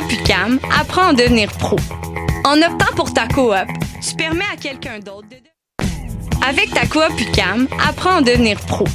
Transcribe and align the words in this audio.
coop 0.00 0.12
UCAM, 0.12 0.58
apprends 0.80 1.08
à 1.08 1.12
devenir 1.12 1.50
pro. 1.52 1.76
En 2.44 2.56
optant 2.62 2.92
pour 2.96 3.12
ta 3.12 3.28
coop, 3.28 3.54
tu 4.00 4.14
permets 4.16 4.44
à 4.52 4.56
quelqu'un 4.56 4.98
d'autre 4.98 5.28
de... 5.30 5.36
Avec 6.46 6.72
ta 6.72 6.86
coop 6.86 7.12
UCAM, 7.20 7.68
apprends 7.86 8.16
à 8.16 8.22
devenir 8.22 8.58
pro. 8.60 8.86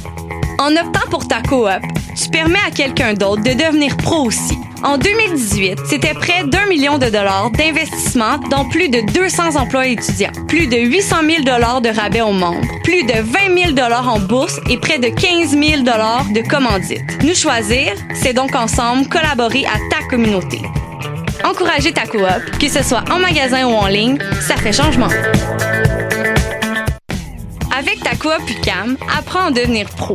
En 0.58 0.72
optant 0.76 1.08
pour 1.10 1.26
ta 1.26 1.40
coop, 1.42 1.80
tu 2.22 2.28
permets 2.28 2.58
à 2.66 2.70
quelqu'un 2.70 3.14
d'autre 3.14 3.42
de 3.42 3.52
devenir 3.52 3.96
pro 3.96 4.26
aussi. 4.26 4.58
En 4.82 4.98
2018, 4.98 5.80
c'était 5.86 6.12
près 6.12 6.44
d'un 6.44 6.66
million 6.66 6.98
de 6.98 7.06
dollars 7.06 7.50
d'investissement 7.50 8.38
dans 8.50 8.66
plus 8.66 8.88
de 8.88 9.00
200 9.12 9.56
emplois 9.56 9.86
étudiants, 9.86 10.32
plus 10.48 10.66
de 10.66 10.76
800 10.76 11.16
000 11.24 11.42
dollars 11.44 11.80
de 11.80 11.88
rabais 11.88 12.22
aux 12.22 12.32
membres, 12.32 12.66
plus 12.82 13.04
de 13.04 13.14
20 13.14 13.58
000 13.58 13.72
dollars 13.72 14.08
en 14.08 14.20
bourse 14.20 14.60
et 14.68 14.76
près 14.76 14.98
de 14.98 15.08
15 15.08 15.50
000 15.50 15.82
dollars 15.82 16.26
de 16.34 16.40
commandites. 16.46 17.22
Nous 17.22 17.34
choisir, 17.34 17.94
c'est 18.14 18.34
donc 18.34 18.54
ensemble 18.54 19.08
collaborer 19.08 19.64
à 19.64 19.78
ta 19.90 20.06
communauté. 20.08 20.60
Encourager 21.44 21.92
ta 21.92 22.06
coop, 22.06 22.58
que 22.58 22.68
ce 22.68 22.82
soit 22.82 23.04
en 23.10 23.18
magasin 23.18 23.66
ou 23.66 23.72
en 23.72 23.86
ligne, 23.86 24.18
ça 24.40 24.56
fait 24.56 24.72
changement. 24.72 25.08
Avec 27.76 28.02
ta 28.02 28.14
coop 28.16 28.40
UCAM, 28.48 28.96
apprends 29.16 29.46
à 29.46 29.50
devenir 29.50 29.88
pro. 29.90 30.14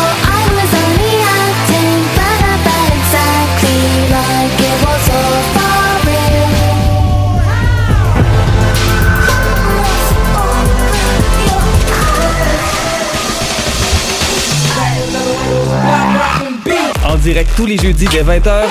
Direct 17.21 17.51
tous 17.55 17.67
les 17.67 17.77
jeudis 17.77 18.05
dès 18.05 18.23
20h 18.23 18.63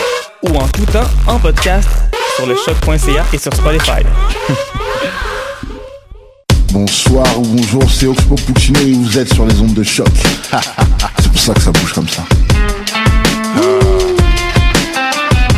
ou 0.42 0.56
en 0.56 0.66
tout 0.68 0.86
temps 0.86 1.08
en 1.26 1.38
podcast 1.38 1.88
sur 2.36 2.46
le 2.46 2.56
choc.ca 2.56 3.24
et 3.32 3.38
sur 3.38 3.54
Spotify. 3.54 4.02
Bonsoir 6.72 7.26
ou 7.38 7.42
bonjour, 7.42 7.82
c'est 7.90 8.06
Oxpo 8.06 8.34
Puccino 8.34 8.80
et 8.80 8.92
vous 8.92 9.18
êtes 9.18 9.32
sur 9.32 9.46
les 9.46 9.58
ondes 9.60 9.74
de 9.74 9.82
choc. 9.82 10.08
c'est 11.20 11.30
pour 11.30 11.40
ça 11.40 11.54
que 11.54 11.60
ça 11.60 11.72
bouge 11.72 11.92
comme 11.92 12.08
ça. 12.08 12.22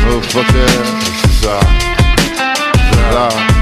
Oh 0.09 0.21
fucker, 0.29 0.65
c'est 1.21 1.45
ça. 1.45 1.59
C'est 2.91 3.52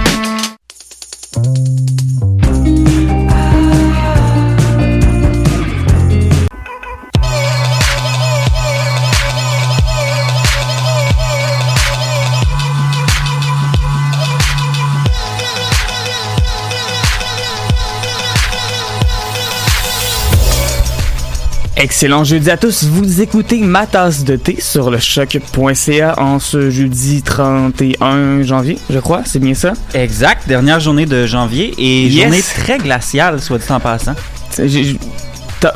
Excellent 21.81 22.23
jeudi 22.23 22.51
à 22.51 22.57
tous. 22.57 22.83
Vous 22.83 23.21
écoutez 23.21 23.57
ma 23.59 23.87
tasse 23.87 24.23
de 24.23 24.35
thé 24.35 24.57
sur 24.61 24.91
le 24.91 24.99
choc.ca 24.99 26.13
en 26.19 26.37
ce 26.37 26.69
jeudi 26.69 27.23
31 27.23 28.43
janvier, 28.43 28.77
je 28.91 28.99
crois. 28.99 29.23
C'est 29.25 29.39
bien 29.39 29.55
ça? 29.55 29.73
Exact. 29.95 30.47
Dernière 30.47 30.79
journée 30.79 31.07
de 31.07 31.25
janvier 31.25 31.73
et 31.79 32.05
Yes. 32.07 32.23
journée 32.23 32.41
très 32.41 32.77
glaciale, 32.77 33.41
soit 33.41 33.57
dit 33.57 33.71
en 33.71 33.79
passant. 33.79 34.13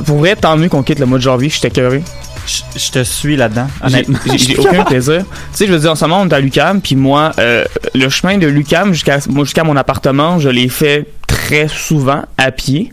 Pour 0.05 0.17
vrai, 0.17 0.35
tant 0.35 0.55
mieux 0.57 0.69
qu'on 0.69 0.83
quitte 0.83 0.99
le 0.99 1.07
mois 1.07 1.17
de 1.17 1.23
janvier. 1.23 1.49
J'étais 1.49 1.71
cœuré. 1.71 2.03
Je 2.45 2.79
je 2.79 2.91
te 2.91 3.03
suis 3.03 3.35
là-dedans, 3.35 3.67
J'ai 3.81 3.87
honnêtement. 3.87 4.19
j'ai- 4.35 4.57
aucun 4.59 4.83
plaisir. 4.85 5.21
Tu 5.21 5.25
sais, 5.53 5.65
je 5.67 5.71
veux 5.71 5.79
dire, 5.79 5.91
en 5.91 5.95
ce 5.95 6.05
moment, 6.05 6.21
on 6.21 6.27
est 6.29 6.33
à 6.33 6.39
Lucam, 6.39 6.79
puis 6.81 6.95
moi, 6.95 7.31
euh, 7.39 7.63
le 7.95 8.07
chemin 8.09 8.37
de 8.37 8.45
Lucam 8.45 8.93
jusqu'à 8.93 9.63
mon 9.63 9.75
appartement, 9.75 10.37
je 10.37 10.49
l'ai 10.49 10.69
fait 10.69 11.07
très 11.25 11.67
souvent 11.67 12.21
à 12.37 12.51
pied. 12.51 12.91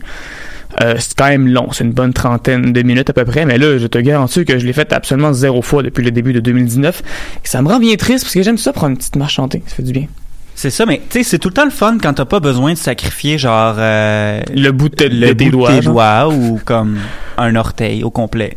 Euh, 0.81 0.95
c'est 0.97 1.15
quand 1.15 1.27
même 1.27 1.47
long, 1.47 1.71
c'est 1.71 1.83
une 1.83 1.91
bonne 1.91 2.13
trentaine 2.13 2.73
de 2.73 2.81
minutes 2.81 3.09
à 3.09 3.13
peu 3.13 3.25
près, 3.25 3.45
mais 3.45 3.57
là, 3.57 3.77
je 3.77 3.87
te 3.87 3.97
garantis 3.97 4.45
que 4.45 4.57
je 4.57 4.65
l'ai 4.65 4.73
fait 4.73 4.91
absolument 4.91 5.33
zéro 5.33 5.61
fois 5.61 5.83
depuis 5.83 6.03
le 6.03 6.11
début 6.11 6.33
de 6.33 6.39
2019. 6.39 7.03
Et 7.43 7.47
ça 7.47 7.61
me 7.61 7.67
rend 7.67 7.79
bien 7.79 7.95
triste 7.95 8.25
parce 8.25 8.33
que 8.33 8.41
j'aime 8.41 8.57
ça 8.57 8.73
prendre 8.73 8.91
une 8.91 8.97
petite 8.97 9.15
marche 9.15 9.35
chantée, 9.35 9.61
ça 9.67 9.75
fait 9.75 9.83
du 9.83 9.93
bien. 9.93 10.07
C'est 10.55 10.69
ça, 10.69 10.85
mais 10.85 11.01
tu 11.09 11.19
sais, 11.19 11.23
c'est 11.23 11.39
tout 11.39 11.49
le 11.49 11.53
temps 11.53 11.65
le 11.65 11.71
fun 11.71 11.97
quand 12.01 12.13
t'as 12.13 12.25
pas 12.25 12.39
besoin 12.39 12.73
de 12.73 12.77
sacrifier 12.77 13.37
genre 13.37 13.75
euh, 13.77 14.41
Le 14.53 14.71
bout 14.71 14.89
de, 14.89 15.05
le 15.05 15.33
de 15.33 15.49
bout 15.49 15.67
tes 15.67 15.81
doigts 15.81 16.29
ou 16.29 16.59
comme 16.63 16.99
un 17.37 17.55
orteil 17.55 18.03
au 18.03 18.11
complet. 18.11 18.55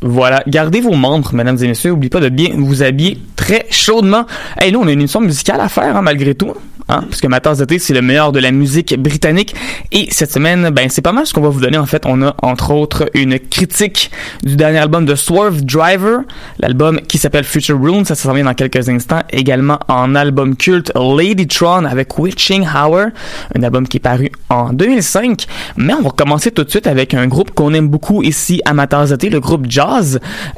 Voilà, 0.00 0.42
gardez 0.46 0.80
vos 0.80 0.94
membres, 0.94 1.34
mesdames 1.34 1.58
et 1.60 1.66
messieurs. 1.68 1.90
N'oubliez 1.90 2.10
pas 2.10 2.20
de 2.20 2.28
bien 2.28 2.50
vous 2.56 2.82
habiller 2.82 3.18
très 3.36 3.66
chaudement. 3.70 4.26
Hey, 4.60 4.70
là, 4.70 4.78
on 4.78 4.86
a 4.86 4.92
une 4.92 5.00
émission 5.00 5.20
musicale 5.20 5.60
à 5.60 5.68
faire, 5.68 5.96
hein, 5.96 6.02
malgré 6.02 6.34
tout. 6.34 6.54
Hein, 6.90 7.02
parce 7.02 7.20
que 7.20 7.26
ma 7.26 7.38
tasse 7.40 7.62
c'est 7.80 7.92
le 7.92 8.00
meilleur 8.00 8.32
de 8.32 8.38
la 8.38 8.50
musique 8.50 8.98
britannique. 8.98 9.54
Et 9.92 10.08
cette 10.10 10.32
semaine, 10.32 10.70
ben, 10.70 10.88
c'est 10.88 11.02
pas 11.02 11.12
mal 11.12 11.26
ce 11.26 11.34
qu'on 11.34 11.42
va 11.42 11.50
vous 11.50 11.60
donner. 11.60 11.76
En 11.76 11.84
fait, 11.84 12.04
on 12.06 12.22
a, 12.22 12.34
entre 12.40 12.70
autres, 12.72 13.10
une 13.12 13.38
critique 13.38 14.10
du 14.42 14.56
dernier 14.56 14.78
album 14.78 15.04
de 15.04 15.14
Swerve 15.14 15.62
Driver. 15.62 16.20
L'album 16.58 17.00
qui 17.00 17.18
s'appelle 17.18 17.44
Future 17.44 17.78
Runes. 17.78 18.06
Ça, 18.06 18.14
s'en 18.14 18.32
vient 18.32 18.44
dans 18.44 18.54
quelques 18.54 18.88
instants. 18.88 19.20
Également 19.30 19.78
en 19.88 20.14
album 20.14 20.56
culte 20.56 20.90
Ladytron 20.94 21.84
avec 21.84 22.18
Witching 22.18 22.66
Hour. 22.66 23.08
Un 23.54 23.62
album 23.62 23.86
qui 23.86 23.98
est 23.98 24.00
paru 24.00 24.30
en 24.48 24.72
2005. 24.72 25.46
Mais 25.76 25.92
on 25.92 26.00
va 26.00 26.10
commencer 26.10 26.52
tout 26.52 26.64
de 26.64 26.70
suite 26.70 26.86
avec 26.86 27.12
un 27.12 27.26
groupe 27.26 27.50
qu'on 27.50 27.74
aime 27.74 27.88
beaucoup 27.88 28.22
ici 28.22 28.62
à 28.64 28.72
ma 28.72 28.86
le 28.88 29.38
groupe 29.38 29.66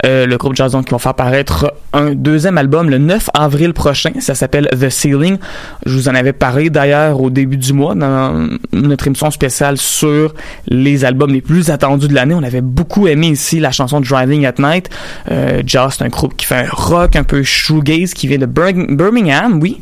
Euh, 0.05 0.27
le 0.27 0.37
groupe 0.37 0.55
Jazz, 0.55 0.73
donc, 0.73 0.87
qui 0.87 0.93
va 0.93 0.99
faire 0.99 1.15
paraître 1.15 1.73
un 1.93 2.15
deuxième 2.15 2.59
album 2.59 2.91
le 2.91 2.99
9 2.99 3.31
avril 3.35 3.73
prochain. 3.73 4.11
Ça 4.21 4.35
s'appelle 4.35 4.69
The 4.79 4.89
Ceiling. 4.91 5.39
Je 5.87 5.93
vous 5.95 6.09
en 6.09 6.15
avais 6.15 6.33
parlé 6.33 6.71
d'ailleurs 6.71 7.21
au 7.21 7.31
début 7.31 7.57
du 7.57 7.73
mois 7.73 7.95
dans 7.95 8.49
notre 8.73 9.07
émission 9.07 9.31
spéciale 9.31 9.77
sur 9.79 10.35
les 10.67 11.05
albums 11.05 11.33
les 11.33 11.41
plus 11.41 11.71
attendus 11.71 12.09
de 12.09 12.15
l'année. 12.15 12.35
On 12.35 12.43
avait 12.43 12.61
beaucoup 12.61 13.07
aimé 13.09 13.29
ici 13.29 13.61
la 13.61 13.71
chanson 13.73 14.01
Driving 14.01 14.47
at 14.47 14.55
Night. 14.59 14.89
Euh, 15.31 15.63
Jazz, 15.67 15.95
c'est 15.99 16.05
un 16.05 16.09
groupe 16.09 16.37
qui 16.37 16.47
fait 16.47 16.57
un 16.67 16.69
rock 16.71 17.17
un 17.17 17.25
peu 17.25 17.43
shoegaze 17.43 18.15
qui 18.15 18.27
vient 18.27 18.39
de 18.39 18.47
Bir- 18.47 18.87
Birmingham, 18.97 19.59
oui. 19.61 19.81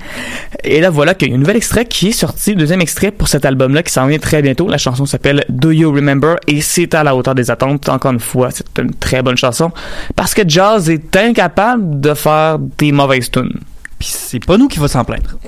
Et 0.65 0.81
là, 0.81 0.91
voilà 0.91 1.15
qu'il 1.15 1.29
y 1.29 1.33
a 1.33 1.35
un 1.35 1.39
nouvel 1.39 1.57
extrait 1.57 1.85
qui 1.85 2.09
est 2.09 2.13
sorti, 2.13 2.55
deuxième 2.55 2.81
extrait 2.81 3.11
pour 3.11 3.29
cet 3.29 3.45
album-là 3.45 3.83
qui 3.83 3.93
s'en 3.93 4.07
vient 4.07 4.19
très 4.19 4.43
bientôt. 4.43 4.69
La 4.69 4.79
chanson 4.79 5.07
s'appelle 5.07 5.45
Do 5.49 5.71
You 5.71 5.91
Remember? 5.93 6.37
Et 6.47 6.61
c'est 6.61 6.95
à 6.95 7.03
la 7.05 7.15
hauteur 7.17 7.35
des 7.35 7.51
attentes. 7.51 7.89
Encore 7.89 8.13
une 8.13 8.21
fois, 8.21 8.51
c'est 8.51 8.67
une 8.79 8.93
très 8.95 9.23
bonne 9.23 9.37
chanson 9.39 9.71
parce 10.17 10.35
que 10.35 10.43
Jazz 10.47 10.91
est 10.91 11.17
incapable 11.17 12.01
de 12.01 12.15
faire 12.15 12.59
des 12.59 12.93
mauvaises 12.93 13.31
tunes. 13.31 13.59
Puis 13.99 14.09
c'est 14.13 14.45
pas 14.45 14.57
nous 14.57 14.69
qui 14.69 14.79
va 14.79 14.89
s'en 14.89 15.05
plaindre. 15.05 15.39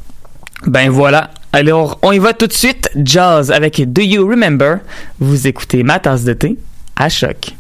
Ben 0.67 0.91
voilà. 0.91 1.31
Alors, 1.53 1.99
on 2.03 2.13
y 2.13 2.19
va 2.19 2.33
tout 2.33 2.47
de 2.47 2.53
suite. 2.53 2.91
Jazz 2.97 3.51
avec 3.51 3.81
Do 3.93 4.03
You 4.03 4.29
Remember? 4.29 4.79
Vous 5.19 5.47
écoutez 5.47 5.83
ma 5.83 5.99
tasse 5.99 6.25
de 6.25 6.33
thé 6.33 6.57
à 6.97 7.09
choc. 7.09 7.55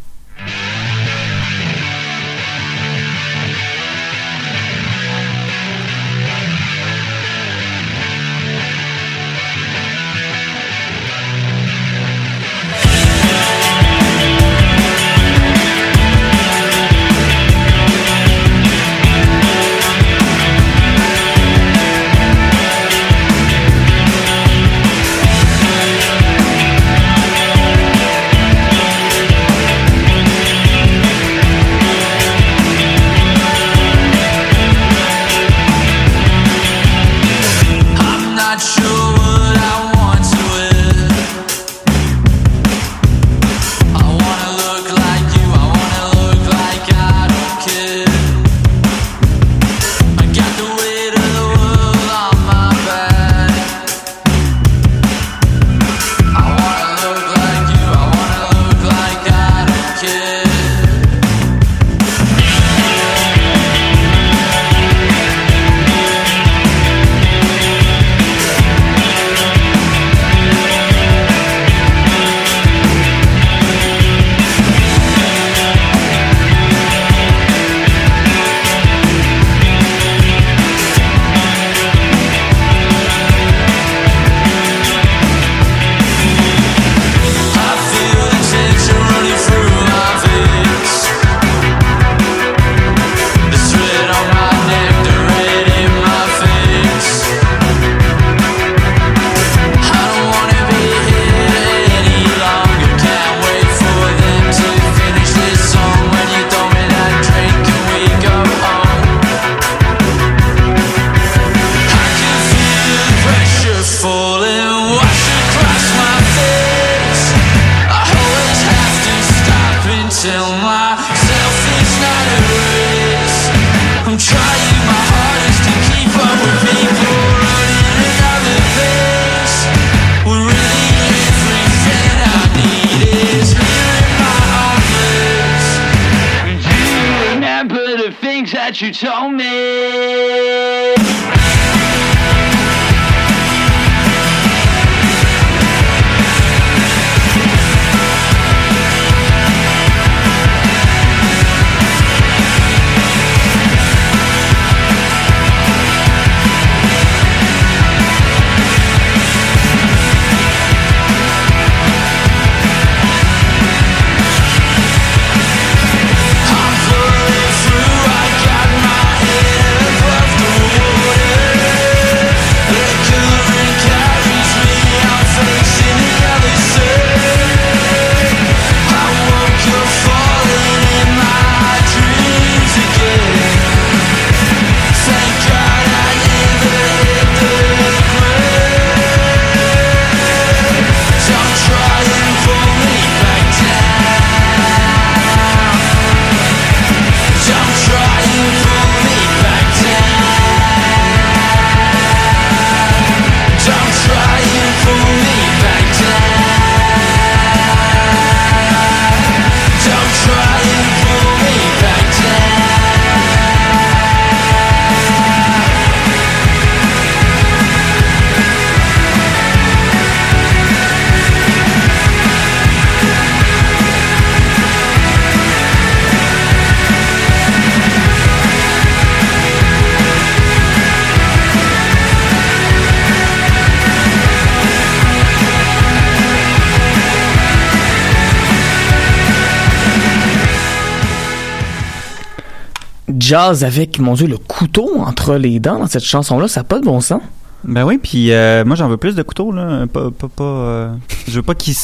Jazz 243.30 243.62
avec, 243.62 244.00
mon 244.00 244.14
Dieu, 244.14 244.26
le 244.26 244.38
couteau 244.38 244.90
entre 244.98 245.36
les 245.36 245.60
dents 245.60 245.78
dans 245.78 245.86
cette 245.86 246.02
chanson-là, 246.04 246.48
ça 246.48 246.60
n'a 246.60 246.64
pas 246.64 246.80
de 246.80 246.84
bon 246.84 247.00
sens. 247.00 247.22
Ben 247.62 247.84
oui, 247.84 247.98
puis 248.02 248.32
euh, 248.32 248.64
moi 248.64 248.74
j'en 248.74 248.88
veux 248.88 248.96
plus 248.96 249.14
de 249.14 249.22
couteaux 249.22 249.52
là, 249.52 249.86
pas 249.86 250.10
pas, 250.10 250.26
pas 250.28 250.42
euh, 250.42 250.92
je 251.28 251.36
veux 251.36 251.42
pas 251.42 251.54
qu'ils 251.54 251.76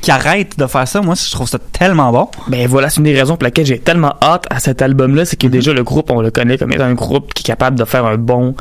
qu'ils 0.00 0.12
arrêtent 0.14 0.58
de 0.58 0.66
faire 0.66 0.88
ça. 0.88 1.02
Moi, 1.02 1.14
je 1.14 1.30
trouve 1.30 1.46
ça 1.46 1.58
tellement 1.58 2.10
bon. 2.10 2.28
Ben 2.48 2.66
voilà, 2.66 2.88
c'est 2.88 2.96
une 2.96 3.04
des 3.04 3.14
raisons 3.14 3.36
pour 3.36 3.42
laquelle 3.44 3.66
j'ai 3.66 3.78
tellement 3.78 4.14
hâte 4.22 4.46
à 4.48 4.58
cet 4.58 4.80
album-là, 4.80 5.26
c'est 5.26 5.36
que 5.36 5.46
Mhm. 5.46 5.52
déjà 5.52 5.72
le 5.74 5.84
groupe, 5.84 6.10
on 6.10 6.22
le 6.22 6.30
connaît 6.30 6.56
comme 6.56 6.72
étant 6.72 6.84
un 6.84 6.94
groupe 6.94 7.34
qui 7.34 7.42
est 7.42 7.44
capable 7.52 7.78
de 7.78 7.84
faire 7.84 8.06
un 8.06 8.16
bon 8.16 8.54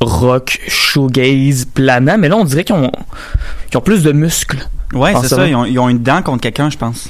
rock, 0.00 0.60
shoegaze, 0.68 1.64
planant, 1.64 2.16
mais 2.18 2.28
là 2.28 2.36
on 2.36 2.44
dirait 2.44 2.62
qu'ils 2.62 2.76
ont, 2.76 2.92
qu'ils 3.68 3.78
ont 3.78 3.80
plus 3.80 4.04
de 4.04 4.12
muscles. 4.12 4.64
Ouais, 4.92 5.12
c'est 5.20 5.26
ça 5.28 5.44
ils 5.48 5.56
ont, 5.56 5.64
ils 5.64 5.78
ont 5.80 5.88
une 5.88 5.98
dent 6.04 6.22
contre 6.22 6.42
quelqu'un, 6.42 6.70
je 6.70 6.76
pense. 6.78 7.08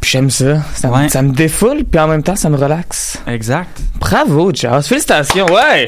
Puis 0.00 0.10
j'aime 0.12 0.30
ça, 0.30 0.62
ça, 0.74 0.88
me- 0.88 1.08
ça 1.08 1.22
me 1.22 1.30
défoule, 1.32 1.84
puis 1.84 2.00
en 2.00 2.08
même 2.08 2.22
temps 2.22 2.36
ça 2.36 2.48
me 2.48 2.56
relaxe. 2.56 3.18
Exact. 3.26 3.78
Bravo, 3.98 4.50
Jazz, 4.54 4.86
félicitations, 4.88 5.46
ouais! 5.46 5.84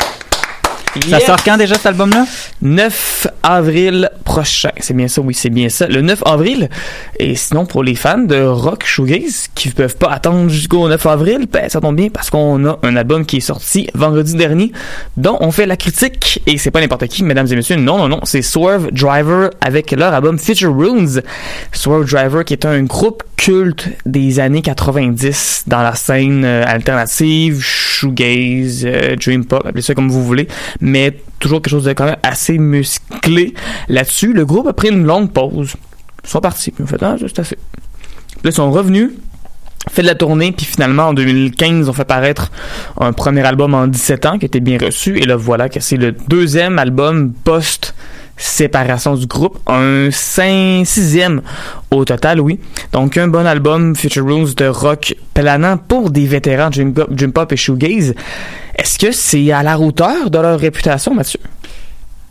Ça 1.01 1.19
Yes! 1.19 1.25
sort 1.27 1.43
quand 1.43 1.57
déjà 1.57 1.75
cet 1.77 1.87
album-là? 1.87 2.27
9 2.61 3.27
avril 3.43 4.11
prochain. 4.25 4.71
C'est 4.79 4.95
bien 4.95 5.09
ça, 5.09 5.21
oui, 5.23 5.33
c'est 5.35 5.49
bien 5.51 5.69
ça. 5.69 5.87
Le 5.87 6.01
9 6.03 6.23
avril. 6.27 6.69
Et 7.19 7.35
sinon, 7.35 7.65
pour 7.65 7.83
les 7.83 7.95
fans 7.95 8.19
de 8.19 8.43
rock 8.45 8.85
shoegaze 8.85 9.49
qui 9.55 9.69
ne 9.69 9.73
peuvent 9.73 9.97
pas 9.97 10.09
attendre 10.11 10.49
jusqu'au 10.51 10.89
9 10.89 11.07
avril, 11.07 11.47
ben, 11.51 11.69
ça 11.69 11.81
tombe 11.81 11.97
bien 11.97 12.09
parce 12.11 12.29
qu'on 12.31 12.65
a 12.67 12.79
un 12.83 12.97
album 12.97 13.25
qui 13.25 13.39
est 13.39 13.41
sorti 13.41 13.89
vendredi 13.95 14.35
dernier 14.35 14.73
dont 15.17 15.39
on 15.41 15.51
fait 15.51 15.67
la 15.67 15.77
critique. 15.77 16.43
Et 16.47 16.59
c'est 16.59 16.71
pas 16.71 16.81
n'importe 16.81 17.07
qui, 17.07 17.25
mesdames 17.25 17.47
et 17.51 17.57
messieurs. 17.57 17.77
Non, 17.77 17.97
non, 17.99 18.09
non. 18.09 18.21
C'est 18.25 18.43
Swerve 18.43 18.91
Driver 18.93 19.51
avec 19.61 19.93
leur 19.93 20.13
album 20.13 20.39
Future 20.39 20.77
Runes. 20.77 21.23
Swerve 21.73 22.05
Driver 22.05 22.45
qui 22.45 22.53
est 22.53 22.67
un 22.67 22.83
groupe 22.83 23.23
culte 23.37 23.89
des 24.07 24.39
années 24.39 24.63
90 24.63 25.65
dans 25.67 25.83
la 25.83 25.97
scène 25.97 26.45
euh, 26.45 26.63
alternative, 26.65 27.61
shoegaze, 27.61 28.85
euh, 28.85 29.17
dream 29.17 29.45
pop, 29.45 29.67
appelez 29.67 29.83
ça 29.83 29.95
comme 29.95 30.11
vous 30.11 30.23
voulez, 30.25 30.47
mais 30.83 31.17
toujours 31.39 31.63
quelque 31.63 31.71
chose 31.71 31.85
de 31.85 31.93
quand 31.93 32.05
même 32.05 32.17
assez 32.23 32.59
musclé 32.59 33.55
là-dessus. 33.89 34.33
Le 34.33 34.45
groupe 34.45 34.67
a 34.67 34.73
pris 34.73 34.89
une 34.89 35.05
longue 35.05 35.31
pause. 35.31 35.75
Ils 36.25 36.29
sont 36.29 36.41
partis. 36.41 36.75
Ils 36.79 36.83
ont 36.83 36.87
fait, 36.87 37.03
ah, 37.03 37.17
c'est 37.19 37.39
assez. 37.39 37.57
Puis 37.57 38.41
là, 38.45 38.51
ils 38.51 38.53
sont 38.53 38.71
revenus, 38.71 39.11
fait 39.89 40.03
de 40.03 40.09
la 40.09 40.17
tournée, 40.17 40.53
puis 40.53 40.67
finalement, 40.67 41.05
en 41.05 41.15
2015, 41.15 41.87
ils 41.87 41.91
ont 41.91 41.93
fait 41.93 42.05
paraître 42.05 42.51
un 42.99 43.13
premier 43.13 43.43
album 43.43 43.75
en 43.75 43.87
17 43.87 44.27
ans 44.27 44.39
qui 44.39 44.47
était 44.47 44.61
bien 44.61 44.77
reçu. 44.79 45.19
Et 45.19 45.25
là, 45.25 45.37
voilà 45.37 45.69
que 45.69 45.81
c'est 45.81 45.97
le 45.97 46.13
deuxième 46.13 46.79
album 46.79 47.33
post 47.33 47.95
séparation 48.37 49.15
du 49.15 49.27
groupe, 49.27 49.59
un 49.69 50.09
sixième 50.11 51.43
au 51.93 52.05
total, 52.05 52.41
oui. 52.41 52.59
Donc 52.93 53.17
un 53.17 53.29
bon 53.29 53.47
album 53.47 53.95
Future 53.95 54.25
Rules 54.25 54.55
de 54.57 54.67
rock 54.67 55.15
planant 55.35 55.77
pour 55.77 56.11
des 56.11 56.27
vétérans 56.27 56.71
dream 56.71 57.33
pop 57.33 57.53
et 57.53 57.57
shoegaze. 57.57 58.15
Est-ce 58.77 58.99
que 58.99 59.13
c'est 59.13 59.53
à 59.53 59.63
la 59.63 59.79
hauteur 59.79 60.31
de 60.31 60.39
leur 60.39 60.59
réputation, 60.59 61.15
Mathieu? 61.15 61.41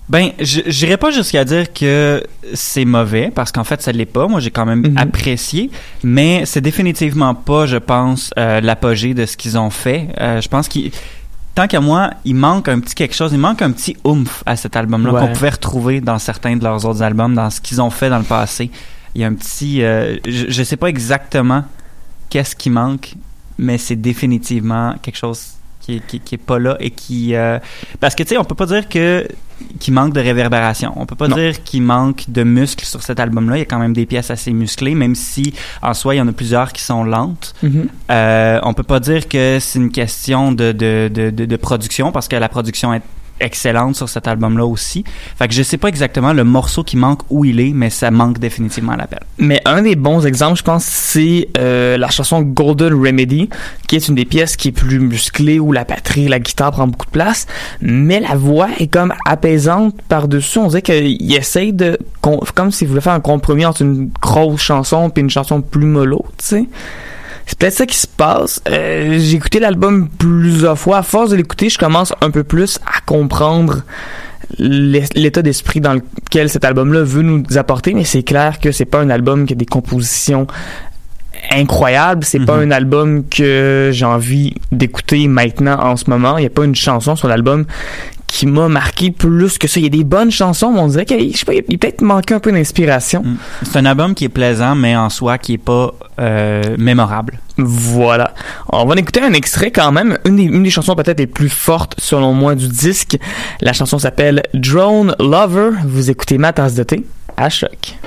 Ben, 0.10 0.32
je- 0.40 0.62
j'irais 0.66 0.98
pas 0.98 1.12
jusqu'à 1.12 1.46
dire 1.46 1.72
que 1.72 2.22
c'est 2.54 2.84
mauvais, 2.84 3.32
parce 3.34 3.52
qu'en 3.52 3.64
fait, 3.64 3.82
ça 3.82 3.92
l'est 3.94 4.06
pas. 4.06 4.28
Moi, 4.28 4.42
j'ai 4.42 4.52
quand 4.52 4.66
même 4.66 4.82
Mhm. 4.82 4.98
apprécié, 4.98 5.72
mais 6.04 6.44
c'est 6.46 6.60
définitivement 6.60 7.34
pas, 7.34 7.66
je 7.66 7.78
pense, 7.78 8.32
euh, 8.38 8.60
l'apogée 8.60 9.14
de 9.14 9.26
ce 9.26 9.38
qu'ils 9.38 9.58
ont 9.58 9.70
fait. 9.70 10.10
Euh, 10.20 10.42
je 10.42 10.50
pense 10.50 10.68
qu'il 10.68 10.92
tant 11.56 11.68
qu'à 11.68 11.80
moi, 11.82 12.12
il 12.26 12.36
manque 12.36 12.68
un 12.70 12.80
petit 12.80 12.96
quelque 12.96 13.14
chose, 13.16 13.32
il 13.34 13.38
manque 13.40 13.62
un 13.62 13.72
petit 13.72 13.96
oomph 14.06 14.42
à 14.46 14.56
cet 14.56 14.76
album-là 14.76 15.14
Ouais. 15.14 15.20
qu'on 15.22 15.34
pouvait 15.34 15.50
retrouver 15.50 16.02
dans 16.02 16.18
certains 16.18 16.56
de 16.58 16.64
leurs 16.64 16.86
autres 16.86 17.04
albums, 17.04 17.34
dans 17.36 17.50
ce 17.50 17.62
qu'ils 17.62 17.82
ont 17.82 17.90
fait 17.90 18.10
dans 18.10 18.18
le 18.20 18.24
passé. 18.26 18.70
Il 19.16 19.22
y 19.22 19.24
a 19.24 19.28
un 19.28 19.34
petit, 19.34 19.82
euh, 19.84 20.18
je, 20.28 20.46
je 20.50 20.64
sais 20.64 20.78
pas 20.78 20.88
exactement 20.88 21.64
qu'est-ce 22.30 22.56
qui 22.56 22.70
manque, 22.70 23.14
mais 23.58 23.78
c'est 23.78 23.98
définitivement 23.98 24.96
quelque 25.02 25.18
chose 25.18 25.42
qui 26.00 26.02
qui, 26.08 26.20
qui 26.20 26.36
est 26.36 26.38
pas 26.38 26.60
là 26.60 26.78
et 26.80 26.92
qui, 26.92 27.36
euh, 27.36 27.60
parce 28.00 28.16
que 28.16 28.24
tu 28.24 28.30
sais, 28.30 28.38
on 28.38 28.44
peut 28.46 28.56
pas 28.56 28.66
dire 28.66 28.88
que 28.88 29.28
qu'il 29.80 29.94
manque 29.94 30.14
de 30.14 30.20
réverbération. 30.20 30.92
On 30.96 31.06
peut 31.06 31.16
pas 31.16 31.28
Non. 31.28 31.36
dire 31.36 31.62
qu'il 31.64 31.84
manque 31.84 32.24
de 32.28 32.42
muscles 32.44 32.84
sur 32.86 33.04
cet 33.04 33.20
album-là. 33.20 33.58
Il 33.58 33.60
y 33.60 33.62
a 33.62 33.66
quand 33.66 33.78
même 33.78 33.94
des 33.94 34.08
pièces 34.08 34.32
assez 34.32 34.52
musclées, 34.54 34.96
même 34.96 35.14
si 35.14 35.54
en 35.84 35.94
soi 35.94 36.16
il 36.16 36.18
y 36.18 36.22
en 36.22 36.28
a 36.28 36.32
plusieurs 36.32 36.74
qui 36.74 36.82
sont 36.82 37.04
lentes. 37.04 37.54
Euh, 38.10 38.60
on 38.64 38.74
peut 38.74 38.82
pas 38.84 39.00
dire 39.00 39.28
que 39.28 39.58
c'est 39.60 39.78
une 39.80 39.92
question 39.92 40.52
de, 40.52 40.72
de, 40.72 41.12
de, 41.14 41.30
de, 41.30 41.46
de 41.46 41.56
production 41.58 42.12
parce 42.12 42.28
que 42.28 42.36
la 42.36 42.50
production 42.50 42.92
est 42.94 43.04
excellente 43.42 43.96
sur 43.96 44.08
cet 44.08 44.28
album-là 44.28 44.66
aussi. 44.66 45.04
Fait 45.38 45.48
que 45.48 45.54
je 45.54 45.64
sais 45.64 45.78
pas 45.78 45.88
exactement 45.90 46.34
le 46.34 46.44
morceau 46.44 46.84
qui 46.84 46.96
manque 46.98 47.20
où 47.30 47.44
il 47.44 47.60
est, 47.60 47.72
mais 47.74 47.90
ça 47.90 48.12
manque 48.12 48.40
définitivement 48.40 48.94
à 48.94 48.98
l'appel. 48.98 49.20
Mais 49.38 49.62
un 49.66 49.82
des 49.82 49.96
bons 49.96 50.26
exemples, 50.26 50.58
je 50.58 50.64
pense, 50.64 50.84
c'est 50.86 51.50
euh, 51.58 51.98
la 51.98 52.10
chanson 52.10 52.42
Golden 52.42 52.94
Remedy, 52.94 53.50
qui 53.88 53.96
est 53.96 54.08
une 54.08 54.16
des 54.16 54.26
pièces 54.26 54.56
qui 54.56 54.70
est 54.70 54.72
plus 54.72 55.00
musclée, 55.00 55.60
où 55.60 55.72
la 55.72 55.84
batterie, 55.84 56.28
la 56.28 56.40
guitare 56.40 56.72
prend 56.72 56.88
beaucoup 56.88 57.08
de 57.08 57.12
place, 57.12 57.48
mais 57.82 58.20
la 58.20 58.36
voix 58.36 58.70
est 58.80 58.88
comme 58.88 59.14
apaisante 59.26 59.96
par-dessus. 60.08 60.60
On 60.60 60.68
dirait 60.68 60.82
qu'il 60.82 61.34
essaye 61.36 61.74
de... 61.74 61.98
com- 62.22 62.40
Comme 62.56 62.72
s'il 62.72 62.88
voulait 62.88 63.02
faire 63.02 63.14
un 63.14 63.20
compromis 63.20 63.66
entre 63.66 63.82
une 63.82 64.10
grosse 64.22 64.62
chanson 64.62 65.10
puis 65.10 65.22
une 65.24 65.30
chanson 65.30 65.62
plus 65.62 65.86
mollo, 65.86 66.26
tu 66.38 66.46
sais. 66.46 66.66
C'est 67.52 67.60
peut-être 67.60 67.74
ça 67.74 67.86
qui 67.86 67.98
se 67.98 68.08
passe. 68.08 68.62
Euh, 68.70 69.18
j'ai 69.20 69.36
écouté 69.36 69.60
l'album 69.60 70.08
plusieurs 70.08 70.80
fois. 70.80 71.00
À 71.00 71.04
force 71.04 71.32
de 71.32 71.36
l'écouter, 71.36 71.68
je 71.68 71.78
commence 71.78 72.14
un 72.22 72.32
peu 72.32 72.46
plus 72.46 72.80
à 72.86 73.02
comprendre 73.06 73.82
l'état 74.58 75.42
d'esprit 75.42 75.82
dans 75.82 75.96
lequel 75.96 76.48
cet 76.50 76.64
album-là 76.64 77.04
veut 77.04 77.24
nous 77.24 77.44
apporter, 77.58 77.94
mais 77.94 78.06
c'est 78.06 78.24
clair 78.24 78.62
que 78.62 78.72
c'est 78.72 78.86
pas 78.86 79.02
un 79.02 79.10
album 79.10 79.46
qui 79.46 79.52
a 79.52 79.56
des 79.58 79.66
compositions 79.66 80.48
incroyables. 81.52 82.24
C'est 82.24 82.40
pas 82.46 82.56
Mhm. 82.58 82.64
un 82.64 82.72
album 82.72 83.24
que 83.28 83.90
j'ai 83.92 84.06
envie 84.06 84.54
d'écouter 84.72 85.28
maintenant 85.28 85.78
en 85.78 85.98
ce 85.98 86.10
moment. 86.10 86.38
Il 86.38 86.44
y 86.44 86.48
a 86.48 86.50
pas 86.50 86.64
une 86.64 86.76
chanson 86.76 87.18
sur 87.18 87.28
l'album 87.28 87.66
qui 88.32 88.48
m'a 88.48 88.70
marqué 88.70 89.12
plus 89.12 89.58
que 89.58 89.68
ça. 89.68 89.82
Il 89.82 89.84
y 89.84 89.88
a 89.88 89.90
des 89.90 90.06
bonnes 90.06 90.32
chansons, 90.32 90.72
mais 90.72 90.80
on 90.80 90.88
dirait 90.88 91.06
qu'il 91.06 91.34
je 91.34 91.38
sais 91.38 91.46
pas, 91.46 91.54
il 91.54 91.78
peut-être 91.78 92.02
manqué 92.02 92.34
un 92.34 92.40
peu 92.40 92.52
d'inspiration. 92.52 93.24
Mm. 93.24 93.38
C'est 93.64 93.78
un 93.78 93.86
album 93.86 94.16
qui 94.16 94.24
est 94.24 94.30
plaisant, 94.30 94.74
mais 94.74 94.96
en 94.96 95.10
soi 95.10 95.38
qui 95.38 95.56
est 95.56 95.58
pas 95.58 95.94
euh, 96.18 96.78
mémorable. 96.78 97.40
Voilà. 97.58 98.34
On 98.70 98.86
va 98.86 98.94
en 98.94 98.98
écouter 98.98 99.22
un 99.22 99.34
extrait 99.34 99.72
quand 99.72 99.92
même. 99.92 100.18
Une 100.24 100.38
des, 100.38 100.44
une 100.44 100.64
des 100.64 100.70
chansons 100.70 100.96
peut-être 100.96 101.20
les 101.20 101.28
plus 101.28 101.50
fortes, 101.50 101.96
selon 101.98 102.34
moi, 102.34 102.56
du 102.56 102.70
disque. 102.70 103.18
La 103.60 103.74
chanson 103.74 104.00
s'appelle 104.00 104.44
Drone 104.54 105.14
Lover. 105.20 105.72
Vous 105.86 106.10
écoutez 106.10 106.38
ma 106.38 106.54
tasse 106.54 106.74
de 106.76 106.84
thé 106.84 107.06
à 107.36 107.50
choc. 107.50 107.98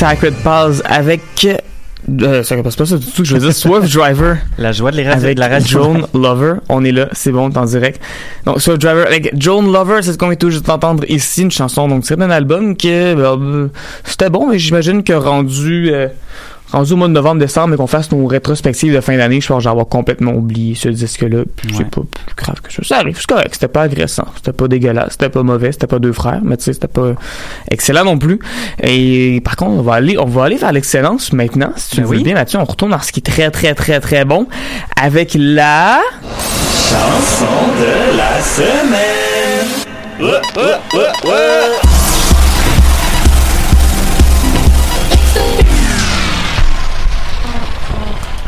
Sacred 0.00 0.32
Pause 0.42 0.82
avec 0.86 1.20
euh, 1.44 2.42
ça 2.42 2.56
passe 2.62 2.74
pas 2.74 2.86
ça 2.86 2.96
du 2.96 3.04
tout. 3.04 3.22
Je 3.22 3.34
veux 3.34 3.40
dire 3.40 3.52
Swift 3.52 3.92
Driver. 3.92 4.38
La 4.56 4.72
joie 4.72 4.92
de 4.92 4.96
les 4.96 5.06
avec 5.06 5.38
la 5.38 5.48
radio. 5.48 5.82
Joan 5.82 6.06
Lover. 6.14 6.54
On 6.70 6.82
est 6.86 6.90
là, 6.90 7.08
c'est 7.12 7.30
bon, 7.30 7.50
en 7.54 7.64
direct. 7.66 8.00
Donc 8.46 8.62
Swift 8.62 8.80
Driver 8.80 9.06
avec 9.06 9.38
Joan 9.38 9.70
Lover, 9.70 10.00
c'est 10.00 10.14
ce 10.14 10.16
qu'on 10.16 10.30
est 10.30 10.36
tout 10.36 10.48
juste 10.48 10.64
d'entendre 10.64 11.04
ici, 11.10 11.42
une 11.42 11.50
chanson 11.50 11.86
donc 11.86 12.06
c'est 12.06 12.18
un 12.18 12.30
album 12.30 12.78
que 12.78 12.88
euh, 12.88 13.68
c'était 14.02 14.30
bon, 14.30 14.48
mais 14.48 14.58
j'imagine 14.58 15.04
que 15.04 15.12
rendu 15.12 15.90
euh, 15.92 16.08
rendu 16.72 16.92
au 16.92 16.96
mois 16.96 17.08
de 17.08 17.12
novembre-décembre 17.12 17.74
et 17.74 17.76
qu'on 17.76 17.86
fasse 17.86 18.10
nos 18.12 18.26
rétrospectives 18.26 18.94
de 18.94 19.00
fin 19.00 19.16
d'année, 19.16 19.40
je 19.40 19.48
pense 19.48 19.58
que 19.58 19.64
j'avais 19.64 19.84
complètement 19.88 20.32
oublié 20.32 20.74
ce 20.74 20.88
disque-là. 20.88 21.42
Puis 21.56 21.68
Ouais. 21.70 21.74
c'est 21.78 21.90
pas 21.90 22.02
plus 22.02 22.34
grave 22.36 22.60
que 22.62 22.72
ça. 22.72 22.82
Ça 22.84 22.96
arrive, 22.98 23.16
c'est 23.18 23.26
correct. 23.26 23.50
C'était 23.52 23.68
pas 23.68 23.82
agressant. 23.82 24.26
C'était 24.36 24.52
pas 24.52 24.68
dégueulasse. 24.68 25.12
C'était 25.12 25.28
pas 25.30 25.42
mauvais. 25.42 25.72
C'était 25.72 25.86
pas 25.86 25.98
deux 25.98 26.12
frères. 26.12 26.40
Mais 26.42 26.56
tu 26.56 26.64
sais, 26.64 26.72
c'était 26.72 26.88
pas 26.88 27.12
excellent 27.70 28.04
non 28.04 28.18
plus. 28.18 28.38
Et 28.82 29.40
par 29.44 29.56
contre, 29.56 29.72
on 29.78 29.82
va 29.82 29.94
aller, 29.94 30.16
on 30.18 30.26
va 30.26 30.44
aller 30.44 30.56
vers 30.56 30.72
l'excellence 30.72 31.32
maintenant. 31.32 31.72
Si 31.76 31.90
tu 31.90 31.96
Ben 32.02 32.06
veux 32.06 32.16
oui. 32.18 32.22
bien, 32.22 32.34
Mathieu, 32.34 32.58
on 32.58 32.64
retourne 32.64 32.90
dans 32.92 33.00
ce 33.00 33.12
qui 33.12 33.20
est 33.20 33.22
très, 33.30 33.50
très, 33.50 33.74
très, 33.74 34.00
très 34.00 34.24
bon 34.24 34.46
avec 35.00 35.36
la... 35.38 35.98
Chanson 36.90 37.46
de 37.78 38.16
la 38.16 38.40
semaine. 38.42 39.68
Ouais, 40.20 40.62
ouais, 40.62 41.89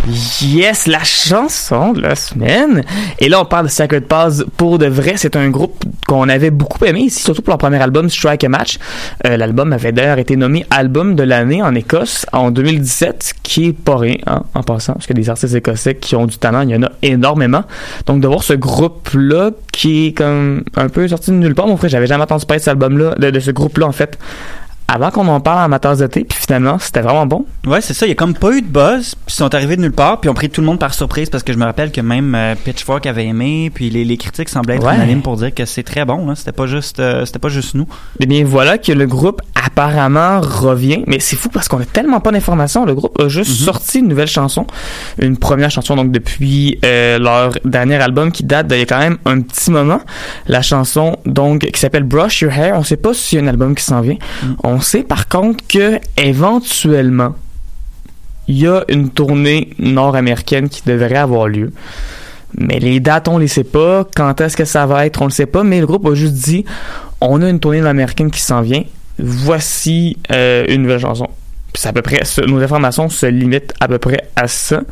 Yes, 0.09 0.89
la 0.89 1.05
chanson 1.05 1.93
de 1.93 2.01
la 2.01 2.17
semaine. 2.17 2.83
Et 3.21 3.29
là, 3.29 3.41
on 3.41 3.45
parle 3.45 3.67
de 3.67 3.71
Sacred 3.71 4.05
Pause 4.07 4.47
pour 4.57 4.79
de 4.79 4.87
vrai. 4.87 5.13
C'est 5.17 5.37
un 5.37 5.49
groupe 5.49 5.85
qu'on 6.09 6.29
avait 6.29 6.51
beaucoup 6.51 6.85
aimé 6.85 7.03
ici, 7.03 7.23
surtout 7.23 7.41
pour 7.41 7.53
leur 7.53 7.59
premier 7.59 7.81
album, 7.81 8.11
Strike 8.11 8.43
a 8.43 8.49
Match. 8.49 8.79
Euh, 9.27 9.37
L'album 9.37 9.73
avait 9.73 9.93
d'ailleurs 9.93 10.19
été 10.19 10.35
nommé 10.35 10.67
album 10.71 11.15
de 11.15 11.23
l'année 11.23 11.63
en 11.63 11.73
Écosse 11.77 12.27
en 12.33 12.51
2017, 12.51 13.35
qui 13.45 13.67
est 13.67 13.73
pas 13.73 13.97
rien, 13.97 14.17
hein, 14.27 14.43
en 14.55 14.65
passant, 14.65 14.95
parce 14.95 15.07
que 15.07 15.13
des 15.13 15.31
artistes 15.31 15.55
écossais 15.55 15.95
qui 15.95 16.17
ont 16.17 16.27
du 16.27 16.37
talent, 16.37 16.63
il 16.63 16.71
y 16.71 16.77
en 16.77 16.83
a 16.83 16.91
énormément. 17.03 17.63
Donc, 18.07 18.21
de 18.21 18.27
voir 18.27 18.43
ce 18.43 18.55
groupe-là 18.55 19.51
qui 19.71 20.09
est 20.09 20.13
comme 20.13 20.65
un 20.75 20.89
peu 20.89 21.07
sorti 21.07 21.31
de 21.31 21.37
nulle 21.37 21.55
part, 21.55 21.69
mon 21.69 21.77
frère, 21.77 21.91
j'avais 21.91 22.09
jamais 22.09 22.25
entendu 22.25 22.45
parler 22.45 22.59
de 22.59 22.65
cet 22.65 22.73
album-là, 22.73 23.15
de 23.15 23.41
ce 23.41 23.53
groupe-là, 23.53 23.87
en 23.87 23.93
fait, 23.93 24.19
avant 24.89 25.11
qu'on 25.11 25.27
en 25.29 25.41
parle 25.41 25.59
en 25.61 25.63
amateurs 25.65 25.97
de 25.97 26.07
thé, 26.07 26.25
puis 26.25 26.39
finalement, 26.39 26.79
c'était 26.79 27.01
vraiment 27.01 27.25
bon. 27.27 27.47
Ouais, 27.67 27.81
c'est 27.81 27.95
ça. 27.95 28.05
Il 28.07 28.11
y 28.11 28.13
a 28.13 28.15
comme 28.15 28.35
pas 28.35 28.51
eu 28.53 28.61
de 28.63 28.67
buzz. 28.67 29.15
Puis 29.15 29.35
ils 29.35 29.39
sont 29.39 29.55
arrivés 29.55 29.77
de 29.77 29.81
nulle 29.83 29.93
part. 29.93 30.21
Puis 30.21 30.29
ils 30.29 30.31
ont 30.31 30.35
pris 30.35 30.51
tout 30.51 30.61
le 30.61 30.67
monde 30.67 30.79
par 30.79 30.93
surprise 30.93 31.31
parce 31.31 31.43
que 31.45 31.53
je 31.53 31.59
me 31.59 31.65
rappelle 31.65 31.91
que 31.93 32.01
même 32.01 32.35
euh, 32.35 32.55
Pitchfork 32.63 33.07
avait 33.07 33.25
aimé. 33.27 33.71
Puis 33.75 33.89
les, 33.89 34.05
les 34.05 34.17
critiques 34.17 34.49
semblaient 34.49 34.75
être 34.77 34.85
Ouais. 34.87 34.95
unanimes 34.97 35.23
pour 35.23 35.37
dire 35.37 35.55
que 35.55 35.65
c'est 35.65 35.83
très 35.83 36.05
bon. 36.05 36.27
Là. 36.27 36.35
C'était 36.35 36.53
pas 36.53 36.67
juste, 36.67 36.99
euh, 37.01 37.25
c'était 37.25 37.39
pas 37.39 37.49
juste 37.49 37.75
nous. 37.75 37.87
Eh 38.21 38.27
bien, 38.27 38.45
voilà 38.45 38.77
que 38.79 38.93
le 38.93 39.07
groupe 39.07 39.41
apparemment 39.55 40.41
revient. 40.41 41.05
Mais 41.07 41.19
c'est 41.21 41.37
fou 41.37 41.49
parce 41.49 41.69
qu'on 41.69 41.81
a 41.81 41.85
tellement 41.85 42.21
pas 42.21 42.31
d'informations. 42.33 42.85
Le 42.85 42.95
groupe 42.95 43.19
a 43.21 43.29
juste 43.29 43.51
Mhm. 43.61 43.65
sorti 43.67 43.99
une 44.01 44.09
nouvelle 44.09 44.27
chanson. 44.29 44.67
Une 45.21 45.37
première 45.39 45.71
chanson, 45.71 45.97
donc, 45.97 46.11
depuis 46.11 46.79
euh, 46.85 47.19
leur 47.19 47.53
dernier 47.65 47.97
album 47.97 48.31
qui 48.33 48.45
date 48.45 48.67
d'il 48.67 48.79
y 48.79 48.83
a 48.83 48.87
quand 48.87 48.99
même 48.99 49.19
un 49.25 49.41
petit 49.41 49.71
moment. 49.71 50.01
La 50.49 50.61
chanson, 50.63 51.17
donc, 51.25 51.61
qui 51.61 51.81
s'appelle 51.81 52.03
Brush 52.05 52.41
Your 52.43 52.53
Hair. 52.53 52.75
On 52.77 52.83
sait 52.83 52.97
pas 52.97 53.15
s'il 53.15 53.39
y 53.39 53.43
a 53.43 53.45
un 53.45 53.49
album 53.49 53.75
qui 53.75 53.85
s'en 53.85 54.01
vient. 54.01 54.17
On 54.65 54.72
sait, 54.81 55.03
par 55.03 55.29
contre, 55.29 55.65
que 55.67 55.99
éventuellement, 56.17 57.35
il 58.49 58.59
y 58.59 58.67
a 58.67 58.85
une 58.89 59.11
tournée 59.11 59.71
nord-américaine 59.79 60.69
qui 60.69 60.83
devrait 60.85 61.17
avoir 61.17 61.49
lieu. 61.49 61.73
Mais 62.59 62.79
les 62.79 63.01
dates, 63.01 63.29
on 63.29 63.39
les 63.39 63.49
sait 63.49 63.65
pas. 63.65 64.07
Quand 64.15 64.41
est-ce 64.41 64.57
que 64.57 64.65
ça 64.65 64.85
va 64.87 65.07
être, 65.07 65.23
on 65.23 65.27
le 65.27 65.31
sait 65.31 65.47
pas. 65.47 65.65
Mais 65.65 65.81
le 65.81 65.87
groupe 65.87 66.07
a 66.07 66.15
juste 66.15 66.35
dit, 66.35 66.65
on 67.21 67.41
a 67.41 67.49
une 67.49 67.61
tournée 67.61 67.81
nord-américaine 67.81 68.31
qui 68.31 68.41
s'en 68.41 68.61
vient. 68.61 68.85
Voici 69.19 70.19
euh, 70.31 70.65
une 70.69 70.83
nouvelle 70.83 71.01
chanson. 71.01 71.29
Puis 71.73 71.87
à 71.87 71.93
peu 71.93 72.03
près. 72.03 72.21
Nos 72.47 72.61
informations 72.61 73.09
se 73.09 73.27
limitent 73.27 73.73
à 73.81 73.89
peu 73.89 73.99
près 73.99 74.29
à 74.37 74.49
ça. 74.49 74.83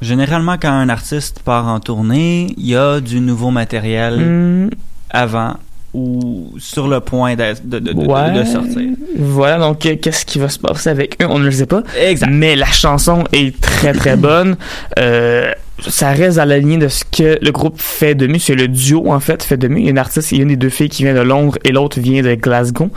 Généralement, 0.00 0.56
quand 0.60 0.72
un 0.72 0.88
artiste 0.88 1.40
part 1.44 1.66
en 1.66 1.80
tournée, 1.80 2.54
il 2.56 2.66
y 2.66 2.76
a 2.76 3.00
du 3.00 3.20
nouveau 3.20 3.50
matériel 3.50 4.20
Hmm, 4.20 4.70
avant 5.10 5.54
ou 5.94 6.52
sur 6.58 6.88
le 6.88 7.00
point 7.00 7.36
de, 7.36 7.54
de, 7.64 7.78
de, 7.78 7.92
de- 7.92 8.06
ouais. 8.06 8.32
de 8.32 8.44
sortir. 8.44 8.82
Voilà, 9.16 9.58
donc 9.58 9.86
euh, 9.86 9.96
qu'est-ce 10.00 10.26
qui 10.26 10.38
va 10.40 10.48
se 10.48 10.58
passer 10.58 10.90
avec 10.90 11.16
eux, 11.22 11.26
on 11.28 11.38
ne 11.38 11.44
le 11.44 11.52
sait 11.52 11.66
pas. 11.66 11.82
Exact. 11.98 12.28
Mais 12.32 12.56
la 12.56 12.66
chanson 12.66 13.24
est 13.32 13.58
très 13.60 13.92
très 13.92 14.16
bonne. 14.18 14.56
Euh, 14.98 15.50
ça 15.88 16.10
reste 16.10 16.38
à 16.38 16.44
la 16.46 16.58
ligne 16.58 16.78
de 16.78 16.88
ce 16.88 17.04
que 17.04 17.38
le 17.42 17.50
groupe 17.50 17.80
fait 17.80 18.14
de 18.14 18.26
mieux. 18.26 18.38
C'est 18.38 18.54
le 18.54 18.68
duo 18.68 19.10
en 19.12 19.20
fait 19.20 19.42
fait 19.42 19.56
de 19.56 19.68
mieux. 19.68 19.78
Il 19.80 19.84
y 19.84 19.88
a 19.88 19.90
une 19.90 19.98
artiste, 19.98 20.30
il 20.32 20.38
y 20.38 20.40
a 20.40 20.42
une 20.42 20.48
des 20.50 20.56
deux 20.56 20.68
filles 20.68 20.88
qui 20.88 21.02
vient 21.04 21.14
de 21.14 21.20
Londres 21.20 21.58
et 21.64 21.70
l'autre 21.72 21.98
vient 22.00 22.22
de 22.22 22.34
Glasgow. 22.34 22.90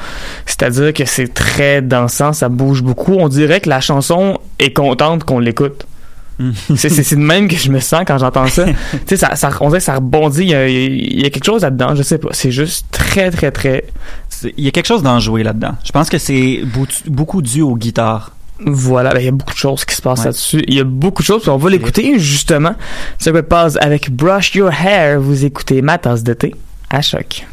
C'est-à-dire 0.46 0.94
que 0.94 1.06
c'est 1.06 1.34
très 1.34 1.82
dansant, 1.82 2.34
ça 2.34 2.50
bouge 2.50 2.84
beaucoup. 2.84 3.14
On 3.14 3.30
dirait 3.30 3.62
que 3.62 3.70
la 3.70 3.82
chanson 3.82 4.38
est 4.60 4.74
contente 4.74 5.24
qu'on 5.24 5.40
l'écoute. 5.40 5.86
c'est 6.76 6.89
c'est 6.89 7.04
c'est 7.04 7.15
de 7.15 7.21
même 7.21 7.47
que 7.47 7.56
je 7.56 7.71
me 7.71 7.80
sens 7.80 8.02
quand 8.06 8.17
j'entends 8.17 8.47
ça. 8.47 8.65
tu 8.91 9.00
sais, 9.08 9.17
ça, 9.17 9.36
ça, 9.36 9.50
on 9.62 9.67
dirait 9.67 9.80
que 9.80 9.84
ça 9.86 9.95
rebondit. 9.95 10.41
Il 10.43 10.50
y 10.50 10.56
a, 10.56 10.67
il 10.67 11.21
y 11.21 11.26
a 11.26 11.30
quelque 11.30 11.45
chose 11.45 11.63
là-dedans. 11.63 11.95
Je 11.95 12.04
sais 12.04 12.17
pas. 12.17 12.30
C'est 12.32 12.52
juste 12.52 12.86
très 12.91 13.32
très 13.32 13.52
très 13.52 13.86
Il 14.58 14.63
y 14.63 14.67
a 14.67 14.71
quelque 14.71 14.86
chose 14.88 15.04
d'enjoué 15.04 15.43
là-dedans. 15.43 15.73
Je 15.84 15.91
pense 15.91 16.10
que 16.10 16.17
c'est 16.17 16.62
beau- 16.63 16.86
beaucoup 17.08 17.41
dû 17.41 17.62
aux 17.62 17.76
guitares. 17.76 18.32
Voilà, 18.60 19.12
ben, 19.12 19.19
il 19.19 19.26
y 19.26 19.28
a 19.28 19.32
beaucoup 19.32 19.54
de 19.54 19.58
choses 19.60 19.86
qui 19.86 19.95
se 19.95 20.02
passent 20.02 20.19
Ouais. 20.19 20.26
là-dessus. 20.26 20.63
Il 20.67 20.73
y 20.73 20.80
a 20.80 20.84
beaucoup 20.84 21.21
de 21.21 21.28
choses, 21.28 21.41
puis 21.43 21.52
on 21.52 21.58
va 21.58 21.69
l'écouter 21.69 22.17
justement. 22.17 22.73
Ça 23.19 23.32
peut 23.32 23.43
passe 23.43 23.78
avec 23.80 24.10
Brush 24.12 24.56
Your 24.56 24.71
Hair. 24.71 25.19
Vous 25.21 25.45
écoutez 25.45 25.82
ma 25.84 25.97
tasse 26.00 26.23
de 26.23 26.34
thé 26.34 26.56
à 26.89 27.02
choc. 27.02 27.45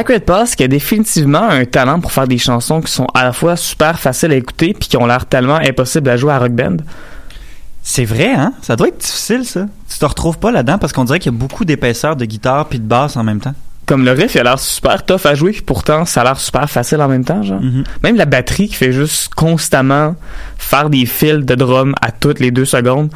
Sacred 0.00 0.24
Pass 0.24 0.56
qui 0.56 0.62
a 0.62 0.68
définitivement 0.68 1.42
un 1.42 1.66
talent 1.66 2.00
pour 2.00 2.10
faire 2.10 2.26
des 2.26 2.38
chansons 2.38 2.80
qui 2.80 2.90
sont 2.90 3.06
à 3.12 3.22
la 3.22 3.34
fois 3.34 3.54
super 3.54 3.98
faciles 3.98 4.32
à 4.32 4.34
écouter 4.34 4.72
puis 4.72 4.88
qui 4.88 4.96
ont 4.96 5.04
l'air 5.04 5.26
tellement 5.26 5.56
impossibles 5.56 6.08
à 6.08 6.16
jouer 6.16 6.32
à 6.32 6.38
Rock 6.38 6.52
Band. 6.52 6.78
C'est 7.82 8.06
vrai, 8.06 8.32
hein? 8.32 8.54
Ça 8.62 8.76
doit 8.76 8.88
être 8.88 8.96
difficile, 8.96 9.44
ça. 9.44 9.66
Tu 9.90 9.98
te 9.98 10.04
retrouves 10.06 10.38
pas 10.38 10.52
là-dedans 10.52 10.78
parce 10.78 10.94
qu'on 10.94 11.04
dirait 11.04 11.18
qu'il 11.18 11.30
y 11.32 11.34
a 11.34 11.38
beaucoup 11.38 11.66
d'épaisseur 11.66 12.16
de 12.16 12.24
guitare 12.24 12.66
puis 12.70 12.78
de 12.78 12.84
basse 12.86 13.18
en 13.18 13.24
même 13.24 13.40
temps. 13.40 13.52
Comme 13.84 14.06
le 14.06 14.12
riff, 14.12 14.36
il 14.36 14.40
a 14.40 14.44
l'air 14.44 14.58
super 14.58 15.04
tough 15.04 15.26
à 15.26 15.34
jouer 15.34 15.52
puis 15.52 15.60
pourtant 15.60 16.06
ça 16.06 16.22
a 16.22 16.24
l'air 16.24 16.40
super 16.40 16.70
facile 16.70 17.02
en 17.02 17.08
même 17.08 17.26
temps, 17.26 17.42
genre. 17.42 17.60
Mhm. 17.60 17.84
Même 18.02 18.16
la 18.16 18.24
batterie 18.24 18.68
qui 18.68 18.76
fait 18.76 18.92
juste 18.92 19.34
constamment 19.34 20.16
faire 20.56 20.88
des 20.88 21.04
fils 21.04 21.44
de 21.44 21.54
drum 21.54 21.94
à 22.00 22.10
toutes 22.10 22.40
les 22.40 22.50
deux 22.50 22.64
secondes. 22.64 23.10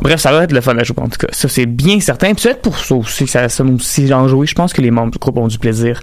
Bref, 0.00 0.20
ça 0.20 0.32
va 0.32 0.42
être 0.44 0.52
le 0.52 0.60
fun 0.60 0.76
à 0.76 0.82
jouer 0.84 0.96
en 1.00 1.08
tout 1.08 1.18
cas. 1.18 1.28
Ça, 1.32 1.48
c'est 1.48 1.66
bien 1.66 2.00
certain. 2.00 2.34
Puis 2.34 2.42
peut-être 2.44 2.62
pour 2.62 2.78
ça 2.78 2.94
aussi 2.94 3.24
que 3.24 3.30
ça 3.30 3.48
sonne 3.48 3.74
aussi 3.76 4.12
en 4.12 4.26
jouer. 4.28 4.46
Je 4.46 4.54
pense 4.54 4.72
que 4.72 4.82
les 4.82 4.90
membres 4.90 5.12
du 5.12 5.18
groupe 5.18 5.36
ont 5.38 5.46
du 5.48 5.58
plaisir 5.58 6.00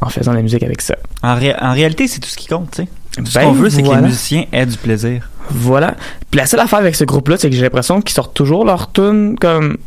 en 0.00 0.08
faisant 0.08 0.32
de 0.32 0.36
la 0.36 0.42
musique 0.42 0.62
avec 0.62 0.80
ça. 0.82 0.96
En, 1.22 1.34
ré- 1.34 1.54
en 1.60 1.72
réalité, 1.72 2.06
c'est 2.06 2.20
tout 2.20 2.28
ce 2.28 2.36
qui 2.36 2.46
compte, 2.48 2.70
tu 2.72 2.82
sais. 2.82 2.88
Tout 3.16 3.26
ce 3.26 3.34
Ben, 3.38 3.44
qu'on 3.46 3.52
veut, 3.52 3.70
c'est 3.70 3.82
que 3.82 3.88
les 3.88 4.00
musiciens 4.02 4.44
aient 4.52 4.66
du 4.66 4.76
plaisir. 4.76 5.28
Voilà. 5.50 5.94
Puis 6.30 6.38
la 6.38 6.46
seule 6.46 6.60
affaire 6.60 6.78
avec 6.78 6.94
ce 6.94 7.02
groupe-là, 7.04 7.36
c'est 7.38 7.50
que 7.50 7.56
j'ai 7.56 7.62
l'impression 7.62 8.00
qu'ils 8.00 8.14
sortent 8.14 8.34
toujours 8.34 8.64
leur 8.64 8.92
tune 8.92 9.36
comme 9.40 9.78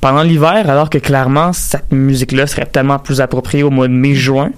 pendant 0.00 0.22
l'hiver, 0.22 0.68
alors 0.68 0.88
que 0.90 0.98
clairement, 0.98 1.52
cette 1.52 1.92
musique-là 1.92 2.46
serait 2.46 2.66
tellement 2.66 2.98
plus 2.98 3.20
appropriée 3.20 3.62
au 3.62 3.70
mois 3.70 3.86
de 3.86 3.92
mai-juin. 3.92 4.50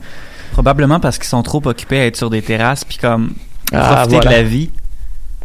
Probablement 0.52 1.00
parce 1.00 1.18
qu'ils 1.18 1.26
sont 1.26 1.42
trop 1.42 1.60
occupés 1.66 1.98
à 1.98 2.06
être 2.06 2.16
sur 2.16 2.30
des 2.30 2.40
terrasses 2.40 2.84
puis 2.84 2.96
comme 2.98 3.32
Ah, 3.72 3.96
profiter 4.06 4.14
voilà. 4.16 4.30
de 4.30 4.34
la 4.36 4.42
vie. 4.44 4.70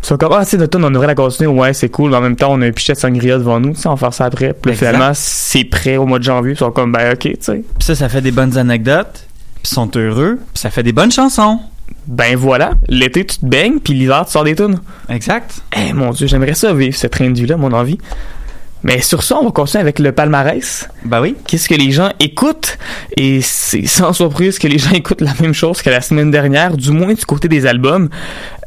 Ils 0.02 0.06
sont 0.06 0.18
comme, 0.18 0.34
ah, 0.34 0.46
sais, 0.46 0.58
notre 0.58 0.78
tune, 0.78 0.86
on 0.86 0.92
devrait 0.92 1.08
la 1.08 1.16
continuer. 1.16 1.50
Ouais, 1.50 1.74
c'est 1.74 1.90
cool. 1.90 2.12
Mais 2.12 2.18
en 2.18 2.22
même 2.22 2.36
temps, 2.36 2.52
on 2.52 2.62
a 2.62 2.68
un 2.68 2.72
pichet 2.72 2.94
de 2.94 2.98
sangria 2.98 3.38
devant 3.38 3.60
nous. 3.60 3.74
Tu 3.74 3.82
sais, 3.82 3.88
on 3.88 3.96
va 3.96 3.98
faire 3.98 4.14
ça 4.14 4.26
après. 4.26 4.54
Puis 4.54 4.72
là, 4.72 4.78
finalement, 4.78 5.12
c'est 5.14 5.66
prêt 5.66 5.98
au 5.98 6.06
mois 6.06 6.20
de 6.20 6.24
janvier. 6.24 6.54
Ils 6.54 6.58
sont 6.58 6.72
comme, 6.72 6.92
ben, 6.92 7.14
ok, 7.14 7.20
tu 7.20 7.36
sais. 7.42 7.64
Puis 7.78 7.86
ça, 7.86 7.96
ça 7.96 8.10
fait 8.10 8.22
des 8.22 8.32
bonnes 8.32 8.58
anecdotes. 8.58 9.28
Puis 9.62 9.72
ils 9.72 9.76
sont 9.76 9.92
heureux. 9.96 10.40
Puis 10.54 10.62
ça 10.62 10.70
fait 10.70 10.84
des 10.84 10.94
bonnes 10.94 11.12
chansons. 11.12 11.60
Ben 12.08 12.36
voilà. 12.36 12.72
L'été, 12.88 13.26
tu 13.26 13.38
te 13.38 13.46
baignes. 13.46 13.80
Puis 13.80 13.94
l'hiver, 13.94 14.24
tu 14.26 14.32
sors 14.32 14.44
des 14.44 14.56
tunes. 14.56 14.80
Exact. 15.10 15.62
Eh, 15.76 15.94
mon 15.94 16.12
Dieu, 16.12 16.28
j'aimerais 16.28 16.56
ça 16.56 16.74
vivre 16.74 16.96
ce 16.96 17.08
train 17.08 17.30
de 17.30 17.38
vie-là, 17.38 17.58
mon 17.58 17.74
envie. 17.74 17.98
Mais 18.84 19.02
sur 19.02 19.24
ça, 19.24 19.38
on 19.38 19.46
va 19.46 19.52
continuer 19.52 19.82
avec 19.82 20.00
le 20.00 20.12
palmarès. 20.12 20.88
Ben 21.04 21.22
oui. 21.22 21.36
qu'est-ce 21.48 21.68
que 21.68 21.76
les 21.76 21.92
gens 21.92 22.12
écoutent? 22.20 22.78
Et 23.18 23.42
c'est 23.42 23.86
sans 23.86 24.14
surprise 24.14 24.58
que 24.58 24.68
les 24.68 24.78
gens 24.78 24.92
écoutent 24.94 25.22
la 25.22 25.34
même 25.42 25.54
chose 25.54 25.82
que 25.82 25.90
la 25.90 26.02
semaine 26.02 26.32
dernière, 26.32 26.78
du 26.78 26.92
moins 26.92 27.14
du 27.14 27.26
côté 27.26 27.48
des 27.48 27.66
albums. 27.66 28.10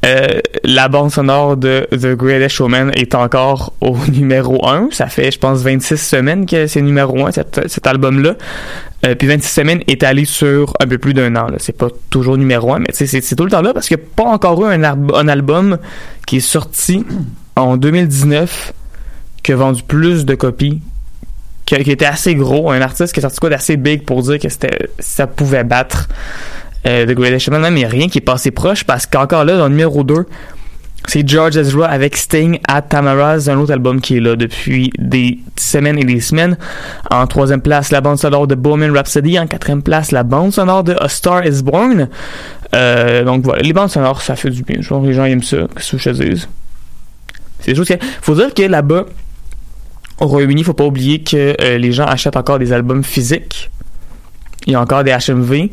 Euh, 0.04 0.40
la 0.64 0.88
bande 0.88 1.12
sonore 1.12 1.56
de 1.56 1.86
The 1.92 2.16
Greatest 2.16 2.56
Showman 2.56 2.90
est 2.94 3.14
encore 3.14 3.72
au 3.80 3.96
numéro 4.12 4.66
1. 4.66 4.88
Ça 4.90 5.06
fait, 5.06 5.30
je 5.30 5.38
pense, 5.38 5.60
26 5.62 5.96
semaines 5.96 6.44
que 6.44 6.66
c'est 6.66 6.82
numéro 6.82 7.24
1, 7.24 7.32
cet, 7.32 7.68
cet 7.68 7.86
album-là. 7.86 8.34
Euh, 9.06 9.14
puis 9.14 9.28
26 9.28 9.48
semaines 9.48 9.82
est 9.86 10.02
allé 10.02 10.24
sur 10.24 10.74
un 10.80 10.86
peu 10.86 10.98
plus 10.98 11.14
d'un 11.14 11.34
an. 11.36 11.46
C'est 11.58 11.76
pas 11.76 11.88
toujours 12.10 12.36
numéro 12.36 12.72
1, 12.74 12.80
mais 12.80 12.86
c'est 12.92 13.34
tout 13.34 13.44
le 13.44 13.50
temps 13.50 13.62
là 13.62 13.72
parce 13.72 13.88
qu'il 13.88 13.96
n'y 13.96 14.02
a 14.02 14.06
pas 14.14 14.24
encore 14.24 14.62
eu 14.62 14.72
un 14.72 15.28
album 15.28 15.78
qui 16.26 16.36
est 16.36 16.40
sorti 16.40 17.04
en 17.56 17.76
2019 17.76 18.72
qui 19.42 19.52
a 19.52 19.56
vendu 19.56 19.82
plus 19.82 20.24
de 20.24 20.34
copies 20.34 20.80
qui, 21.80 21.90
était 21.90 22.06
assez 22.06 22.34
gros, 22.34 22.70
un 22.70 22.80
artiste 22.80 23.14
qui 23.14 23.20
a 23.20 23.22
sorti 23.22 23.38
quoi 23.38 23.50
d'assez 23.50 23.76
big 23.76 24.04
pour 24.04 24.22
dire 24.22 24.38
que 24.38 24.48
c'était 24.48 24.90
ça 24.98 25.26
pouvait 25.26 25.64
battre 25.64 26.08
euh, 26.86 27.06
The 27.06 27.12
Greatest 27.12 27.46
Showman, 27.46 27.60
même 27.60 27.78
il 27.78 27.84
a 27.84 27.88
rien 27.88 28.08
qui 28.08 28.18
est 28.18 28.22
passé 28.22 28.50
proche 28.50 28.84
parce 28.84 29.06
qu'encore 29.06 29.44
là, 29.44 29.56
dans 29.56 29.64
le 29.64 29.70
numéro 29.70 30.02
2, 30.02 30.26
c'est 31.06 31.28
George 31.28 31.56
Ezra 31.56 31.86
avec 31.86 32.16
Sting 32.16 32.58
at 32.68 32.82
Tamara's, 32.82 33.48
un 33.48 33.58
autre 33.58 33.72
album 33.72 34.00
qui 34.00 34.16
est 34.16 34.20
là 34.20 34.36
depuis 34.36 34.92
des 34.98 35.38
semaines 35.56 35.98
et 35.98 36.04
des 36.04 36.20
semaines. 36.20 36.56
En 37.10 37.26
troisième 37.26 37.60
place, 37.60 37.90
la 37.90 38.00
bande 38.00 38.18
sonore 38.18 38.46
de 38.46 38.54
Bohemian 38.54 38.92
Rhapsody. 38.92 39.38
En 39.38 39.46
quatrième 39.46 39.82
place, 39.82 40.12
la 40.12 40.22
bande 40.22 40.52
sonore 40.52 40.84
de 40.84 40.94
A 40.98 41.08
Star 41.08 41.44
Is 41.44 41.62
Born. 41.62 42.08
Euh, 42.74 43.24
donc 43.24 43.42
voilà, 43.42 43.62
les 43.62 43.72
bandes 43.72 43.90
sonores, 43.90 44.22
ça 44.22 44.36
fait 44.36 44.50
du 44.50 44.62
bien. 44.62 44.80
Genre, 44.80 45.02
les 45.02 45.12
gens 45.12 45.24
aiment 45.24 45.42
ça, 45.42 45.66
qu'est-ce 45.74 45.92
que 45.92 45.98
je 45.98 46.10
te 46.10 46.22
dise. 46.22 46.48
C'est 47.60 47.74
juste 47.74 47.96
que, 47.96 48.04
faut 48.20 48.34
dire 48.34 48.54
que 48.54 48.62
là-bas, 48.62 49.06
au 50.22 50.26
Royaume-Uni, 50.28 50.62
faut 50.62 50.72
pas 50.72 50.84
oublier 50.84 51.20
que 51.20 51.56
euh, 51.60 51.78
les 51.78 51.92
gens 51.92 52.04
achètent 52.04 52.36
encore 52.36 52.58
des 52.58 52.72
albums 52.72 53.02
physiques. 53.02 53.70
Il 54.66 54.72
y 54.72 54.76
a 54.76 54.80
encore 54.80 55.02
des 55.02 55.10
HMV. 55.10 55.70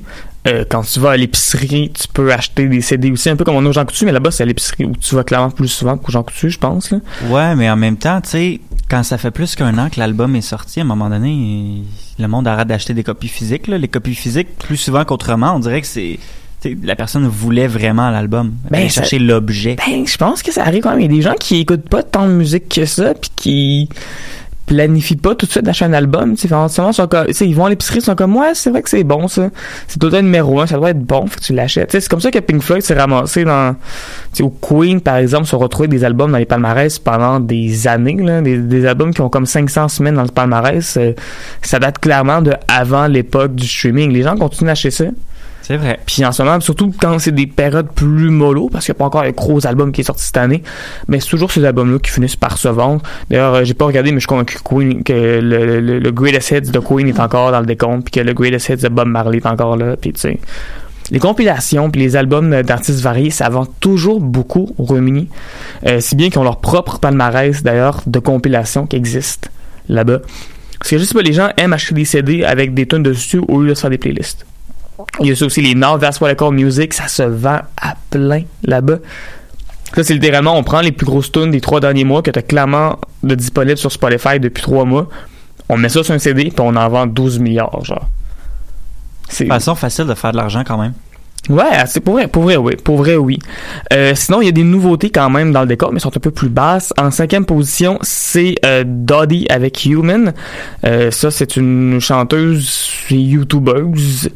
Euh, 0.47 0.65
quand 0.67 0.81
tu 0.81 0.99
vas 0.99 1.11
à 1.11 1.17
l'épicerie, 1.17 1.91
tu 1.91 2.07
peux 2.07 2.33
acheter 2.33 2.67
des 2.67 2.81
CD 2.81 3.11
aussi, 3.11 3.29
un 3.29 3.35
peu 3.35 3.43
comme 3.43 3.55
on 3.55 3.65
a 3.65 3.69
au 3.69 3.73
Jean 3.73 3.85
Coutu, 3.85 4.05
mais 4.05 4.11
là-bas, 4.11 4.31
c'est 4.31 4.43
à 4.43 4.45
l'épicerie 4.45 4.85
où 4.85 4.93
tu 4.95 5.13
vas 5.13 5.23
clairement 5.23 5.51
plus 5.51 5.67
souvent 5.67 5.97
qu'au 5.97 6.11
Jean 6.11 6.23
Coutu, 6.23 6.49
je 6.49 6.57
pense. 6.57 6.91
Ouais, 7.29 7.55
mais 7.55 7.69
en 7.69 7.75
même 7.75 7.97
temps, 7.97 8.21
tu 8.21 8.29
sais, 8.29 8.61
quand 8.89 9.03
ça 9.03 9.19
fait 9.19 9.31
plus 9.31 9.55
qu'un 9.55 9.77
an 9.77 9.89
que 9.89 9.99
l'album 9.99 10.35
est 10.35 10.41
sorti, 10.41 10.79
à 10.79 10.83
un 10.83 10.85
moment 10.85 11.09
donné, 11.09 11.83
le 12.17 12.27
monde 12.27 12.47
arrête 12.47 12.67
d'acheter 12.67 12.95
des 12.95 13.03
copies 13.03 13.27
physiques. 13.27 13.67
Les 13.67 13.87
copies 13.87 14.15
physiques, 14.15 14.57
plus 14.57 14.77
souvent 14.77 15.05
qu'autrement, 15.05 15.53
on 15.55 15.59
dirait 15.59 15.81
que 15.81 15.87
c'est. 15.87 16.17
La 16.83 16.95
personne 16.95 17.25
voulait 17.27 17.67
vraiment 17.67 18.09
l'album. 18.09 18.51
Ben, 18.69 18.89
chercher 18.89 19.19
l'objet. 19.19 19.77
Ben, 19.87 20.05
je 20.05 20.17
pense 20.17 20.43
que 20.43 20.51
ça 20.51 20.63
arrive 20.63 20.83
quand 20.83 20.91
même. 20.91 20.99
Il 20.99 21.03
y 21.03 21.13
a 21.13 21.15
des 21.15 21.21
gens 21.21 21.35
qui 21.39 21.59
écoutent 21.61 21.87
pas 21.87 22.03
tant 22.03 22.27
de 22.27 22.33
musique 22.33 22.67
que 22.69 22.85
ça, 22.85 23.13
puis 23.13 23.31
qui 23.35 23.89
planifient 24.65 25.15
pas 25.15 25.33
tout 25.33 25.47
de 25.47 25.51
suite 25.51 25.63
d'acheter 25.65 25.85
un 25.85 25.93
album. 25.93 26.35
Ils 26.43 26.47
sont 26.47 27.07
comme- 27.07 27.25
tu 27.25 27.33
sais, 27.33 27.47
ils 27.47 27.55
vont 27.55 27.65
à 27.65 27.69
l'épicerie, 27.69 27.99
ils 27.99 28.03
sont 28.03 28.13
comme, 28.13 28.35
ouais, 28.37 28.51
c'est 28.53 28.69
vrai 28.69 28.83
que 28.83 28.89
c'est 28.89 29.03
bon, 29.03 29.27
ça. 29.27 29.49
C'est 29.87 29.97
tout 29.97 30.09
le 30.09 30.21
numéro 30.21 30.59
un, 30.61 30.67
ça 30.67 30.75
doit 30.77 30.91
être 30.91 30.99
bon, 30.99 31.25
faut 31.25 31.39
que 31.39 31.43
tu 31.43 31.53
l'achètes. 31.53 31.91
C'est 31.91 32.07
comme 32.07 32.19
ça 32.21 32.29
que 32.29 32.37
Pink 32.37 32.61
Floyd 32.61 32.83
s'est 32.83 32.93
ramassé 32.93 33.45
dans, 33.45 33.73
tu 33.73 33.79
sais, 34.33 34.43
au 34.43 34.49
Queen, 34.51 35.01
par 35.01 35.15
exemple, 35.15 35.47
se 35.47 35.55
retrouver 35.55 35.87
des 35.87 36.03
albums 36.03 36.31
dans 36.31 36.37
les 36.37 36.45
palmarès 36.45 36.99
pendant 36.99 37.39
des 37.39 37.87
années, 37.87 38.17
là, 38.21 38.41
des, 38.41 38.59
des 38.59 38.85
albums 38.85 39.11
qui 39.11 39.21
ont 39.21 39.29
comme 39.29 39.47
500 39.47 39.87
semaines 39.87 40.15
dans 40.15 40.21
le 40.23 40.27
palmarès. 40.29 40.97
euh, 40.97 41.13
ça 41.63 41.79
date 41.79 41.97
clairement 41.97 42.43
de 42.43 42.53
avant 42.67 43.07
l'époque 43.07 43.55
du 43.55 43.65
streaming. 43.67 44.11
Les 44.13 44.21
gens 44.21 44.35
continuent 44.37 44.67
d'acheter 44.67 44.91
ça. 44.91 45.05
C'est 45.69 45.77
vrai. 45.77 45.99
Puis 46.03 46.25
en 46.25 46.31
ce 46.31 46.41
moment, 46.41 46.59
surtout 46.61 46.91
quand 46.99 47.19
c'est 47.19 47.31
des 47.31 47.45
périodes 47.45 47.91
plus 47.93 48.31
mollo, 48.31 48.69
parce 48.71 48.85
qu'il 48.85 48.93
n'y 48.93 48.97
a 48.97 48.99
pas 49.01 49.05
encore 49.05 49.21
un 49.21 49.29
gros 49.29 49.67
album 49.67 49.91
qui 49.91 50.01
est 50.01 50.03
sorti 50.03 50.23
cette 50.23 50.37
année, 50.37 50.63
mais 51.07 51.19
c'est 51.19 51.29
toujours 51.29 51.51
ces 51.51 51.63
albums-là 51.63 51.99
qui 51.99 52.09
finissent 52.09 52.35
par 52.35 52.57
se 52.57 52.69
vendre. 52.69 53.03
D'ailleurs, 53.29 53.53
euh, 53.53 53.63
j'ai 53.65 53.75
pas 53.75 53.85
regardé, 53.85 54.09
mais 54.09 54.15
je 54.15 54.21
suis 54.21 54.27
convaincu 54.27 54.57
que, 54.57 54.63
Queen, 54.63 55.03
que 55.03 55.13
le, 55.13 55.79
le, 55.79 55.99
le 55.99 56.11
Greatest 56.11 56.49
Hits 56.49 56.71
de 56.71 56.79
Queen 56.79 57.07
est 57.07 57.19
encore 57.19 57.51
dans 57.51 57.59
le 57.59 57.67
décompte, 57.67 58.05
puis 58.05 58.19
que 58.19 58.25
le 58.25 58.33
Greatest 58.33 58.69
Hits 58.69 58.75
de 58.77 58.89
Bob 58.89 59.09
Marley 59.09 59.37
est 59.37 59.45
encore 59.45 59.77
là, 59.77 59.95
puis 59.95 60.11
tu 60.11 60.21
sais. 60.21 60.39
Les 61.11 61.19
compilations 61.19 61.91
puis 61.91 62.01
les 62.01 62.15
albums 62.15 62.63
d'artistes 62.63 63.01
variés, 63.01 63.29
ça 63.29 63.47
vend 63.49 63.67
toujours 63.67 64.21
beaucoup 64.21 64.73
au 64.79 64.85
Royaume-Uni. 64.85 65.29
Euh, 65.85 65.99
si 65.99 66.15
bien 66.15 66.31
qu'ils 66.31 66.39
ont 66.39 66.43
leur 66.43 66.61
propre 66.61 66.97
palmarès, 66.97 67.61
d'ailleurs, 67.61 68.01
de 68.07 68.17
compilations 68.17 68.87
qui 68.87 68.95
existent 68.95 69.49
là-bas. 69.87 70.21
Parce 70.79 70.89
que 70.89 70.97
je 70.97 71.03
sais 71.03 71.13
pas, 71.13 71.21
les 71.21 71.33
gens 71.33 71.49
aiment 71.57 71.73
acheter 71.73 71.93
des 71.93 72.05
CD 72.05 72.43
avec 72.43 72.73
des 72.73 72.87
tonnes 72.87 73.03
dessus 73.03 73.39
au 73.47 73.61
lieu 73.61 73.69
de 73.69 73.77
faire 73.77 73.91
des 73.91 73.99
playlists. 73.99 74.47
Il 75.21 75.27
y 75.27 75.29
a 75.31 75.45
aussi, 75.45 75.61
les 75.61 75.75
Now 75.75 75.97
That's 75.97 76.19
What 76.19 76.31
I 76.31 76.35
Call 76.35 76.53
Music, 76.53 76.93
ça 76.93 77.07
se 77.07 77.23
vend 77.23 77.59
à 77.81 77.95
plein 78.09 78.43
là-bas. 78.63 78.97
Ça, 79.95 80.03
c'est 80.03 80.13
littéralement, 80.13 80.55
on 80.55 80.63
prend 80.63 80.81
les 80.81 80.91
plus 80.91 81.05
grosses 81.05 81.31
tunes 81.31 81.51
des 81.51 81.61
trois 81.61 81.79
derniers 81.79 82.03
mois 82.03 82.21
que 82.21 82.31
tu 82.31 82.37
as 82.39 82.43
clairement 82.43 82.99
de 83.23 83.35
disponibles 83.35 83.77
sur 83.77 83.91
Spotify 83.91 84.39
depuis 84.39 84.61
trois 84.61 84.85
mois. 84.85 85.07
On 85.67 85.77
met 85.77 85.89
ça 85.89 86.03
sur 86.03 86.13
un 86.13 86.19
CD, 86.19 86.45
puis 86.45 86.59
on 86.59 86.75
en 86.75 86.89
vend 86.89 87.07
12 87.07 87.39
milliards, 87.39 87.83
genre. 87.83 88.07
C'est 89.29 89.45
Façon 89.45 89.75
facile 89.75 90.05
de 90.05 90.13
faire 90.15 90.31
de 90.31 90.37
l'argent 90.37 90.63
quand 90.65 90.77
même. 90.77 90.93
Ouais, 91.47 91.63
c'est 91.87 91.99
pour 91.99 92.13
vrai, 92.13 92.27
pour 92.27 92.43
vrai, 92.43 92.57
oui. 92.57 92.75
Pour 92.75 92.97
vrai, 92.97 93.15
oui. 93.15 93.39
Euh, 93.93 94.13
sinon, 94.15 94.41
il 94.41 94.45
y 94.45 94.49
a 94.49 94.51
des 94.51 94.63
nouveautés 94.63 95.09
quand 95.09 95.29
même 95.29 95.51
dans 95.51 95.61
le 95.61 95.67
décor, 95.67 95.91
mais 95.91 95.99
sont 95.99 96.15
un 96.15 96.19
peu 96.19 96.31
plus 96.31 96.49
basses. 96.49 96.93
En 96.99 97.09
cinquième 97.09 97.45
position, 97.45 97.97
c'est 98.01 98.55
euh, 98.65 98.83
Doddy 98.85 99.47
avec 99.49 99.85
Human. 99.85 100.33
Euh, 100.85 101.09
ça, 101.11 101.31
c'est 101.31 101.55
une 101.57 101.99
chanteuse 101.99 102.89
et 103.09 103.15
youtubeuse. 103.15 104.29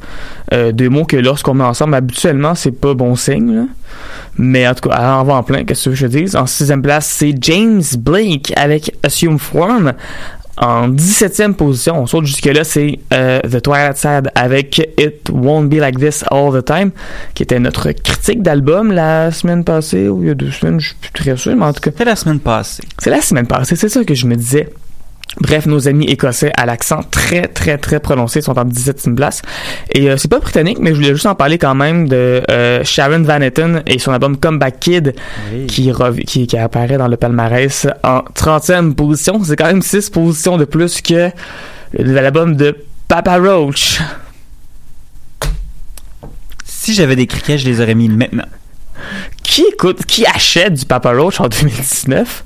Deux 0.72 0.89
mots 0.89 1.06
que 1.06 1.18
lorsqu'on 1.18 1.56
met 1.56 1.63
ensemble, 1.63 1.96
habituellement, 1.96 2.54
c'est 2.54 2.80
pas 2.80 2.94
bon 2.94 3.16
signe. 3.16 3.66
Mais 4.38 4.68
en 4.68 4.76
tout 4.76 4.88
cas, 4.88 4.98
elle 5.00 5.06
en 5.06 5.24
va 5.24 5.34
en 5.34 5.44
plein, 5.44 5.63
qu'est-ce 5.63 5.89
que 5.89 5.96
je 5.96 6.06
te 6.06 6.12
dise. 6.12 6.36
En 6.36 6.46
sixième 6.46 6.84
place, 6.84 7.08
c'est 7.08 7.34
James 7.42 7.82
Blake 7.98 8.54
avec 8.56 8.96
Assume 9.02 9.39
Form. 9.39 9.94
En 10.58 10.89
17e 10.89 11.54
position, 11.54 12.00
on 12.00 12.06
saute 12.06 12.26
jusque-là, 12.26 12.63
c'est 12.63 13.00
euh, 13.12 13.39
The 13.42 13.62
Twilight 13.62 13.98
Side 13.98 14.30
avec 14.36 14.78
It 15.00 15.30
Won't 15.32 15.68
Be 15.68 15.76
Like 15.76 15.98
This 15.98 16.24
All 16.30 16.54
the 16.54 16.63
Time, 16.63 16.92
qui 17.34 17.42
était 17.42 17.60
notre 17.60 17.92
critique 17.92 18.44
d'album 18.44 18.92
la 18.92 19.32
semaine 19.32 19.63
passée, 19.63 20.08
ou 20.10 20.22
il 20.22 20.28
y 20.28 20.32
a 20.32 20.36
deux 20.36 20.52
semaines, 20.52 20.80
je 20.80 20.89
suis 20.89 20.96
plus 20.96 21.12
très 21.12 21.36
sûr, 21.38 21.56
mais 21.56 21.66
en 21.66 21.74
tout 21.74 21.82
cas, 21.82 21.89
C'était 21.92 22.06
la 22.06 22.16
semaine 22.16 22.39
passée. 22.39 22.84
c'est 23.00 23.10
la 23.10 23.22
semaine 23.22 23.48
passée, 23.48 23.76
c'est 23.76 23.89
ça 23.89 24.04
que 24.04 24.13
je 24.13 24.28
me 24.28 24.36
disais. 24.36 24.70
Bref, 25.41 25.65
nos 25.65 25.88
amis 25.88 26.06
écossais 26.06 26.52
à 26.58 26.65
l'accent 26.65 27.02
très, 27.10 27.48
très, 27.48 27.78
très 27.78 28.00
prononcé 28.00 28.41
sont 28.41 28.58
en 28.58 28.65
17e 28.65 29.15
place. 29.15 29.41
Et 29.91 30.10
euh, 30.10 30.17
c'est 30.17 30.28
pas 30.30 30.39
britannique, 30.39 30.78
mais 30.80 30.91
je 30.91 30.96
voulais 30.96 31.13
juste 31.13 31.26
en 31.26 31.36
parler 31.36 31.58
quand 31.58 31.74
même 31.76 32.08
de 32.08 32.43
euh, 32.52 32.84
Sharon 32.84 33.24
Van 33.24 33.41
Etten 33.41 33.82
et 33.88 33.98
son 34.00 34.12
album 34.12 34.38
Comeback 34.38 34.80
Kid 34.80 35.15
qui, 35.67 35.91
rev- 35.91 36.24
qui, 36.24 36.46
qui 36.46 36.58
apparaît 36.58 36.98
dans 36.98 37.08
le 37.08 37.17
palmarès 37.17 37.88
en 38.04 38.19
30e 38.36 38.93
position. 38.93 39.43
C'est 39.43 39.56
quand 39.56 39.65
même 39.65 39.82
6 39.82 40.10
positions 40.12 40.58
de 40.58 40.65
plus 40.65 41.02
que 41.02 41.32
l'album 41.98 42.56
de 42.56 42.78
Papa 43.08 43.38
Roach. 43.38 44.00
Si 46.63 46.93
j'avais 46.93 47.15
des 47.15 47.28
criquets, 47.28 47.58
je 47.58 47.65
les 47.67 47.82
aurais 47.82 47.96
mis 47.96 48.10
maintenant. 48.10 48.46
Qui 49.41 49.65
écoute, 49.74 50.06
qui 50.06 50.26
achète 50.26 50.74
du 50.74 50.86
Papa 50.86 51.12
Roach 51.13 51.39
en 51.39 51.48
2019? 51.48 52.43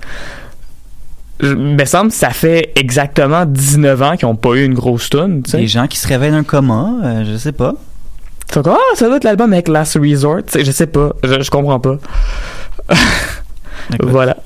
Je- 1.39 1.53
me 1.53 1.85
semble 1.85 2.11
ça 2.11 2.29
fait 2.31 2.71
exactement 2.75 3.45
19 3.45 4.01
ans 4.01 4.15
qu'ils 4.17 4.27
ont 4.27 4.35
pas 4.35 4.53
eu 4.55 4.63
une 4.65 4.73
grosse 4.73 5.09
tune. 5.09 5.41
Des 5.59 5.67
gens 5.67 5.87
qui 5.87 5.97
se 5.97 6.07
réveillent 6.07 6.31
d'un 6.31 6.43
coma, 6.43 6.89
euh, 7.03 7.23
je 7.31 7.37
sais 7.37 7.51
pas. 7.51 7.73
Ah, 8.55 8.77
ça 8.95 9.07
doit 9.07 9.17
être 9.17 9.23
l'album 9.25 9.51
avec 9.53 9.67
Last 9.67 9.97
Resort. 10.01 10.37
Tu 10.45 10.53
sais, 10.59 10.65
je 10.65 10.71
sais 10.71 10.87
pas. 10.87 11.11
Je, 11.23 11.41
je 11.41 11.49
comprends 11.51 11.79
pas. 11.79 11.97
Voilà. 14.03 14.37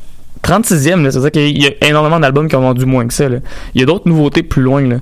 36e, 0.44 1.04
là, 1.04 1.12
c'est-à-dire 1.12 1.32
qu'il 1.32 1.62
y 1.62 1.68
a 1.68 1.88
énormément 1.88 2.20
d'albums 2.20 2.48
qui 2.48 2.56
ont 2.56 2.62
vendu 2.62 2.86
moins 2.86 3.08
que 3.08 3.14
ça. 3.14 3.30
Là. 3.30 3.38
Il 3.76 3.82
y 3.82 3.84
a 3.84 3.86
d'autres 3.86 4.08
nouveautés 4.08 4.44
plus 4.44 4.62
loin. 4.64 4.82
Là. 4.82 4.96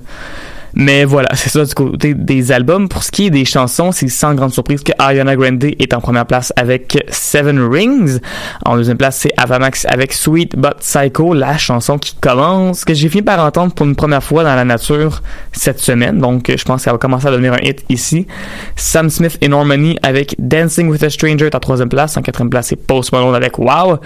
Mais 0.74 1.04
voilà, 1.04 1.28
c'est 1.34 1.50
ça 1.50 1.64
du 1.64 1.74
côté 1.74 2.14
des 2.14 2.52
albums. 2.52 2.88
Pour 2.88 3.02
ce 3.02 3.10
qui 3.10 3.26
est 3.26 3.30
des 3.30 3.44
chansons, 3.44 3.92
c'est 3.92 4.08
sans 4.08 4.34
grande 4.34 4.52
surprise 4.52 4.82
que 4.82 4.92
Ariana 4.98 5.36
Grande 5.36 5.64
est 5.64 5.94
en 5.94 6.00
première 6.00 6.26
place 6.26 6.52
avec 6.56 7.04
Seven 7.10 7.60
Rings. 7.60 8.18
En 8.64 8.76
deuxième 8.76 8.96
place, 8.96 9.16
c'est 9.18 9.32
Avamax 9.36 9.86
avec 9.86 10.12
Sweet 10.12 10.56
But 10.56 10.76
Psycho, 10.80 11.34
la 11.34 11.58
chanson 11.58 11.98
qui 11.98 12.14
commence, 12.14 12.84
que 12.84 12.94
j'ai 12.94 13.08
fini 13.08 13.22
par 13.22 13.44
entendre 13.44 13.74
pour 13.74 13.86
une 13.86 13.96
première 13.96 14.22
fois 14.22 14.44
dans 14.44 14.54
la 14.54 14.64
nature 14.64 15.22
cette 15.52 15.80
semaine. 15.80 16.18
Donc, 16.18 16.52
je 16.54 16.64
pense 16.64 16.84
qu'elle 16.84 16.92
va 16.92 16.98
commencer 16.98 17.26
à 17.26 17.30
devenir 17.30 17.54
un 17.54 17.58
hit 17.62 17.84
ici. 17.88 18.26
Sam 18.76 19.10
Smith 19.10 19.38
et 19.40 19.48
Normani 19.48 19.96
avec 20.02 20.34
Dancing 20.38 20.88
with 20.88 21.02
a 21.02 21.10
Stranger 21.10 21.46
est 21.46 21.54
en 21.54 21.60
troisième 21.60 21.88
place. 21.88 22.16
En 22.16 22.22
quatrième 22.22 22.50
place, 22.50 22.68
c'est 22.68 22.76
Post 22.76 23.12
Malone 23.12 23.34
avec 23.34 23.58
Wow. 23.58 23.98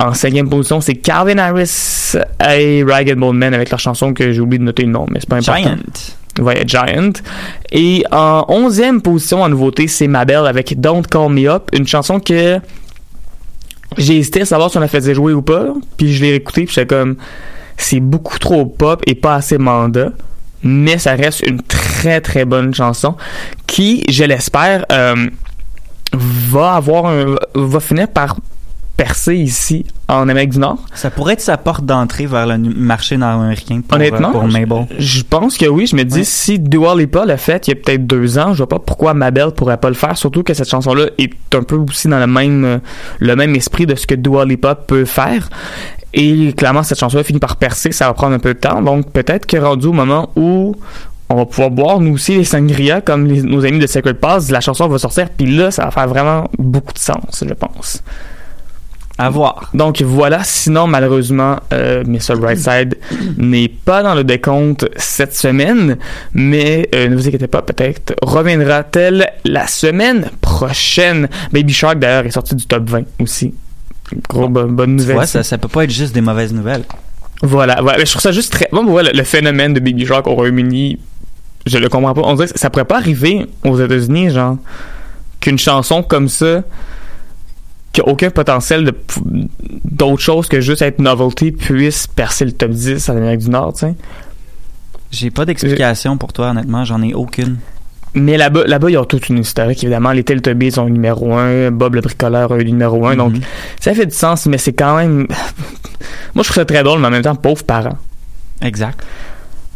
En 0.00 0.14
cinquième 0.14 0.48
position, 0.48 0.80
c'est 0.80 0.94
Calvin 0.94 1.38
Harris 1.38 2.14
et 2.48 2.84
Ragged 2.86 3.18
Bone 3.18 3.36
Man 3.36 3.54
avec 3.54 3.70
leur 3.70 3.80
chanson 3.80 4.12
que 4.14 4.32
j'ai 4.32 4.40
oublié 4.40 4.58
de 4.58 4.64
noter 4.64 4.84
le 4.84 4.92
nom, 4.92 5.06
mais 5.10 5.20
c'est 5.20 5.28
pas 5.28 5.36
important. 5.36 5.62
Giant. 5.62 5.76
Ouais, 6.38 6.62
Giant. 6.66 7.12
Et 7.70 8.04
en 8.10 8.44
onzième 8.48 9.02
position 9.02 9.42
en 9.42 9.48
nouveauté, 9.48 9.86
c'est 9.86 10.06
Mabel 10.06 10.46
avec 10.46 10.80
Don't 10.80 11.02
Call 11.02 11.30
Me 11.30 11.48
Up, 11.48 11.68
une 11.72 11.86
chanson 11.86 12.20
que 12.20 12.58
j'ai 13.98 14.16
hésité 14.16 14.40
à 14.42 14.44
savoir 14.46 14.70
si 14.70 14.78
on 14.78 14.80
la 14.80 14.88
faisait 14.88 15.14
jouer 15.14 15.34
ou 15.34 15.42
pas. 15.42 15.66
Puis 15.96 16.14
je 16.14 16.22
l'ai 16.22 16.34
écouté, 16.34 16.64
puis 16.64 16.74
j'étais 16.74 16.86
comme, 16.86 17.16
c'est 17.76 18.00
beaucoup 18.00 18.38
trop 18.38 18.64
pop 18.64 19.02
et 19.06 19.14
pas 19.14 19.34
assez 19.34 19.58
mandat. 19.58 20.10
Mais 20.62 20.96
ça 20.98 21.14
reste 21.14 21.40
une 21.40 21.60
très 21.60 22.20
très 22.20 22.44
bonne 22.44 22.72
chanson 22.72 23.16
qui, 23.66 24.04
je 24.08 24.24
l'espère, 24.24 24.86
euh, 24.92 25.28
va 26.14 26.74
avoir 26.74 27.06
un, 27.06 27.34
va 27.54 27.80
finir 27.80 28.08
par 28.08 28.36
percer 28.96 29.34
ici 29.36 29.84
en 30.08 30.28
Amérique 30.28 30.50
du 30.50 30.58
Nord. 30.58 30.78
Ça 30.94 31.10
pourrait 31.10 31.32
être 31.34 31.40
sa 31.40 31.56
porte 31.56 31.84
d'entrée 31.84 32.26
vers 32.26 32.46
le 32.46 32.58
marché 32.58 33.16
nord-américain 33.16 33.80
pour, 33.86 33.96
Honnêtement, 33.96 34.28
euh, 34.28 34.32
pour 34.32 34.46
Mabel. 34.46 34.86
Je 34.98 35.22
pense 35.22 35.56
que 35.56 35.66
oui. 35.66 35.86
Je 35.86 35.96
me 35.96 36.04
dis, 36.04 36.24
si 36.24 36.58
Dua 36.58 36.94
Lipa 36.94 37.24
l'a 37.24 37.36
fait 37.36 37.66
il 37.66 37.70
y 37.70 37.72
a 37.72 37.76
peut-être 37.82 38.06
deux 38.06 38.38
ans, 38.38 38.52
je 38.52 38.58
vois 38.58 38.68
pas 38.68 38.78
pourquoi 38.78 39.14
Mabel 39.14 39.50
pourrait 39.52 39.78
pas 39.78 39.88
le 39.88 39.94
faire. 39.94 40.16
Surtout 40.16 40.42
que 40.42 40.54
cette 40.54 40.68
chanson-là 40.68 41.06
est 41.18 41.32
un 41.54 41.62
peu 41.62 41.76
aussi 41.76 42.08
dans 42.08 42.18
le 42.20 42.26
même, 42.26 42.64
euh, 42.64 42.78
le 43.18 43.34
même 43.36 43.54
esprit 43.54 43.86
de 43.86 43.94
ce 43.94 44.06
que 44.06 44.14
Dua 44.14 44.44
Lipa 44.44 44.74
peut 44.74 45.04
faire. 45.04 45.48
Et 46.14 46.52
clairement, 46.52 46.82
cette 46.82 46.98
chanson-là 47.00 47.24
finit 47.24 47.38
par 47.38 47.56
percer. 47.56 47.90
Ça 47.92 48.06
va 48.06 48.12
prendre 48.14 48.34
un 48.34 48.38
peu 48.38 48.52
de 48.54 48.58
temps. 48.58 48.82
Donc, 48.82 49.10
peut-être 49.10 49.46
que 49.46 49.56
rendu 49.56 49.86
au 49.86 49.92
moment 49.92 50.30
où 50.36 50.76
on 51.30 51.36
va 51.36 51.46
pouvoir 51.46 51.70
boire, 51.70 52.00
nous 52.00 52.12
aussi, 52.12 52.36
les 52.36 52.44
sangria, 52.44 53.00
comme 53.00 53.26
les- 53.26 53.40
nos 53.42 53.64
amis 53.64 53.78
de 53.78 53.86
Sacred 53.86 54.16
Pass, 54.18 54.50
la 54.50 54.60
chanson 54.60 54.86
va 54.88 54.98
sortir. 54.98 55.30
Puis 55.30 55.46
là, 55.46 55.70
ça 55.70 55.86
va 55.86 55.90
faire 55.90 56.06
vraiment 56.06 56.50
beaucoup 56.58 56.92
de 56.92 56.98
sens, 56.98 57.42
je 57.48 57.54
pense. 57.54 58.02
À 59.24 59.30
voir. 59.30 59.70
Donc 59.74 60.02
voilà, 60.02 60.42
sinon 60.44 60.86
malheureusement, 60.86 61.56
euh, 61.72 62.02
Mr. 62.06 62.36
Brightside 62.38 62.96
n'est 63.38 63.68
pas 63.68 64.02
dans 64.02 64.14
le 64.14 64.24
décompte 64.24 64.88
cette 64.96 65.34
semaine, 65.34 65.96
mais 66.34 66.88
euh, 66.94 67.08
ne 67.08 67.14
vous 67.16 67.26
inquiétez 67.28 67.46
pas, 67.46 67.62
peut-être 67.62 68.14
reviendra-t-elle 68.22 69.30
la 69.44 69.66
semaine 69.66 70.30
prochaine. 70.40 71.28
Baby 71.52 71.72
Shark 71.72 71.98
d'ailleurs 71.98 72.26
est 72.26 72.30
sorti 72.30 72.54
du 72.54 72.66
top 72.66 72.88
20 72.88 73.02
aussi. 73.20 73.54
Gros 74.28 74.48
bo- 74.48 74.64
bonne 74.66 74.96
nouvelle. 74.96 75.26
ça. 75.26 75.58
peut 75.58 75.68
pas 75.68 75.84
être 75.84 75.90
juste 75.90 76.14
des 76.14 76.20
mauvaises 76.20 76.52
nouvelles. 76.52 76.84
Voilà, 77.42 77.76
je 77.98 78.04
trouve 78.10 78.22
ça 78.22 78.30
juste 78.32 78.52
très. 78.52 78.68
Bon, 78.72 78.84
voilà, 78.84 79.10
le 79.12 79.24
phénomène 79.24 79.74
de 79.74 79.80
Baby 79.80 80.06
Shark 80.06 80.26
au 80.26 80.34
Royaume-Uni, 80.34 80.98
je 81.66 81.78
le 81.78 81.88
comprends 81.88 82.14
pas. 82.14 82.20
On 82.24 82.34
dirait 82.34 82.48
que 82.48 82.58
ça 82.58 82.70
pourrait 82.70 82.84
pas 82.84 82.98
arriver 82.98 83.46
aux 83.64 83.80
États-Unis, 83.80 84.30
genre, 84.30 84.58
qu'une 85.40 85.58
chanson 85.58 86.02
comme 86.02 86.28
ça, 86.28 86.62
qui 87.92 88.00
a 88.00 88.08
aucun 88.08 88.30
potentiel 88.30 88.84
de 88.84 88.94
d'autre 89.84 90.22
chose 90.22 90.48
que 90.48 90.60
juste 90.60 90.82
être 90.82 90.98
novelty, 90.98 91.52
puisse 91.52 92.06
percer 92.06 92.44
le 92.44 92.52
top 92.52 92.70
10 92.70 93.08
en 93.08 93.16
Amérique 93.16 93.40
du 93.40 93.50
Nord, 93.50 93.74
tu 93.74 93.80
sais. 93.80 93.94
J'ai 95.10 95.30
pas 95.30 95.44
d'explication 95.44 96.16
pour 96.16 96.32
toi, 96.32 96.50
honnêtement, 96.50 96.84
j'en 96.84 97.02
ai 97.02 97.12
aucune. 97.12 97.58
Mais 98.14 98.36
là-bas, 98.36 98.64
là-bas, 98.66 98.90
il 98.90 98.94
y 98.94 98.96
a 98.96 99.04
toute 99.04 99.28
une 99.28 99.38
historique, 99.38 99.82
évidemment. 99.84 100.12
Les 100.12 100.22
Teletubbies 100.24 100.72
sont 100.72 100.86
numéro 100.88 101.34
un, 101.34 101.70
Bob 101.70 101.94
le 101.94 102.00
bricoleur 102.02 102.54
est 102.58 102.64
numéro 102.64 103.06
un, 103.06 103.16
donc 103.16 103.34
Mhm. 103.34 103.40
ça 103.80 103.94
fait 103.94 104.06
du 104.06 104.14
sens, 104.14 104.46
mais 104.46 104.58
c'est 104.58 104.72
quand 104.72 104.96
même. 104.96 105.26
Moi, 106.34 106.42
je 106.42 106.48
trouve 106.48 106.54
ça 106.56 106.64
très 106.64 106.82
drôle, 106.82 107.00
mais 107.00 107.06
en 107.08 107.10
même 107.10 107.22
temps, 107.22 107.34
pauvres 107.34 107.64
parents. 107.64 107.96
Exact. 108.62 109.02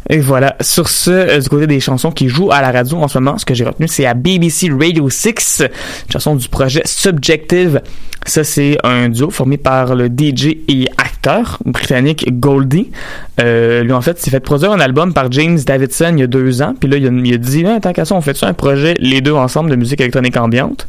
Et 0.09 0.19
voilà. 0.19 0.55
Sur 0.61 0.87
ce, 0.87 1.11
euh, 1.11 1.39
du 1.39 1.49
côté 1.49 1.67
des 1.67 1.79
chansons 1.79 2.11
qui 2.11 2.29
jouent 2.29 2.51
à 2.51 2.61
la 2.61 2.71
radio 2.71 2.97
en 2.97 3.07
ce 3.07 3.17
moment, 3.17 3.37
ce 3.37 3.45
que 3.45 3.53
j'ai 3.53 3.65
retenu, 3.65 3.87
c'est 3.87 4.05
à 4.05 4.13
BBC 4.13 4.69
Radio 4.69 5.09
6, 5.09 5.63
une 5.65 6.11
chanson 6.11 6.35
du 6.35 6.47
projet 6.47 6.81
Subjective. 6.85 7.81
Ça, 8.25 8.43
c'est 8.43 8.77
un 8.83 9.09
duo 9.09 9.29
formé 9.29 9.57
par 9.57 9.95
le 9.95 10.07
DJ 10.07 10.57
et 10.67 10.87
acteur 11.17 11.57
britannique 11.65 12.39
Goldie. 12.39 12.91
Euh, 13.39 13.83
lui, 13.83 13.91
en 13.93 14.01
fait, 14.01 14.19
s'est 14.19 14.29
fait 14.31 14.39
produire 14.39 14.71
un 14.71 14.79
album 14.79 15.13
par 15.13 15.31
James 15.31 15.57
Davidson 15.59 16.11
il 16.13 16.19
y 16.19 16.23
a 16.23 16.27
deux 16.27 16.61
ans. 16.61 16.73
Puis 16.79 16.89
là, 16.89 16.97
il 16.97 17.07
a, 17.07 17.09
il 17.11 17.33
a 17.33 17.37
dit, 17.37 17.65
ah, 17.65 17.79
tant 17.79 17.91
qu'à 17.93 18.05
ça, 18.05 18.15
on 18.15 18.21
fait 18.21 18.35
ça 18.37 18.47
un 18.47 18.53
projet, 18.53 18.93
les 18.99 19.21
deux 19.21 19.33
ensemble, 19.33 19.69
de 19.69 19.75
musique 19.75 19.99
électronique 19.99 20.37
ambiante? 20.37 20.87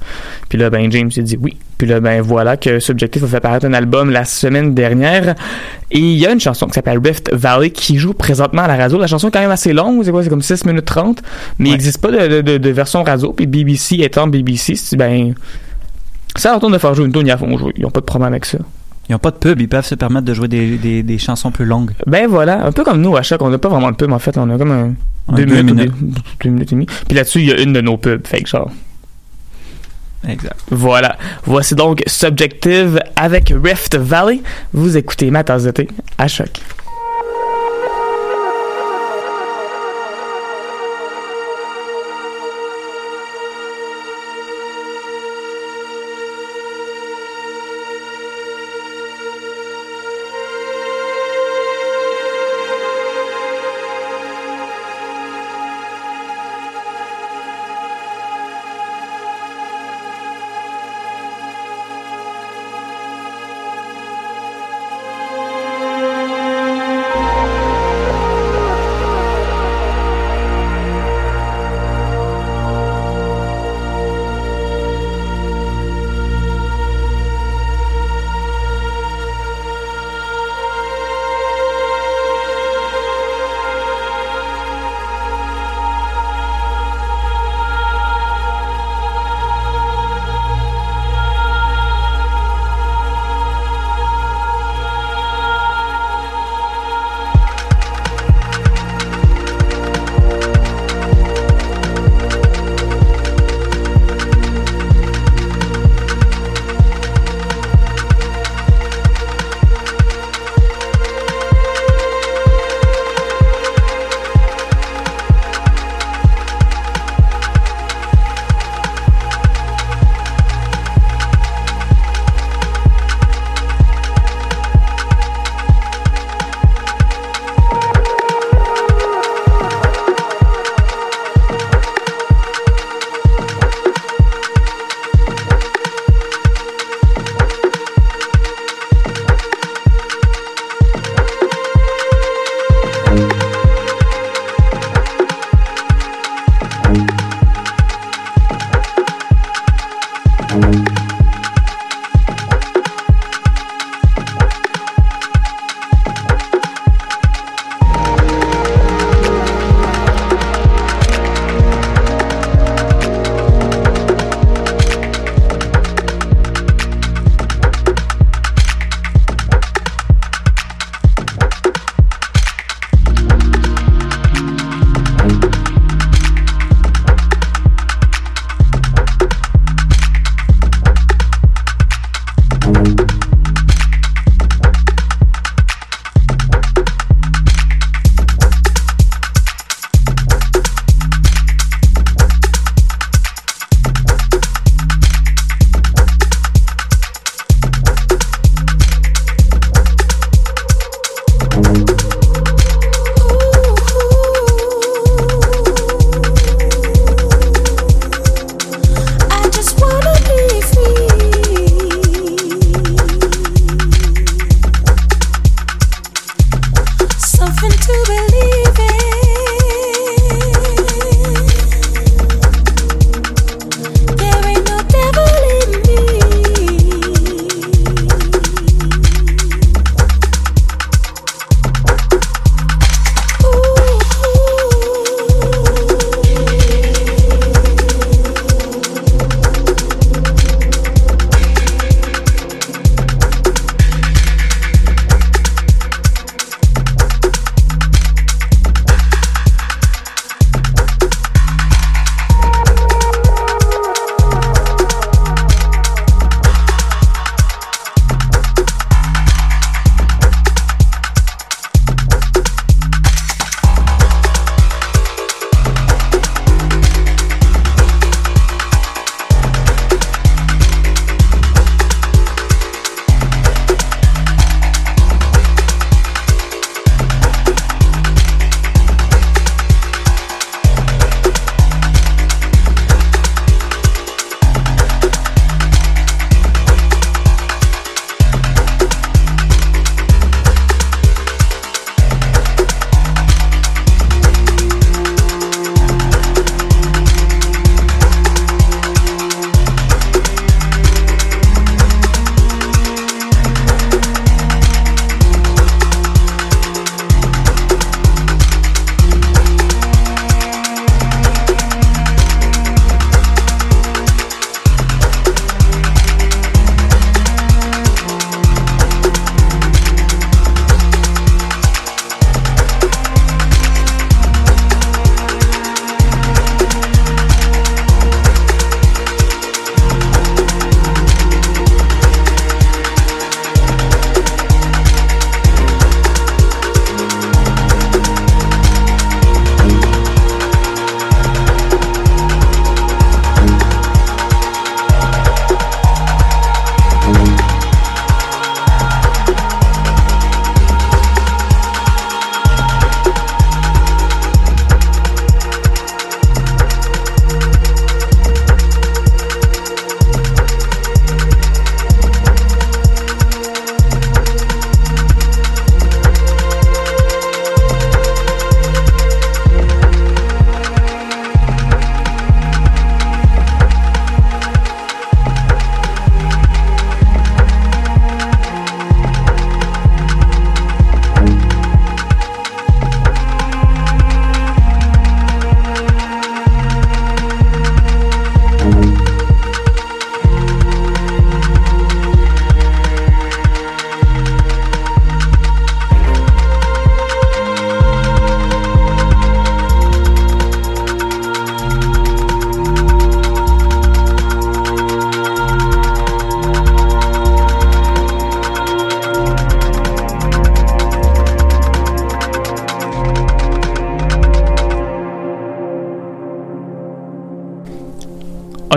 Puis 0.48 0.58
là, 0.58 0.70
ben, 0.70 0.90
James 0.92 1.10
a 1.16 1.20
dit 1.20 1.38
oui. 1.40 1.56
Puis 1.78 1.86
là, 1.86 2.00
ben, 2.00 2.20
voilà 2.20 2.56
que 2.56 2.78
Subjective 2.80 3.24
a 3.24 3.26
fait 3.28 3.40
paraître 3.40 3.66
un 3.66 3.72
album 3.72 4.10
la 4.10 4.24
semaine 4.24 4.74
dernière. 4.74 5.34
Et 5.90 5.98
il 5.98 6.18
y 6.18 6.26
a 6.26 6.32
une 6.32 6.40
chanson 6.40 6.66
qui 6.66 6.74
s'appelle 6.74 6.98
Rift 7.02 7.30
Valley 7.32 7.70
qui 7.70 7.98
joue 7.98 8.12
présentement 8.14 8.62
à 8.62 8.68
la 8.68 8.76
radio. 8.76 8.98
La 8.98 9.06
chanson 9.06 9.28
est 9.28 9.30
quand 9.30 9.40
même 9.40 9.50
assez 9.50 9.72
longue, 9.72 10.02
c'est 10.04 10.10
quoi? 10.10 10.22
C'est 10.22 10.28
comme 10.30 10.42
6 10.42 10.64
minutes 10.66 10.84
30. 10.84 11.22
Mais 11.58 11.68
il 11.70 11.72
n'existe 11.72 12.00
pas 12.00 12.10
de, 12.10 12.26
de, 12.28 12.40
de- 12.42 12.58
de 12.58 12.70
version 12.70 13.02
radio. 13.02 13.32
Puis 13.32 13.46
BBC 13.46 13.96
étant 14.00 14.26
BBC, 14.26 14.74
c'est 14.74 14.96
ben. 14.96 15.34
Ça 16.36 16.54
retourne 16.54 16.72
de 16.72 16.78
faire 16.78 16.94
jouer 16.94 17.06
une 17.06 17.12
tune, 17.12 17.22
ils 17.22 17.28
la 17.28 17.38
font 17.38 17.56
jouer. 17.56 17.72
Ils 17.76 17.82
n'ont 17.82 17.90
pas 17.90 18.00
de 18.00 18.04
problème 18.04 18.32
avec 18.32 18.44
ça. 18.44 18.58
Ils 19.08 19.14
ont 19.14 19.18
pas 19.18 19.30
de 19.30 19.36
pub, 19.36 19.60
ils 19.60 19.68
peuvent 19.68 19.86
se 19.86 19.94
permettre 19.94 20.26
de 20.26 20.34
jouer 20.34 20.48
des, 20.48 20.76
des, 20.76 21.02
des 21.02 21.18
chansons 21.18 21.50
plus 21.50 21.64
longues. 21.64 21.92
Ben 22.06 22.26
voilà, 22.26 22.64
un 22.64 22.72
peu 22.72 22.84
comme 22.84 23.00
nous 23.00 23.16
à 23.16 23.22
chaque, 23.22 23.40
on 23.40 23.48
n'a 23.48 23.58
pas 23.58 23.68
vraiment 23.68 23.90
de 23.90 23.96
pub 23.96 24.12
en 24.12 24.18
fait. 24.18 24.36
On 24.36 24.50
a 24.50 24.58
comme 24.58 24.72
un. 24.72 24.94
Un 25.30 25.34
deux, 25.34 25.44
deux 25.44 25.62
minutes, 25.62 25.92
deux 26.42 26.50
minutes 26.50 26.72
et 26.72 26.74
demie. 26.74 26.86
Puis 26.86 27.14
là-dessus, 27.14 27.40
il 27.40 27.46
y 27.46 27.52
a 27.52 27.60
une 27.60 27.74
de 27.74 27.80
nos 27.80 27.98
pubs. 27.98 28.26
Fait 28.26 28.42
que 28.42 28.48
genre. 28.48 28.70
Exact. 30.26 30.56
Voilà. 30.70 31.16
Voici 31.44 31.74
donc 31.74 32.02
Subjective 32.06 32.98
avec 33.14 33.52
Rift 33.62 33.96
Valley. 33.96 34.40
Vous 34.72 34.96
écoutez 34.96 35.30
ma 35.30 35.44
tasse 35.44 35.64
de 35.64 35.70
thé 35.70 35.88
à 36.16 36.28
choc. 36.28 36.50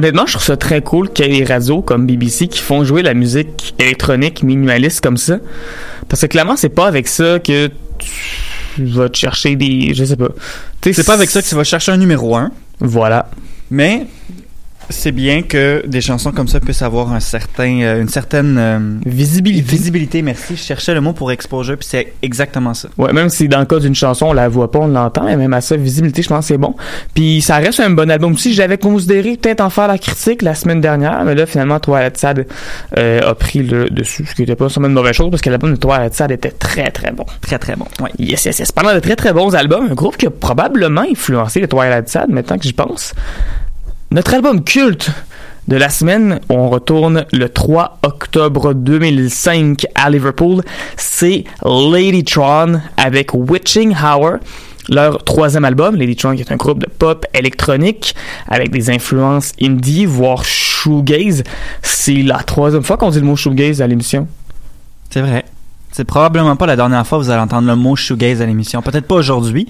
Honnêtement, 0.01 0.25
je 0.25 0.33
trouve 0.33 0.43
ça 0.43 0.57
très 0.57 0.81
cool 0.81 1.11
qu'il 1.11 1.25
y 1.31 1.35
ait 1.37 1.39
des 1.39 1.45
radios 1.45 1.81
comme 1.81 2.05
BBC 2.07 2.47
qui 2.47 2.59
font 2.59 2.83
jouer 2.83 3.03
la 3.03 3.13
musique 3.13 3.75
électronique 3.79 4.41
minimaliste 4.43 5.01
comme 5.01 5.17
ça. 5.17 5.37
Parce 6.09 6.21
que 6.23 6.27
clairement, 6.27 6.55
c'est 6.55 6.69
pas 6.69 6.87
avec 6.87 7.07
ça 7.07 7.39
que 7.39 7.69
tu 8.75 8.85
vas 8.85 9.09
te 9.09 9.17
chercher 9.17 9.55
des. 9.55 9.93
Je 9.93 10.03
sais 10.03 10.15
pas. 10.15 10.29
Tu 10.81 10.89
sais, 10.93 11.01
C'est 11.01 11.05
pas 11.07 11.13
avec 11.13 11.29
ça 11.29 11.41
que 11.41 11.47
tu 11.47 11.55
vas 11.55 11.63
chercher 11.63 11.91
un 11.91 11.97
numéro 11.97 12.35
1, 12.35 12.51
Voilà. 12.79 13.29
mais 13.69 14.07
c'est 14.91 15.11
bien 15.11 15.41
que 15.41 15.83
des 15.87 16.01
chansons 16.01 16.31
comme 16.31 16.47
ça 16.47 16.59
puissent 16.59 16.81
avoir 16.81 17.11
un 17.13 17.19
certain, 17.19 17.81
euh, 17.81 18.01
une 18.01 18.09
certaine 18.09 18.57
euh, 18.57 18.79
Visibilité. 19.05 19.61
visibilité. 19.71 20.21
Merci. 20.21 20.55
Je 20.55 20.61
cherchais 20.61 20.93
le 20.93 21.01
mot 21.01 21.13
pour 21.13 21.31
exposure, 21.31 21.77
puis 21.77 21.87
c'est 21.89 22.13
exactement 22.21 22.73
ça. 22.73 22.89
Ouais, 22.97 23.13
même 23.13 23.29
si 23.29 23.47
dans 23.47 23.59
le 23.59 23.65
cas 23.65 23.79
d'une 23.79 23.95
chanson, 23.95 24.27
on 24.27 24.33
la 24.33 24.49
voit 24.49 24.71
pas, 24.71 24.79
on 24.79 24.87
l'entend, 24.87 25.23
mais 25.25 25.35
même 25.37 25.53
à 25.53 25.61
ça, 25.61 25.75
visibilité, 25.75 26.21
je 26.21 26.29
pense 26.29 26.45
que 26.45 26.53
c'est 26.53 26.57
bon. 26.57 26.75
Puis 27.13 27.41
ça 27.41 27.57
reste 27.57 27.79
un 27.79 27.89
bon 27.89 28.09
album 28.11 28.33
aussi. 28.33 28.53
J'avais 28.53 28.77
considéré 28.77 29.37
peut-être 29.37 29.61
en 29.61 29.69
faire 29.69 29.87
la 29.87 29.97
critique 29.97 30.41
la 30.41 30.55
semaine 30.55 30.81
dernière, 30.81 31.23
mais 31.25 31.35
là, 31.35 31.45
finalement, 31.45 31.79
Twilight 31.79 32.17
Sad 32.17 32.45
euh, 32.97 33.21
a 33.21 33.35
pris 33.35 33.63
le 33.63 33.89
dessus, 33.89 34.25
ce 34.25 34.35
qui 34.35 34.43
était 34.43 34.55
pas 34.55 34.69
seulement 34.69 34.87
une 34.89 34.93
mauvaise 34.93 35.15
chose, 35.15 35.29
parce 35.29 35.41
que 35.41 35.49
l'album 35.49 35.71
de 35.71 35.77
Twilight 35.77 36.13
Sad 36.13 36.31
était 36.31 36.51
très 36.51 36.91
très 36.91 37.11
bon. 37.11 37.25
Très, 37.41 37.57
très 37.59 37.75
bon. 37.75 37.85
Ouais. 38.01 38.11
Yes, 38.19 38.45
yes, 38.45 38.59
yes. 38.59 38.71
Parlant 38.71 38.93
de 38.93 38.99
très 38.99 39.15
très 39.15 39.33
bons 39.33 39.55
albums, 39.55 39.87
un 39.91 39.93
groupe 39.95 40.17
qui 40.17 40.27
a 40.27 40.31
probablement 40.31 41.05
influencé 41.09 41.59
le 41.59 41.67
Twilight 41.67 42.09
Sad, 42.09 42.29
maintenant 42.29 42.57
que 42.57 42.63
j'y 42.63 42.73
pense. 42.73 43.13
Notre 44.13 44.33
album 44.33 44.65
culte 44.65 45.09
de 45.69 45.77
la 45.77 45.87
semaine, 45.87 46.41
on 46.49 46.69
retourne 46.69 47.25
le 47.31 47.47
3 47.47 47.99
octobre 48.03 48.73
2005 48.73 49.85
à 49.95 50.09
Liverpool. 50.09 50.63
C'est 50.97 51.45
Ladytron 51.63 52.81
avec 52.97 53.33
Witching 53.33 53.95
Hour. 53.95 54.39
Leur 54.89 55.23
troisième 55.23 55.63
album, 55.63 55.95
Ladytron, 55.95 56.35
qui 56.35 56.41
est 56.41 56.51
un 56.51 56.57
groupe 56.57 56.79
de 56.79 56.89
pop 56.89 57.25
électronique 57.33 58.13
avec 58.49 58.69
des 58.71 58.89
influences 58.89 59.53
indie, 59.61 60.05
voire 60.05 60.43
shoegaze. 60.43 61.43
C'est 61.81 62.21
la 62.21 62.39
troisième 62.39 62.83
fois 62.83 62.97
qu'on 62.97 63.11
dit 63.11 63.21
le 63.21 63.25
mot 63.25 63.37
shoegaze 63.37 63.81
à 63.81 63.87
l'émission. 63.87 64.27
C'est 65.09 65.21
vrai. 65.21 65.45
C'est 65.93 66.03
probablement 66.03 66.57
pas 66.57 66.65
la 66.65 66.75
dernière 66.75 67.07
fois 67.07 67.17
que 67.17 67.23
vous 67.23 67.29
allez 67.29 67.41
entendre 67.41 67.67
le 67.69 67.77
mot 67.77 67.95
shoegaze 67.95 68.41
à 68.41 68.45
l'émission. 68.45 68.81
Peut-être 68.81 69.07
pas 69.07 69.15
aujourd'hui, 69.15 69.69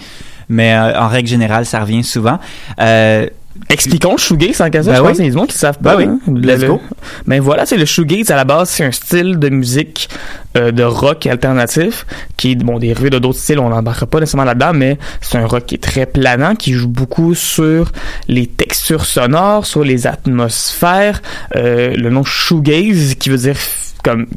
mais 0.50 0.74
euh, 0.74 1.00
en 1.00 1.10
règle 1.10 1.30
générale, 1.30 1.68
ça 1.68 1.80
revient 1.82 2.04
souvent. 2.04 2.40
Euh, 2.80 3.28
Expliquons 3.70 4.12
le 4.14 4.18
shoegaze 4.18 4.62
en 4.62 4.70
cas 4.70 4.82
Ben 4.84 4.96
je 4.96 5.02
oui. 5.02 5.08
pense 5.08 5.16
qu'il 5.18 5.26
y 5.26 5.28
a 5.28 5.32
des 5.32 5.38
gens 5.38 5.46
qui 5.46 5.58
savent 5.58 5.78
Ben 5.82 5.92
pas. 5.92 5.98
oui. 5.98 6.04
hein. 6.06 6.20
Let's 6.28 6.62
Le- 6.62 6.68
go. 6.68 6.82
Ben 7.28 7.42
voilà, 7.42 7.66
c'est 7.66 7.78
le 7.78 7.86
shoegaze 7.86 8.32
à 8.32 8.36
la 8.36 8.44
base, 8.44 8.70
c'est 8.70 8.84
un 8.84 8.92
style 8.92 9.40
de 9.40 9.50
musique 9.50 10.10
euh, 10.58 10.72
de 10.72 10.84
rock 10.84 11.26
alternatif 11.26 12.06
qui 12.38 12.52
est 12.52 12.56
bon 12.56 12.80
dérivé 12.80 13.10
de 13.10 13.20
d'autres 13.20 13.40
styles, 13.40 13.60
on 13.60 13.70
n'embarquera 13.70 14.06
pas 14.08 14.20
nécessairement 14.20 14.46
là-dedans, 14.46 14.72
mais 14.74 14.98
c'est 15.22 15.38
un 15.38 15.46
rock 15.46 15.66
qui 15.68 15.76
est 15.76 15.84
très 15.84 16.06
planant, 16.06 16.56
qui 16.56 16.74
joue 16.74 16.88
beaucoup 16.90 17.34
sur 17.36 17.92
les 18.28 18.48
textures 18.48 19.06
sonores, 19.06 19.66
sur 19.66 19.84
les 19.84 20.08
atmosphères. 20.08 21.22
Euh, 21.56 21.96
le 21.96 22.10
nom 22.10 22.24
shoegaze 22.24 23.16
qui 23.16 23.30
veut 23.30 23.38
dire 23.38 23.58
comme 24.04 24.28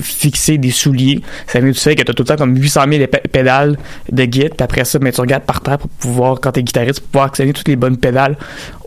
fixer 0.00 0.58
des 0.58 0.70
souliers. 0.70 1.20
Ça 1.46 1.60
vient 1.60 1.70
du 1.70 1.78
fait 1.78 1.94
que 1.94 2.02
tu 2.02 2.10
as 2.10 2.14
tout 2.14 2.22
le 2.22 2.28
temps 2.28 2.36
comme 2.36 2.56
800 2.56 2.82
000 2.90 3.02
ép- 3.04 3.28
pédales 3.28 3.76
de 4.10 4.24
guide, 4.24 4.54
puis 4.56 4.64
après 4.64 4.84
ça, 4.84 4.98
ben, 4.98 5.12
tu 5.12 5.20
regardes 5.20 5.44
par 5.44 5.60
terre 5.60 5.78
pour 5.78 5.88
pouvoir, 5.90 6.40
quand 6.40 6.52
tu 6.52 6.60
es 6.60 6.62
guitariste, 6.62 7.00
pour 7.00 7.08
pouvoir 7.10 7.26
actionner 7.26 7.52
toutes 7.52 7.68
les 7.68 7.76
bonnes 7.76 7.96
pédales 7.96 8.36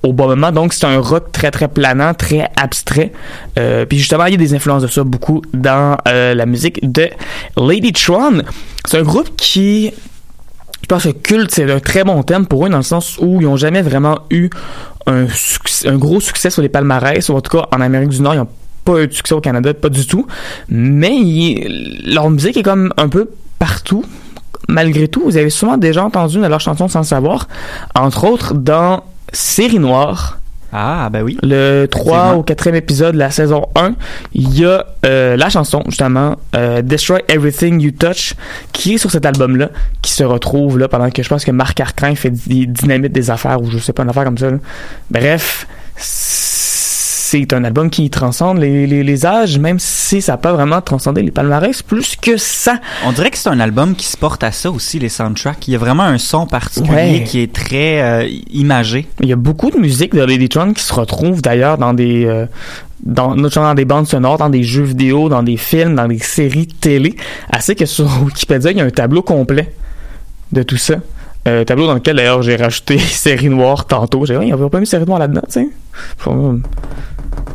au 0.04 0.14
bon 0.14 0.28
moment. 0.28 0.52
Donc, 0.52 0.74
c'est 0.74 0.86
un 0.86 1.00
rock 1.00 1.32
très, 1.32 1.50
très 1.52 1.68
planant, 1.68 2.14
très 2.14 2.50
abstrait. 2.56 3.12
Euh, 3.58 3.86
puis 3.86 3.98
justement, 3.98 4.26
il 4.26 4.32
y 4.32 4.36
a 4.36 4.38
des 4.38 4.54
influences 4.54 4.84
de 4.84 4.88
ça 4.88 5.04
beaucoup 5.04 5.42
dans 5.54 5.98
euh, 6.08 6.34
la 6.34 6.46
musique 6.46 6.80
de 6.92 7.10
Ladytron. 7.58 8.42
C'est 8.86 8.98
un 9.00 9.04
groupe 9.04 9.36
qui 9.38 9.92
je 10.84 10.88
pense 10.88 11.04
que 11.04 11.10
culte, 11.10 11.52
c'est 11.52 11.70
un 11.70 11.80
très 11.82 12.04
bon 12.06 12.22
terme 12.24 12.46
pour 12.46 12.66
eux 12.66 12.70
dans 12.70 12.78
le 12.78 12.84
sens 12.84 13.18
où 13.20 13.42
ils 13.42 13.46
n'ont 13.46 13.58
jamais 13.58 13.82
vraiment 13.82 14.20
eu 14.30 14.50
un 15.06 15.26
gros 15.98 16.20
succès 16.22 16.50
sur 16.50 16.62
les 16.62 16.70
palmarès, 16.70 17.28
ou 17.30 17.34
en 17.36 17.42
tout 17.42 17.58
cas 17.58 17.66
en 17.74 17.82
Amérique 17.82 18.10
du 18.10 18.22
Nord, 18.22 18.36
ils 18.36 18.38
n'ont 18.38 18.48
pas 18.88 19.02
eu 19.02 19.08
de 19.08 19.14
succès 19.14 19.36
au 19.36 19.42
Canada, 19.42 19.74
pas 19.74 19.90
du 19.90 20.08
tout. 20.08 20.26
Mais 20.70 21.68
leur 22.06 22.30
musique 22.30 22.58
est 22.58 22.64
comme 22.64 22.94
un 22.98 23.10
peu 23.10 23.30
partout. 23.60 24.06
Malgré 24.70 25.08
tout, 25.08 25.22
vous 25.24 25.38
avez 25.38 25.50
souvent 25.50 25.78
déjà 25.78 26.04
entendu 26.04 26.40
de 26.40 26.46
leurs 26.46 26.60
chansons 26.62 26.88
sans 26.88 27.00
le 27.00 27.06
savoir, 27.06 27.48
entre 27.96 28.26
autres 28.26 28.54
dans 28.54 29.04
Série 29.32 29.80
Noire, 29.80 30.40
ah, 30.74 31.10
ben 31.10 31.22
oui. 31.24 31.38
le 31.44 31.86
3 31.86 32.36
Effectivement. 32.36 32.40
ou 32.40 32.44
4e 32.44 32.76
épisode 32.76 33.14
de 33.14 33.20
la 33.20 33.32
saison 33.32 33.68
1, 33.76 33.94
il 34.34 34.60
y 34.60 34.66
a 34.66 34.86
euh, 35.06 35.38
la 35.38 35.50
chanson, 35.50 35.84
justement, 35.88 36.36
euh, 36.56 36.82
Destroy 36.82 37.22
Everything 37.30 37.80
You 37.80 37.92
Touch, 37.92 38.34
qui 38.74 38.96
est 38.96 38.98
sur 38.98 39.10
cet 39.10 39.26
album-là, 39.26 39.70
qui 40.02 40.12
se 40.12 40.24
retrouve 40.26 40.78
là 40.78 40.90
pendant 40.90 41.10
que 41.10 41.24
je 41.24 41.30
pense 41.30 41.46
que 41.46 41.52
Marc 41.52 41.80
Arcrin 41.80 42.16
fait 42.16 42.32
des 42.32 42.66
dynamites 42.66 43.14
des 43.14 43.32
affaires, 43.32 43.62
ou 43.62 43.70
je 43.70 43.78
sais 43.78 43.94
pas, 43.94 44.04
une 44.04 44.10
affaire 44.10 44.26
comme 44.26 44.38
ça. 44.38 44.52
là. 44.52 44.58
Bref, 45.10 45.68
c'est 45.96 46.47
un 47.52 47.64
album 47.64 47.90
qui 47.90 48.10
transcende 48.10 48.60
les, 48.60 48.88
les, 48.88 49.04
les 49.04 49.26
âges, 49.26 49.60
même 49.60 49.80
si 49.80 50.22
ça 50.22 50.34
n'a 50.34 50.38
pas 50.38 50.54
vraiment 50.54 50.82
transcendé 50.82 51.22
les 51.22 51.32
palmarès 51.32 51.82
plus 51.82 52.16
que 52.16 52.38
ça. 52.38 52.80
On 53.06 53.12
dirait 53.12 53.32
que 53.32 53.38
c'est 53.38 53.50
un 53.50 53.60
album 53.60 53.96
qui 53.96 54.06
se 54.06 54.18
porte 54.18 54.44
à 54.44 54.52
ça 54.52 54.72
aussi, 54.72 55.00
les 55.00 55.10
soundtracks. 55.10 55.68
Il 55.68 55.72
y 55.72 55.76
a 55.76 55.80
vraiment 55.80 56.04
un 56.04 56.18
son 56.18 56.46
particulier 56.48 56.94
Ouais. 56.94 57.24
qui 57.26 57.42
est 57.42 57.52
très 57.54 58.02
euh, 58.02 58.28
imagé. 58.52 59.08
Il 59.22 59.28
y 59.28 59.34
a 59.34 59.36
beaucoup 59.36 59.70
de 59.72 59.78
musique 59.78 60.14
de 60.16 60.22
Ladytron 60.22 60.74
qui 60.74 60.84
se 60.84 60.94
retrouve 60.94 61.42
d'ailleurs 61.42 61.78
dans 61.78 61.94
des 61.94 62.26
euh, 62.26 62.46
dans 63.04 63.36
notamment 63.36 63.68
dans 63.68 63.76
des 63.76 63.86
bandes 63.86 64.08
sonores, 64.08 64.38
dans 64.38 64.50
des 64.50 64.64
jeux 64.64 64.84
vidéo, 64.84 65.30
dans 65.30 65.44
des 65.44 65.58
films, 65.58 65.96
dans 65.96 66.08
des 66.08 66.20
séries 66.20 66.68
télé. 66.68 67.16
Assez 67.50 67.76
que 67.76 67.86
sur 67.86 68.08
Wikipédia, 68.24 68.72
il 68.72 68.78
y 68.78 68.82
a 68.82 68.86
un 68.86 68.90
tableau 68.90 69.22
complet 69.22 69.74
de 70.52 70.64
tout 70.64 70.78
ça. 70.78 70.96
Euh, 71.48 71.64
tableau 71.64 71.88
dans 71.88 71.94
lequel 71.94 72.18
d'ailleurs 72.18 72.42
j'ai 72.42 72.56
rajouté 72.58 72.98
série 73.00 73.50
noire 73.50 73.86
tantôt. 73.86 74.26
J'ai 74.26 74.34
dit, 74.34 74.40
Ouais, 74.40 74.46
il 74.46 74.48
n'y 74.48 74.54
avait 74.54 74.70
pas 74.70 74.80
mis 74.82 74.88
série 74.88 75.06
noire 75.06 75.20
là-dedans, 75.20 75.44
tu 75.52 75.62
sais. 75.62 75.70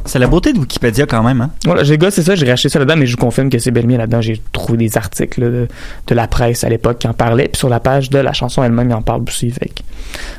C'est 0.05 0.19
la 0.19 0.27
beauté 0.27 0.53
de 0.53 0.59
Wikipédia 0.59 1.07
quand 1.07 1.23
même, 1.23 1.41
hein? 1.41 1.51
Voilà, 1.65 1.85
j'ai 1.85 1.97
gossé 1.99 2.23
ça, 2.23 2.35
j'ai 2.35 2.49
racheté 2.49 2.69
ça 2.69 2.79
là-dedans, 2.79 2.97
mais 2.97 3.07
je 3.07 3.13
vous 3.13 3.19
confirme 3.23 3.49
que 3.51 3.59
c'est 3.59 3.71
bel 3.71 3.85
et 3.85 3.87
bien 3.87 3.99
là-dedans. 3.99 4.21
J'ai 4.21 4.41
trouvé 4.53 4.79
des 4.79 4.97
articles 4.97 5.41
là, 5.41 5.49
de, 5.49 5.69
de 6.07 6.15
la 6.15 6.27
presse 6.27 6.65
à 6.65 6.69
l'époque 6.69 6.99
qui 6.99 7.07
en 7.09 7.13
parlaient, 7.15 7.49
puis 7.49 7.59
sur 7.59 7.69
la 7.69 7.81
page 7.81 8.11
de 8.11 8.19
la 8.19 8.33
chanson 8.33 8.63
elle-même, 8.65 8.91
il 8.91 8.95
en 8.95 9.03
parle 9.03 9.23
aussi. 9.27 9.51
Fait 9.51 9.69
que, 9.69 9.83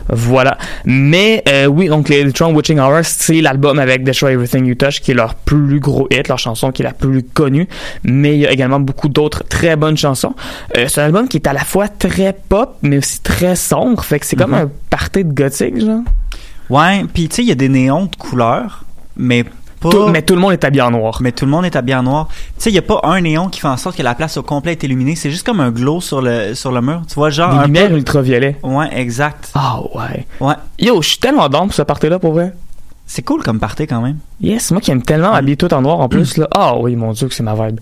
voilà. 0.09 0.57
Mais 0.85 1.43
euh, 1.47 1.65
oui, 1.65 1.87
donc 1.87 2.09
les 2.09 2.17
Electron 2.17 2.53
Witching 2.53 2.79
Hour, 2.79 2.99
c'est 3.03 3.41
l'album 3.41 3.79
avec 3.79 4.03
Destroy 4.03 4.33
Everything 4.33 4.65
You 4.65 4.75
Touch 4.75 4.99
qui 4.99 5.11
est 5.11 5.15
leur 5.15 5.35
plus 5.35 5.79
gros 5.79 6.07
hit, 6.11 6.27
leur 6.27 6.39
chanson 6.39 6.71
qui 6.71 6.81
est 6.81 6.85
la 6.85 6.93
plus 6.93 7.23
connue. 7.23 7.67
Mais 8.03 8.33
il 8.35 8.39
y 8.41 8.45
a 8.47 8.51
également 8.51 8.79
beaucoup 8.79 9.09
d'autres 9.09 9.43
très 9.43 9.75
bonnes 9.75 9.97
chansons. 9.97 10.35
Euh, 10.77 10.87
c'est 10.87 11.01
un 11.01 11.05
album 11.05 11.27
qui 11.27 11.37
est 11.37 11.47
à 11.47 11.53
la 11.53 11.63
fois 11.63 11.87
très 11.87 12.33
pop, 12.49 12.77
mais 12.81 12.97
aussi 12.97 13.21
très 13.21 13.55
sombre. 13.55 14.03
Fait 14.03 14.19
que 14.19 14.25
c'est 14.25 14.35
comme 14.35 14.51
Mhm. 14.51 14.57
un 14.65 14.71
party 14.89 15.23
de 15.23 15.33
gothique, 15.33 15.79
genre. 15.79 16.01
Ouais, 16.69 17.03
puis 17.13 17.27
tu 17.29 17.35
sais, 17.37 17.41
il 17.43 17.47
y 17.49 17.51
a 17.51 17.55
des 17.55 17.69
néons 17.69 18.05
de 18.05 18.15
couleurs, 18.15 18.83
mais 19.17 19.43
pas... 19.43 19.89
Tout- 19.89 20.07
mais 20.07 20.21
tout 20.21 20.33
le 20.35 20.39
monde 20.39 20.53
est 20.53 20.63
habillé 20.63 20.81
en 20.81 20.91
noir. 20.91 21.17
mais 21.21 21.31
tout 21.33 21.43
le 21.45 21.51
monde 21.51 21.65
est 21.65 21.75
habillé 21.75 21.95
en 21.95 22.03
noir. 22.03 22.27
Tu 22.29 22.35
sais, 22.57 22.69
il 22.69 22.73
y 22.75 22.77
a 22.77 22.81
pas 22.81 23.01
un 23.03 23.19
néon 23.19 23.49
qui 23.49 23.59
fait 23.59 23.67
en 23.67 23.75
sorte 23.77 23.97
que 23.97 24.03
la 24.03 24.15
place 24.15 24.37
au 24.37 24.43
complet 24.43 24.71
est 24.71 24.83
illuminée. 24.83 25.15
C'est 25.15 25.29
juste 25.29 25.45
comme 25.45 25.59
un 25.59 25.71
glow 25.71 25.99
sur 25.99 26.21
le, 26.21 26.53
sur 26.55 26.71
le 26.71 26.81
mur. 26.81 27.01
Tu 27.07 27.15
vois, 27.15 27.29
genre... 27.29 27.59
Des 27.59 27.65
lumières 27.65 27.89
peu- 27.89 27.95
ultraviolets. 27.97 28.57
Ouais, 28.63 28.87
exact. 28.97 29.51
Ah 29.55 29.79
ouais. 29.93 30.25
Ouais. 30.39 30.53
Yo, 30.79 31.01
je 31.01 31.09
suis 31.09 31.17
tellement 31.17 31.49
down 31.49 31.67
pour 31.67 31.73
ce 31.75 31.81
party-là, 31.81 32.17
pour 32.17 32.31
vrai. 32.33 32.53
C'est 33.05 33.21
cool 33.21 33.43
comme 33.43 33.59
party 33.59 33.85
quand 33.85 34.01
même. 34.01 34.17
Yes, 34.41 34.71
moi 34.71 34.79
qui 34.79 34.89
aime 34.89 35.01
tellement 35.01 35.33
habiller 35.33 35.57
tout 35.57 35.71
en 35.73 35.81
noir 35.81 35.99
en 35.99 36.09
plus, 36.09 36.37
là. 36.37 36.47
Ah 36.55 36.77
oui, 36.77 36.95
mon 36.95 37.11
dieu, 37.11 37.27
que 37.27 37.33
c'est 37.33 37.43
ma 37.43 37.53
vibe. 37.53 37.79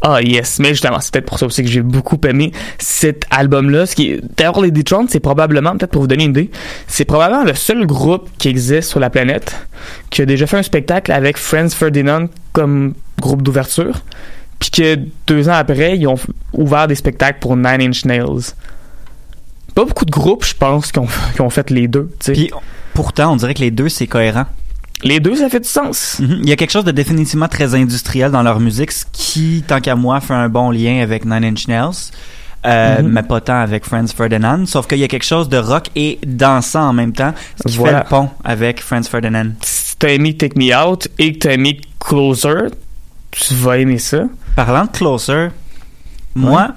Ah 0.00 0.20
yes, 0.22 0.58
mais 0.58 0.70
justement, 0.70 0.98
c'est 1.00 1.12
peut-être 1.12 1.26
pour 1.26 1.38
ça 1.38 1.46
aussi 1.46 1.62
que 1.62 1.68
j'ai 1.68 1.82
beaucoup 1.82 2.18
aimé 2.26 2.52
cet 2.78 3.24
album-là. 3.30 3.86
Ce 3.86 3.94
qui 3.94 4.10
est... 4.10 4.20
D'ailleurs, 4.36 4.60
les 4.60 4.70
Detron, 4.70 5.06
c'est 5.08 5.20
probablement, 5.20 5.76
peut-être 5.76 5.90
pour 5.90 6.02
vous 6.02 6.08
donner 6.08 6.24
une 6.24 6.30
idée, 6.30 6.50
c'est 6.86 7.04
probablement 7.04 7.44
le 7.44 7.54
seul 7.54 7.86
groupe 7.86 8.28
qui 8.38 8.48
existe 8.48 8.88
sur 8.88 8.98
la 8.98 9.10
planète 9.10 9.54
qui 10.10 10.22
a 10.22 10.26
déjà 10.26 10.46
fait 10.46 10.56
un 10.56 10.62
spectacle 10.62 11.12
avec 11.12 11.36
Franz 11.36 11.74
Ferdinand 11.76 12.26
comme 12.52 12.94
groupe 13.20 13.42
d'ouverture. 13.42 14.00
Puis 14.58 14.70
que 14.70 14.98
deux 15.26 15.48
ans 15.48 15.54
après, 15.54 15.98
ils 15.98 16.06
ont 16.06 16.16
ouvert 16.52 16.86
des 16.86 16.94
spectacles 16.94 17.38
pour 17.40 17.56
Nine 17.56 17.82
Inch 17.82 18.04
Nails. 18.04 18.54
Pas 19.74 19.84
beaucoup 19.84 20.04
de 20.04 20.10
groupes, 20.10 20.44
je 20.44 20.54
pense, 20.54 20.92
qui 20.92 20.98
ont, 20.98 21.50
fait 21.50 21.70
les 21.70 21.88
deux. 21.88 22.10
Puis 22.20 22.50
pourtant, 22.94 23.32
on 23.32 23.36
dirait 23.36 23.54
que 23.54 23.60
les 23.60 23.70
deux, 23.70 23.88
c'est 23.88 24.06
cohérent. 24.06 24.44
Les 25.04 25.18
deux, 25.20 25.34
ça 25.36 25.48
fait 25.48 25.60
du 25.60 25.68
sens. 25.68 26.18
Mhm. 26.20 26.38
Il 26.42 26.48
y 26.48 26.52
a 26.52 26.56
quelque 26.56 26.70
chose 26.70 26.84
de 26.84 26.92
définitivement 26.92 27.48
très 27.48 27.74
industriel 27.74 28.30
dans 28.30 28.42
leur 28.42 28.60
musique, 28.60 28.92
ce 28.92 29.04
qui, 29.12 29.64
tant 29.66 29.80
qu'à 29.80 29.96
moi, 29.96 30.20
fait 30.20 30.34
un 30.34 30.48
bon 30.48 30.70
lien 30.70 31.02
avec 31.02 31.24
Nine 31.24 31.44
Inch 31.44 31.66
Nails. 31.68 32.10
Euh, 32.64 33.02
Mhm. 33.02 33.08
mais 33.08 33.22
pas 33.24 33.40
tant 33.40 33.60
avec 33.60 33.84
Franz 33.84 34.14
Ferdinand, 34.16 34.66
sauf 34.66 34.86
qu'il 34.86 34.98
y 34.98 35.02
a 35.02 35.08
quelque 35.08 35.24
chose 35.24 35.48
de 35.48 35.56
rock 35.56 35.86
et 35.96 36.20
dansant 36.24 36.90
en 36.90 36.92
même 36.92 37.12
temps, 37.12 37.34
ce 37.60 37.68
qui 37.72 37.76
Voilà. 37.76 37.98
fait 37.98 38.04
le 38.04 38.08
pont 38.10 38.30
avec 38.44 38.80
Franz 38.80 39.08
Ferdinand. 39.10 39.46
si 39.62 39.96
t'as 39.98 40.10
aimé 40.10 40.36
Take 40.36 40.56
Me 40.56 40.72
Out 40.72 41.08
et 41.18 41.32
que 41.32 41.38
t'as 41.38 41.54
aimé 41.54 41.80
Closer, 41.98 42.68
tu 43.32 43.54
vas 43.54 43.78
aimer 43.78 43.98
ça. 43.98 44.26
Parlant 44.54 44.84
de 44.84 44.90
Closer, 44.90 45.48
moi, 46.36 46.68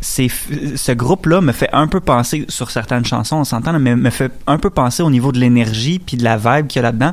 ce 0.00 0.92
groupe-là 0.92 1.40
me 1.40 1.52
fait 1.52 1.70
un 1.72 1.86
peu 1.86 2.00
penser, 2.00 2.44
sur 2.48 2.72
certaines 2.72 3.04
chansons, 3.04 3.36
on 3.36 3.44
s'entend, 3.44 3.78
mais 3.78 3.94
me 3.94 4.10
fait 4.10 4.32
un 4.48 4.58
peu 4.58 4.70
penser 4.70 5.04
au 5.04 5.10
niveau 5.10 5.30
de 5.30 5.38
l'énergie 5.38 6.00
puis 6.00 6.16
de 6.16 6.24
la 6.24 6.36
vibe 6.36 6.66
qu'il 6.66 6.80
y 6.80 6.84
a 6.84 6.88
là-dedans 6.88 7.12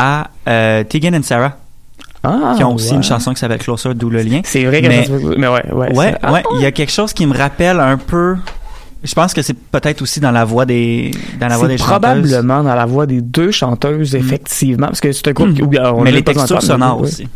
à 0.00 0.30
euh, 0.48 0.84
Tegan 0.84 1.14
and 1.18 1.22
Sarah, 1.24 1.56
Ah, 2.22 2.54
qui 2.56 2.62
ont 2.64 2.74
aussi 2.74 2.90
ouais. 2.90 2.96
une 2.96 3.02
chanson 3.02 3.32
qui 3.34 3.40
s'appelle 3.40 3.58
Closer, 3.58 3.94
d'où 3.94 4.10
le 4.10 4.22
lien. 4.22 4.40
C'est 4.44 4.64
vrai 4.64 4.80
que 4.82 4.86
Mais- 4.88 5.08
mais 5.36 5.48
ouais, 5.48 5.72
ouais. 5.72 5.96
Ouais, 5.96 6.14
ah, 6.22 6.32
ouais, 6.32 6.42
il 6.54 6.60
y 6.62 6.66
a 6.66 6.72
quelque 6.72 6.92
chose 6.92 7.12
qui 7.12 7.26
me 7.26 7.36
rappelle 7.36 7.80
un 7.80 7.96
peu 7.96 8.36
Je 9.04 9.14
pense 9.14 9.32
que 9.32 9.42
c'est 9.42 9.54
peut-être 9.56 10.02
aussi 10.02 10.18
dans 10.18 10.32
la 10.32 10.44
voix 10.44 10.64
des 10.66 11.12
dans 11.38 11.46
la 11.46 11.56
voix 11.56 11.68
des 11.68 11.78
chanteuses. 11.78 11.88
probablement 11.90 12.64
dans 12.64 12.74
la 12.74 12.84
voix 12.86 13.06
des 13.06 13.20
deux 13.20 13.52
chanteuses, 13.52 14.14
effectivement, 14.16 14.88
parce 14.88 15.00
que 15.00 15.12
c'est 15.12 15.28
un 15.28 15.32
groupe 15.32 15.54
qui- 15.54 15.62
où, 15.62 15.70
on 15.94 16.02
Mais 16.02 16.10
les 16.10 16.22
textures 16.24 16.60
sonores 16.62 17.00
aussi. 17.02 17.28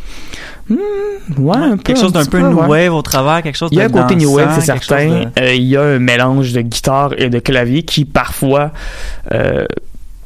Ouais, 1.38 1.56
un 1.56 1.76
peu. 1.76 1.82
Quelque 1.82 2.00
chose 2.00 2.12
d'un 2.12 2.24
peu 2.24 2.40
new 2.40 2.58
wave 2.66 2.92
au 2.94 3.02
travers, 3.02 3.42
quelque 3.42 3.56
chose 3.56 3.68
Il 3.72 3.78
y 3.78 3.80
a 3.80 3.84
un 3.84 3.88
de 3.88 3.92
côté 3.92 4.16
new 4.16 4.34
wave, 4.34 4.50
c'est 4.54 4.60
certain. 4.66 5.06
de- 5.08 5.26
Euh, 5.40 5.54
il 5.54 5.62
y 5.64 5.76
a 5.76 5.82
un 5.82 5.98
mélange 5.98 6.52
de 6.52 6.60
guitare 6.62 7.12
et 7.18 7.30
de 7.30 7.38
clavier 7.38 7.82
qui 7.84 8.04
parfois, 8.04 8.72
euh, 9.32 9.66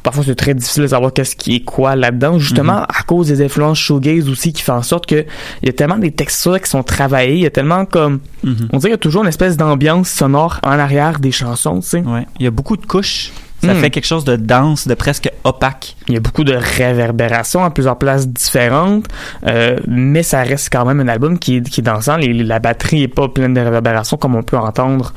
parfois 0.07 0.24
c'est 0.24 0.34
très 0.36 0.54
difficile 0.54 0.84
de 0.84 0.88
savoir 0.88 1.12
qu'est-ce 1.12 1.34
qui 1.36 1.57
est 1.57 1.61
quoi 1.64 1.96
là-dedans, 1.96 2.38
justement 2.38 2.76
Mm-hmm. 2.80 3.00
à 3.00 3.02
cause 3.07 3.26
des 3.28 3.44
influences 3.44 3.78
shoegaze 3.78 4.28
aussi 4.28 4.52
qui 4.52 4.62
fait 4.62 4.72
en 4.72 4.82
sorte 4.82 5.07
que 5.07 5.24
il 5.62 5.66
y 5.66 5.68
a 5.68 5.72
tellement 5.72 5.98
des 5.98 6.12
textures 6.12 6.61
qui 6.61 6.70
sont 6.70 6.82
travaillées, 6.82 7.34
il 7.34 7.40
y 7.42 7.46
a 7.46 7.50
tellement 7.50 7.84
comme, 7.84 8.20
Mhm. 8.44 8.68
on 8.72 8.78
dirait 8.78 8.80
qu'il 8.80 8.90
y 8.90 8.94
a 8.94 8.98
toujours 8.98 9.22
une 9.22 9.28
espèce 9.28 9.57
d'ambiance 9.57 10.09
sonore 10.09 10.61
en 10.62 10.78
arrière 10.78 11.18
des 11.18 11.32
chansons, 11.32 11.80
tu 11.80 11.88
sais. 11.88 12.00
Ouais. 12.02 12.26
Il 12.38 12.44
y 12.44 12.46
a 12.46 12.50
beaucoup 12.50 12.76
de 12.76 12.86
couches. 12.86 13.32
Ça 13.64 13.72
Mm. 13.72 13.78
fait 13.78 13.90
quelque 13.90 14.04
chose 14.07 14.24
de 14.24 14.36
dense, 14.36 14.86
de 14.86 14.94
presque 14.94 15.30
opaque. 15.44 15.96
Il 16.09 16.14
y 16.14 16.16
a 16.18 16.20
beaucoup 16.20 16.44
de 16.44 16.54
réverbération 16.54 17.64
à 17.64 17.70
plusieurs 17.70 17.96
places 17.98 18.28
différentes, 18.28 19.07
euh, 19.46 19.78
mais 19.88 20.22
ça 20.22 20.42
reste 20.42 20.68
quand 20.70 20.84
même 20.84 21.00
un 21.00 21.09
album 21.09 21.38
qui 21.38 21.57
est, 21.57 21.62
qui 21.62 21.80
est 21.80 21.82
dansant. 21.82 22.16
Les- 22.16 22.32
la 22.34 22.59
batterie 22.59 23.02
est 23.02 23.09
pas 23.09 23.28
pleine 23.28 23.54
de 23.54 23.61
réverbération 23.61 24.18
comme 24.18 24.34
on 24.34 24.42
peut 24.42 24.59
entendre, 24.59 25.14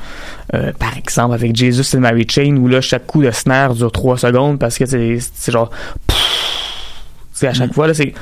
euh, 0.54 0.72
par 0.78 0.96
exemple, 0.96 1.34
avec 1.34 1.54
Jesus 1.54 1.94
and 1.96 2.00
Mary 2.00 2.26
Chain, 2.28 2.56
où 2.56 2.66
là, 2.66 2.80
chaque 2.80 3.06
coup 3.06 3.22
de 3.22 3.30
snare 3.30 3.74
dure 3.74 3.92
3 3.92 4.16
secondes 4.16 4.58
parce 4.58 4.78
que 4.78 4.86
c'est 4.86 5.18
genre... 5.52 5.70
C'est 7.32 7.46
à 7.46 7.52
chaque 7.54 7.70
Mm. 7.70 7.74
fois, 7.74 7.86
là, 7.88 7.94
c'est... 7.94 8.14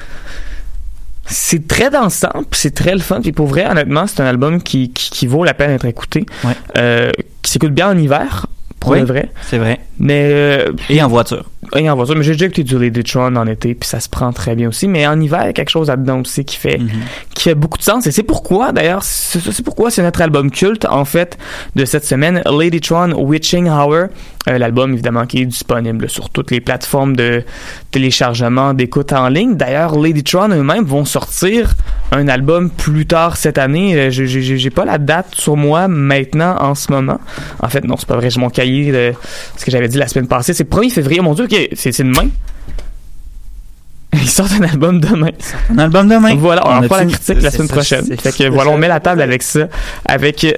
C'est 1.30 1.68
très 1.68 1.90
dansant, 1.90 2.30
puis 2.50 2.58
c'est 2.58 2.74
très 2.74 2.92
le 2.94 3.00
fun. 3.00 3.20
Puis 3.20 3.32
pour 3.32 3.46
vrai, 3.48 3.66
honnêtement, 3.70 4.06
c'est 4.06 4.20
un 4.22 4.26
album 4.26 4.62
qui, 4.62 4.90
qui, 4.92 5.10
qui 5.10 5.26
vaut 5.26 5.44
la 5.44 5.52
peine 5.52 5.70
d'être 5.72 5.84
écouté, 5.84 6.24
Ouais. 6.42 6.52
euh, 6.78 7.10
qui 7.42 7.50
s'écoute 7.52 7.72
bien 7.72 7.90
en 7.90 7.98
hiver, 7.98 8.46
pour 8.80 8.92
Oui. 8.92 9.02
vrai. 9.02 9.30
C'est 9.42 9.58
vrai. 9.58 9.80
Mais 9.98 10.30
euh, 10.32 10.72
Et 10.88 11.02
en 11.02 11.08
voiture. 11.08 11.44
Et 11.76 11.88
en 11.90 11.96
voiture, 11.96 12.16
mais 12.16 12.22
j'ai 12.22 12.32
déjà 12.32 12.46
écouté 12.46 12.64
du 12.64 12.78
Lady 12.78 13.02
Tron 13.04 13.36
en 13.36 13.46
été, 13.46 13.74
puis 13.74 13.88
ça 13.88 14.00
se 14.00 14.08
prend 14.08 14.32
très 14.32 14.54
bien 14.56 14.68
aussi. 14.68 14.88
Mais 14.88 15.06
en 15.06 15.20
hiver, 15.20 15.40
il 15.42 15.46
y 15.46 15.50
a 15.50 15.52
quelque 15.52 15.70
chose 15.70 15.88
là-dedans 15.88 16.20
aussi 16.20 16.44
qui 16.44 16.56
fait, 16.56 16.78
Mhm. 16.78 16.88
qui 17.34 17.44
fait 17.44 17.54
beaucoup 17.54 17.78
de 17.78 17.82
sens. 17.82 18.06
Et 18.06 18.10
c'est 18.12 18.22
pourquoi, 18.22 18.72
d'ailleurs, 18.72 19.02
c'est 19.02 19.62
pourquoi 19.62 19.90
c'est 19.90 20.02
notre 20.02 20.20
album 20.22 20.50
culte, 20.50 20.84
en 20.86 21.04
fait, 21.04 21.38
de 21.76 21.84
cette 21.84 22.04
semaine, 22.04 22.42
Lady 22.46 22.80
Tron 22.80 23.12
Witching 23.12 23.68
Hour. 23.68 24.06
Euh, 24.48 24.56
L'album, 24.56 24.92
évidemment, 24.94 25.26
qui 25.26 25.42
est 25.42 25.46
disponible 25.46 26.08
sur 26.08 26.30
toutes 26.30 26.50
les 26.50 26.60
plateformes 26.60 27.14
de 27.14 27.44
téléchargement, 27.90 28.72
d'écoute 28.74 29.12
en 29.12 29.28
ligne. 29.28 29.56
D'ailleurs, 29.56 29.98
Lady 29.98 30.22
Tron 30.22 30.48
eux-mêmes 30.50 30.84
vont 30.84 31.04
sortir 31.04 31.74
un 32.12 32.28
album 32.28 32.70
plus 32.70 33.06
tard 33.06 33.36
cette 33.36 33.58
année. 33.58 33.94
Euh, 33.96 34.10
j'ai- 34.10 34.70
pas 34.70 34.84
la 34.84 34.98
date 34.98 35.34
sur 35.34 35.56
moi 35.56 35.88
maintenant, 35.88 36.56
en 36.60 36.74
ce 36.74 36.92
moment. 36.92 37.18
En 37.60 37.68
fait, 37.68 37.84
non, 37.84 37.96
c'est 37.98 38.06
pas 38.08 38.16
vrai. 38.16 38.30
J'ai 38.30 38.40
mon 38.40 38.50
cahier 38.50 38.92
de 38.92 39.12
ce 39.56 39.64
que 39.64 39.70
j'avais 39.70 39.88
dit 39.88 39.98
la 39.98 40.06
semaine 40.08 40.28
passée. 40.28 40.52
C'est 40.54 40.64
le 40.64 40.68
1er 40.68 40.90
février. 40.90 41.20
Mon 41.20 41.34
Dieu, 41.34 41.46
ok, 41.58 41.68
c'est 41.74 42.02
demain. 42.02 42.28
Ils 44.14 44.28
sortent 44.30 44.52
un 44.52 44.64
album 44.64 45.00
demain. 45.00 45.30
Un 45.70 45.78
album 45.78 46.08
demain. 46.08 46.34
Voilà, 46.36 46.66
on, 46.66 46.70
On 46.70 46.76
en 46.78 46.82
fera 46.82 47.04
la 47.04 47.06
critique 47.06 47.42
la 47.42 47.50
semaine 47.50 47.68
ça, 47.68 47.74
prochaine. 47.74 48.16
Fait 48.18 48.36
que 48.36 48.48
voilà, 48.48 48.70
on 48.70 48.78
met 48.78 48.88
la 48.88 49.00
table 49.00 49.20
avec 49.20 49.42
ça, 49.42 49.68
avec 50.06 50.44
euh, 50.44 50.52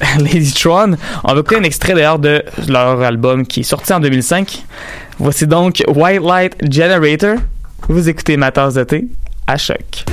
Lady 0.18 0.52
Tron. 0.52 0.96
On 1.24 1.34
va 1.34 1.40
écouter 1.40 1.56
un 1.56 1.64
extrait 1.64 1.94
d'ailleurs 1.94 2.18
de 2.18 2.42
leur 2.68 3.02
album 3.02 3.46
qui 3.46 3.60
est 3.60 3.64
sorti 3.64 3.92
en 3.92 4.00
2005. 4.00 4.64
Voici 5.18 5.46
donc 5.46 5.82
White 5.88 6.22
Light 6.22 6.72
Generator. 6.72 7.36
Vous 7.88 8.08
écoutez 8.08 8.36
ma 8.36 8.50
tasse 8.50 8.74
de 8.74 8.84
thé 8.84 9.08
à 9.46 9.56
choc. 9.56 10.04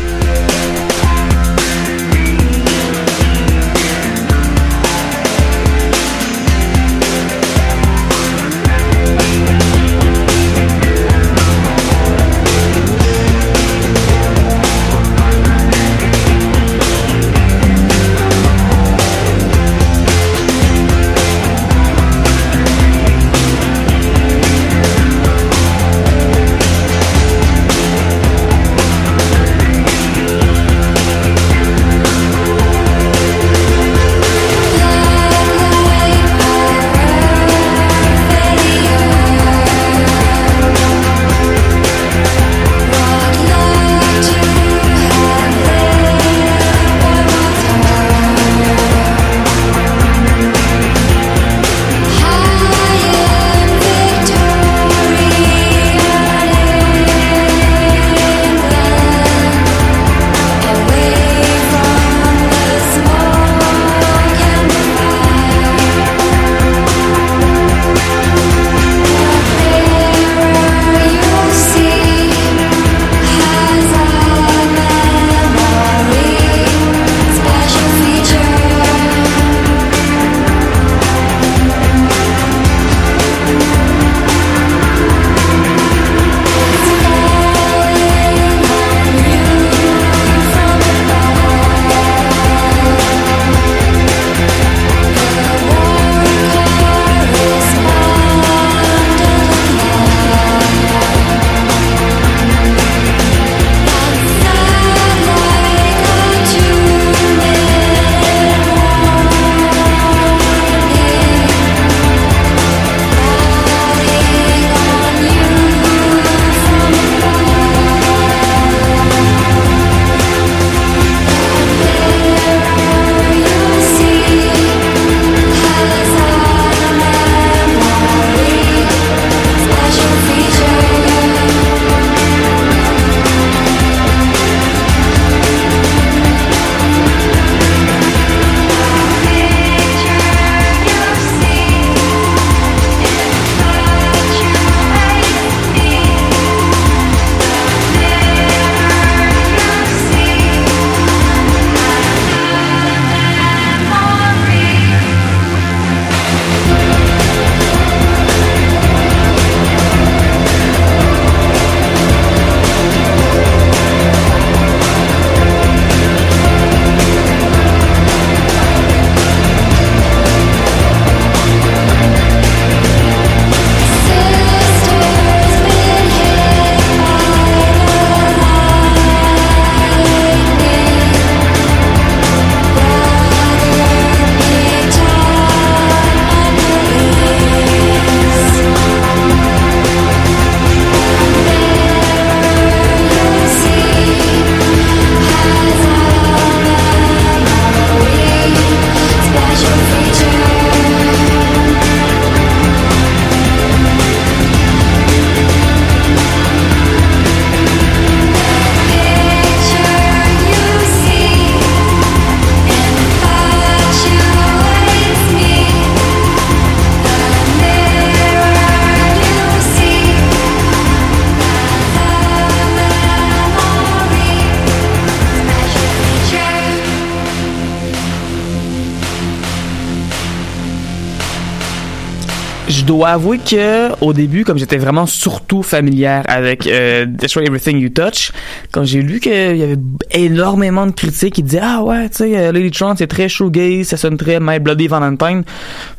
Dois 233.01 233.09
avouer 233.09 233.39
que 233.39 233.99
au 234.03 234.13
début, 234.13 234.43
comme 234.43 234.59
j'étais 234.59 234.77
vraiment 234.77 235.07
surtout 235.07 235.63
familière 235.63 236.23
avec 236.27 236.67
euh, 236.67 237.07
Destroy 237.07 237.45
Everything 237.47 237.79
You 237.79 237.89
Touch, 237.89 238.31
quand 238.71 238.83
j'ai 238.83 239.01
lu 239.01 239.19
qu'il 239.19 239.57
y 239.57 239.63
avait 239.63 239.79
énormément 240.11 240.85
de 240.85 240.91
critiques 240.91 241.33
qui 241.33 241.41
disaient 241.41 241.61
ah 241.63 241.81
ouais, 241.81 242.09
tu 242.09 242.17
sais, 242.17 242.37
euh, 242.37 242.51
Lady 242.51 242.69
Tron 242.69 242.93
c'est 242.95 243.07
très 243.07 243.27
shoegaze, 243.27 243.87
ça 243.87 243.97
sonne 243.97 244.17
très 244.17 244.37
My 244.39 244.59
Bloody 244.59 244.87
Valentine, 244.87 245.43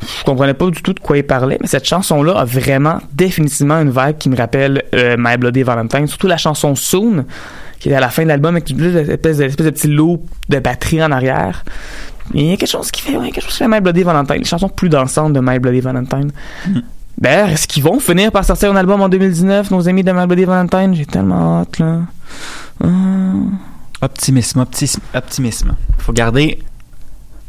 je 0.01 0.25
comprenais 0.25 0.55
pas 0.55 0.71
du 0.71 0.81
tout 0.81 0.93
de 0.93 1.01
quoi 1.01 1.17
il 1.17 1.25
parlait, 1.25 1.59
mais 1.61 1.67
cette 1.67 1.87
chanson-là 1.87 2.35
a 2.39 2.45
vraiment 2.45 2.99
définitivement 3.13 3.81
une 3.81 3.91
vibe 3.91 4.19
qui 4.19 4.29
me 4.29 4.37
rappelle 4.37 4.85
euh, 4.95 5.17
My 5.19 5.37
Bloody 5.37 5.65
Valentine, 5.65 6.07
surtout 6.07 6.29
la 6.29 6.37
chanson 6.37 6.77
Soon 6.77 7.25
qui 7.83 7.89
est 7.89 7.95
à 7.95 8.01
la 8.01 8.11
fin 8.11 8.23
de 8.23 8.29
l'album 8.29 8.55
avec 8.55 8.71
une 8.71 8.81
espèce 9.11 9.39
de, 9.39 9.43
espèce 9.43 9.67
de 9.67 9.71
petit 9.71 9.89
loop 9.89 10.23
de 10.49 10.61
batterie 10.61 11.03
en 11.03 11.11
arrière. 11.11 11.65
Il 12.35 12.43
y 12.43 12.53
a 12.53 12.57
quelque 12.57 12.69
chose 12.69 12.91
qui 12.91 13.03
fait, 13.03 13.17
ouais, 13.17 13.31
quelque 13.31 13.45
chose 13.45 13.53
qui 13.53 13.59
fait 13.59 13.69
My 13.69 13.81
Bloody 13.81 14.03
Valentine, 14.03 14.39
les 14.39 14.45
chansons 14.45 14.69
plus 14.69 14.89
dansantes 14.89 15.33
de 15.33 15.41
My 15.41 15.59
Bloody 15.59 15.81
Valentine. 15.81 16.31
Ben, 17.19 17.49
est-ce 17.51 17.69
qu'ils 17.69 17.83
vont 17.83 18.01
finir 18.01 18.33
par 18.33 18.45
sortir 18.45 18.73
un 18.73 18.77
album 18.77 19.01
en 19.01 19.09
2019, 19.09 19.71
nos 19.71 19.89
amis 19.89 20.03
de 20.03 20.13
My 20.13 20.27
Bloody 20.27 20.45
Valentine? 20.45 20.95
J'ai 20.95 21.07
tellement 21.07 21.61
hâte, 21.61 21.79
là. 21.79 21.99
Ah. 22.83 22.89
Optimisme, 24.01 24.61
optimisme, 24.61 25.01
optimisme. 25.15 25.77
Faut 25.99 26.13
garder 26.13 26.59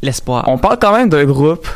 l'espoir. 0.04 0.44
On 0.48 0.58
parle 0.58 0.78
quand 0.80 0.96
même 0.96 1.10
d'un 1.10 1.26
groupe 1.26 1.68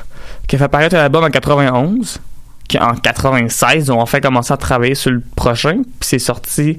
qui 0.47 0.55
a 0.55 0.59
fait 0.59 0.65
apparaître 0.65 0.95
un 0.95 0.99
album 0.99 1.23
en 1.23 1.29
91, 1.29 2.19
qui 2.67 2.77
en 2.77 2.93
96 2.93 3.89
ont 3.89 3.99
enfin 3.99 4.19
commencé 4.19 4.53
à 4.53 4.57
travailler 4.57 4.95
sur 4.95 5.11
le 5.11 5.23
prochain, 5.35 5.81
puis 5.99 6.09
c'est 6.09 6.19
sorti 6.19 6.77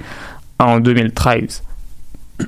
en 0.58 0.78
2013. 0.78 1.62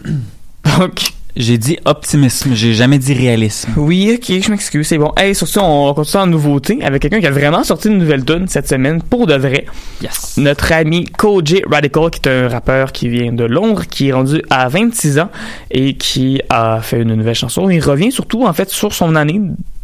Donc, 0.78 1.12
J'ai 1.36 1.58
dit 1.58 1.78
optimisme, 1.84 2.54
j'ai 2.54 2.74
jamais 2.74 2.98
dit 2.98 3.14
réalisme. 3.14 3.70
oui, 3.76 4.12
ok, 4.14 4.42
je 4.42 4.50
m'excuse, 4.50 4.86
c'est 4.86 4.98
bon. 4.98 5.12
Hey, 5.16 5.34
sur 5.34 5.46
ça, 5.46 5.62
on 5.62 5.92
continue 5.94 6.22
en 6.22 6.26
nouveauté 6.26 6.78
avec 6.82 7.02
quelqu'un 7.02 7.20
qui 7.20 7.26
a 7.26 7.30
vraiment 7.30 7.62
sorti 7.64 7.88
une 7.88 7.98
nouvelle 7.98 8.24
tune 8.24 8.48
cette 8.48 8.68
semaine, 8.68 9.02
pour 9.02 9.26
de 9.26 9.34
vrai. 9.34 9.66
Yes. 10.02 10.36
Notre 10.38 10.72
ami 10.72 11.04
Koji 11.04 11.62
Radical, 11.70 12.10
qui 12.10 12.20
est 12.24 12.28
un 12.28 12.48
rappeur 12.48 12.92
qui 12.92 13.08
vient 13.08 13.32
de 13.32 13.44
Londres, 13.44 13.84
qui 13.88 14.08
est 14.08 14.12
rendu 14.12 14.42
à 14.50 14.68
26 14.68 15.18
ans 15.20 15.30
et 15.70 15.94
qui 15.94 16.40
a 16.48 16.80
fait 16.82 17.00
une 17.02 17.14
nouvelle 17.14 17.34
chanson. 17.34 17.70
Il 17.70 17.80
revient 17.80 18.10
surtout, 18.12 18.44
en 18.44 18.52
fait, 18.52 18.70
sur 18.70 18.92
son 18.92 19.14
année 19.14 19.40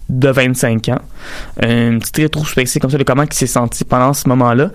de 0.09 0.29
25 0.29 0.89
ans. 0.91 1.01
Une 1.63 1.99
petite 1.99 2.17
rétrospective 2.17 2.81
comme 2.81 2.91
ça 2.91 2.99
de 2.99 3.05
comment 3.05 3.25
il 3.25 3.33
s'est 3.33 3.47
senti 3.47 3.85
pendant 3.85 4.13
ce 4.13 4.29
moment-là. 4.29 4.71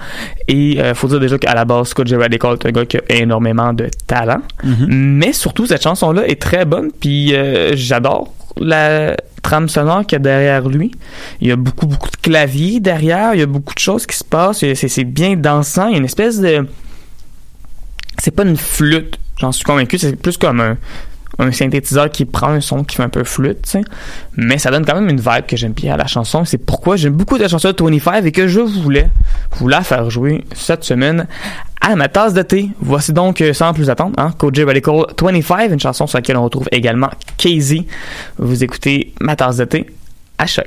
Et 0.47 0.79
euh, 0.79 0.93
faut 0.93 1.07
dire 1.07 1.19
déjà 1.19 1.37
qu'à 1.37 1.53
la 1.53 1.65
base, 1.65 1.93
Koji 1.93 2.15
Radical 2.15 2.53
est 2.53 2.65
un 2.65 2.71
gars 2.71 2.85
qui 2.85 2.97
a 2.97 3.01
énormément 3.09 3.73
de 3.73 3.89
talent. 4.07 4.41
Mais 4.87 5.33
surtout, 5.33 5.65
cette 5.65 5.83
chanson-là 5.83 6.27
est 6.27 6.41
très 6.41 6.65
bonne. 6.65 6.91
Puis 6.91 7.33
euh, 7.33 7.71
j'adore 7.75 8.33
la 8.57 9.15
trame 9.41 9.69
sonore 9.69 10.05
qu'il 10.05 10.17
y 10.17 10.17
a 10.17 10.19
derrière 10.19 10.67
lui. 10.67 10.91
Il 11.39 11.47
y 11.47 11.51
a 11.51 11.55
beaucoup, 11.55 11.87
beaucoup 11.87 12.09
de 12.09 12.17
claviers 12.17 12.79
derrière. 12.79 13.33
Il 13.33 13.39
y 13.39 13.43
a 13.43 13.47
beaucoup 13.47 13.73
de 13.73 13.79
choses 13.79 14.05
qui 14.05 14.17
se 14.17 14.23
passent. 14.23 14.65
C'est 14.73 15.03
bien 15.03 15.35
dansant. 15.35 15.87
Il 15.87 15.91
y 15.93 15.95
a 15.95 15.97
une 15.97 16.05
espèce 16.05 16.39
de... 16.39 16.67
C'est 18.17 18.31
pas 18.31 18.43
une 18.43 18.57
flûte, 18.57 19.17
j'en 19.39 19.51
suis 19.51 19.63
convaincu. 19.63 19.97
C'est 19.97 20.15
plus 20.15 20.37
comme 20.37 20.59
un, 20.59 20.77
un 21.39 21.51
synthétiseur 21.51 22.09
qui 22.09 22.25
prend 22.25 22.49
un 22.49 22.61
son 22.61 22.83
qui 22.83 22.95
fait 22.95 23.03
un 23.03 23.09
peu 23.09 23.23
flûte. 23.23 23.77
Mais 24.37 24.57
ça 24.57 24.71
donne 24.71 24.85
quand 24.85 24.95
même 24.95 25.09
une 25.09 25.19
vibe 25.19 25.45
que 25.47 25.55
j'aime 25.57 25.73
bien 25.73 25.93
à 25.93 25.97
la 25.97 26.07
chanson. 26.07 26.45
C'est 26.45 26.57
pourquoi 26.57 26.95
j'aime 26.95 27.13
beaucoup 27.13 27.37
la 27.37 27.47
chanson 27.47 27.71
de 27.71 27.83
25 27.83 28.25
et 28.25 28.31
que 28.31 28.47
je 28.47 28.59
voulais 28.59 29.09
vous 29.57 29.67
la 29.67 29.81
faire 29.81 30.09
jouer 30.09 30.43
cette 30.53 30.83
semaine 30.83 31.27
à 31.81 31.95
ma 31.95 32.07
tasse 32.07 32.33
de 32.33 32.41
thé. 32.43 32.69
Voici 32.79 33.11
donc, 33.11 33.41
euh, 33.41 33.53
sans 33.53 33.73
plus 33.73 33.89
attendre, 33.89 34.13
hein, 34.17 34.31
Koji 34.37 34.63
Radical 34.63 35.05
25, 35.19 35.71
une 35.71 35.79
chanson 35.79 36.07
sur 36.07 36.17
laquelle 36.17 36.37
on 36.37 36.43
retrouve 36.43 36.67
également 36.71 37.09
Casey. 37.37 37.85
Vous 38.37 38.63
écoutez 38.63 39.13
ma 39.19 39.35
tasse 39.35 39.57
de 39.57 39.65
thé 39.65 39.87
à 40.37 40.45
choc. 40.45 40.65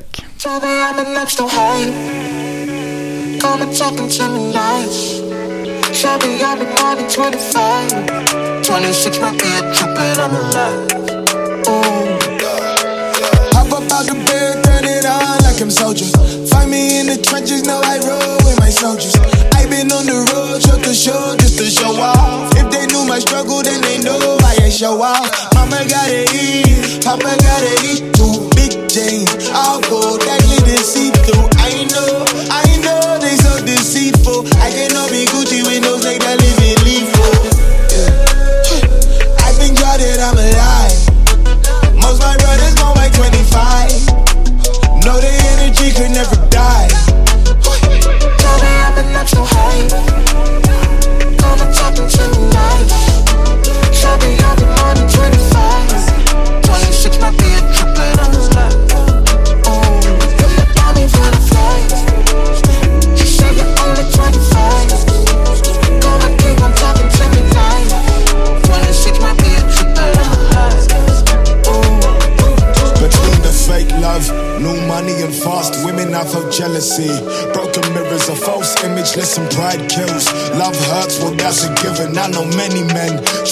Shabby, 6.05 6.36
I've 6.44 6.59
been 6.61 6.68
than 7.00 7.09
25. 7.09 8.61
26 8.61 9.20
might 9.24 9.40
be 9.40 9.48
a 9.57 9.72
trip, 9.72 9.88
but 9.96 10.20
I'm 10.20 10.36
alive. 10.36 10.84
Ooh. 11.64 12.20
Hop 13.57 13.72
up 13.72 13.88
out 13.88 14.05
the 14.05 14.12
bed, 14.12 14.61
turn 14.68 14.84
it 14.84 15.09
on 15.09 15.40
like 15.48 15.57
I'm 15.64 15.70
soldier. 15.70 16.05
Find 16.52 16.70
me 16.70 17.00
in 17.00 17.07
the 17.07 17.16
trenches, 17.16 17.64
know 17.64 17.80
I 17.80 18.05
roll 18.05 18.36
with 18.44 18.61
my 18.61 18.68
soldiers. 18.68 19.16
I've 19.57 19.70
been 19.72 19.88
on 19.96 20.05
the 20.05 20.28
road, 20.28 20.61
show 20.61 20.76
to 20.76 20.92
show, 20.92 21.36
just 21.40 21.57
to 21.57 21.72
show 21.72 21.96
off. 21.96 22.52
If 22.52 22.68
they 22.68 22.84
knew 22.92 23.09
my 23.09 23.18
struggle, 23.18 23.62
then 23.62 23.80
they 23.80 23.96
know 24.05 24.36
I 24.44 24.68
show 24.68 25.00
off. 25.00 25.32
Mama 25.55 25.88
gotta 25.88 26.28
eat, 26.36 27.00
Papa 27.00 27.32
gotta 27.32 27.72
eat 27.80 28.12
too. 28.12 28.44
Big 28.52 28.76
James, 28.92 29.32
I'll 29.57 29.80
go 29.88 30.20
that 30.20 30.40
little 30.52 30.84
see 30.84 31.09
through. 31.24 31.48
I 31.64 31.88
know, 31.88 32.28
I 32.52 32.68
know 32.84 33.23
I 34.47 34.70
cannot 34.70 35.11
be 35.11 35.24
Gucci 35.24 35.62
with 35.64 35.80
no 35.82 35.97
snake 35.99 36.20
that 36.20 36.36
live 36.36 36.61
in 36.61 36.76
leaf. 36.84 37.09
Oh. 37.16 37.49
Yeah. 37.97 39.47
I 39.47 39.53
think 39.57 39.78
God 39.78 40.01
that 40.01 40.20
I'm 40.20 40.36
alive. 40.36 41.95
Most 41.97 42.20
my 42.20 42.36
brothers 42.36 42.74
gone 42.74 42.95
like 42.97 43.12
25. 43.14 45.05
Know 45.05 45.16
the 45.16 45.32
energy 45.57 45.92
could 45.97 46.11
never 46.11 46.36
die. 46.51 47.13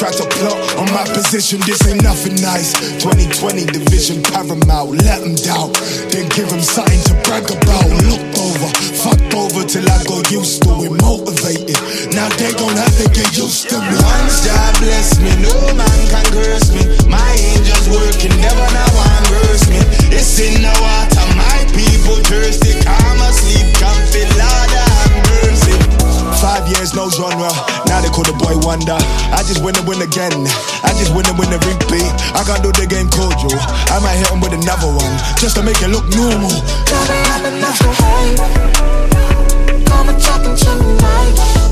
Try 0.02 0.10
to 0.10 0.26
plot 0.34 0.58
on 0.82 0.90
my 0.90 1.06
position. 1.14 1.62
This 1.62 1.78
ain't 1.86 2.02
nothing 2.02 2.34
nice. 2.42 2.74
2020 2.98 3.70
division 3.70 4.18
paramount, 4.34 4.98
let 5.06 5.22
them 5.22 5.38
doubt. 5.38 5.78
Then 6.10 6.26
give 6.34 6.50
them 6.50 6.58
something 6.58 6.98
to 7.06 7.14
brag 7.22 7.46
about. 7.46 7.86
Look 8.10 8.24
over, 8.34 8.70
fucked 8.98 9.30
over 9.38 9.62
till 9.62 9.86
I 9.86 10.02
got 10.02 10.26
used 10.26 10.66
to 10.66 10.74
it. 10.82 10.90
Motivated, 10.98 11.78
now 12.10 12.26
they 12.34 12.50
gon' 12.58 12.74
have 12.74 12.96
to 12.98 13.06
get 13.14 13.30
used 13.38 13.70
to 13.70 13.78
me. 13.78 13.94
Once 14.02 14.42
God 14.42 14.74
bless 14.82 15.22
me, 15.22 15.30
no 15.38 15.54
man 15.78 16.00
can 16.10 16.26
curse 16.34 16.74
me. 16.74 16.82
My 17.06 17.30
angels 17.54 17.86
working, 17.86 18.34
never 18.42 18.66
now 18.74 18.90
one 18.98 19.24
verse 19.30 19.70
me. 19.70 19.78
It's 20.10 20.34
in 20.42 20.66
the 20.66 20.74
water, 20.82 21.26
my 21.38 21.58
people 21.78 22.18
thirsty. 22.26 22.74
Calm 22.82 23.18
asleep, 23.22 23.70
can't 23.78 24.02
feel 24.10 24.32
mercy. 24.34 24.91
Five 26.62 26.78
years, 26.78 26.94
no 26.94 27.10
genre. 27.10 27.50
Now 27.86 28.00
they 28.00 28.08
call 28.08 28.22
the 28.22 28.38
boy 28.38 28.54
wonder. 28.62 28.94
I 29.34 29.42
just 29.42 29.64
win 29.64 29.74
and 29.74 29.86
win 29.88 30.00
again. 30.00 30.46
I 30.86 30.94
just 30.94 31.12
win 31.12 31.26
and 31.26 31.36
win 31.36 31.50
a 31.50 31.58
repeat. 31.58 32.06
I 32.38 32.46
can't 32.46 32.62
do 32.62 32.70
the 32.70 32.86
game 32.86 33.10
cordial. 33.10 33.58
I 33.90 33.98
might 33.98 34.14
hit 34.14 34.30
him 34.30 34.38
with 34.38 34.54
another 34.54 34.86
one 34.86 35.10
just 35.42 35.56
to 35.56 35.62
make 35.62 35.82
it 35.82 35.90
look 35.90 36.06
normal. 36.14 36.54
Trouble, 36.86 37.18
I'm 37.34 37.44
an 37.50 37.64
extra 37.66 37.90
high. 37.90 38.38
And 40.06 40.20
talk 40.22 40.42
to 40.42 40.72
me 40.78 41.71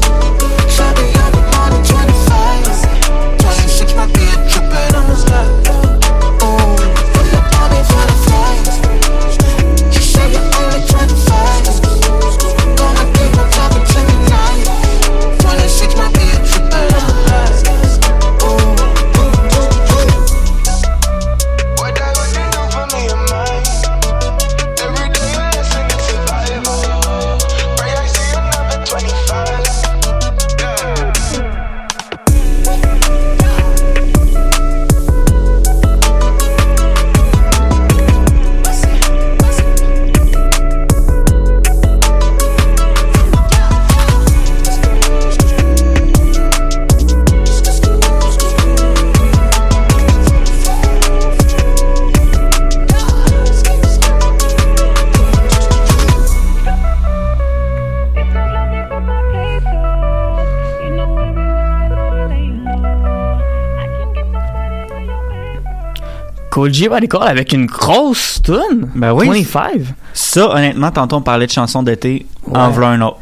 Koji 66.61 66.89
Body 66.91 67.09
Call 67.09 67.23
avec 67.27 67.53
une 67.55 67.65
grosse 67.65 68.43
tune. 68.43 68.91
Ben 68.95 69.13
oui. 69.15 69.27
25. 69.29 69.81
Ça, 70.13 70.51
honnêtement, 70.55 70.91
tantôt 70.91 71.17
on 71.17 71.23
parlait 71.23 71.47
de 71.47 71.53
chansons 71.53 71.83
d'été, 71.83 72.27
en 72.53 72.67
Ouais. 72.67 72.73
voilà 72.75 72.89
un 72.89 73.01
autre. 73.01 73.17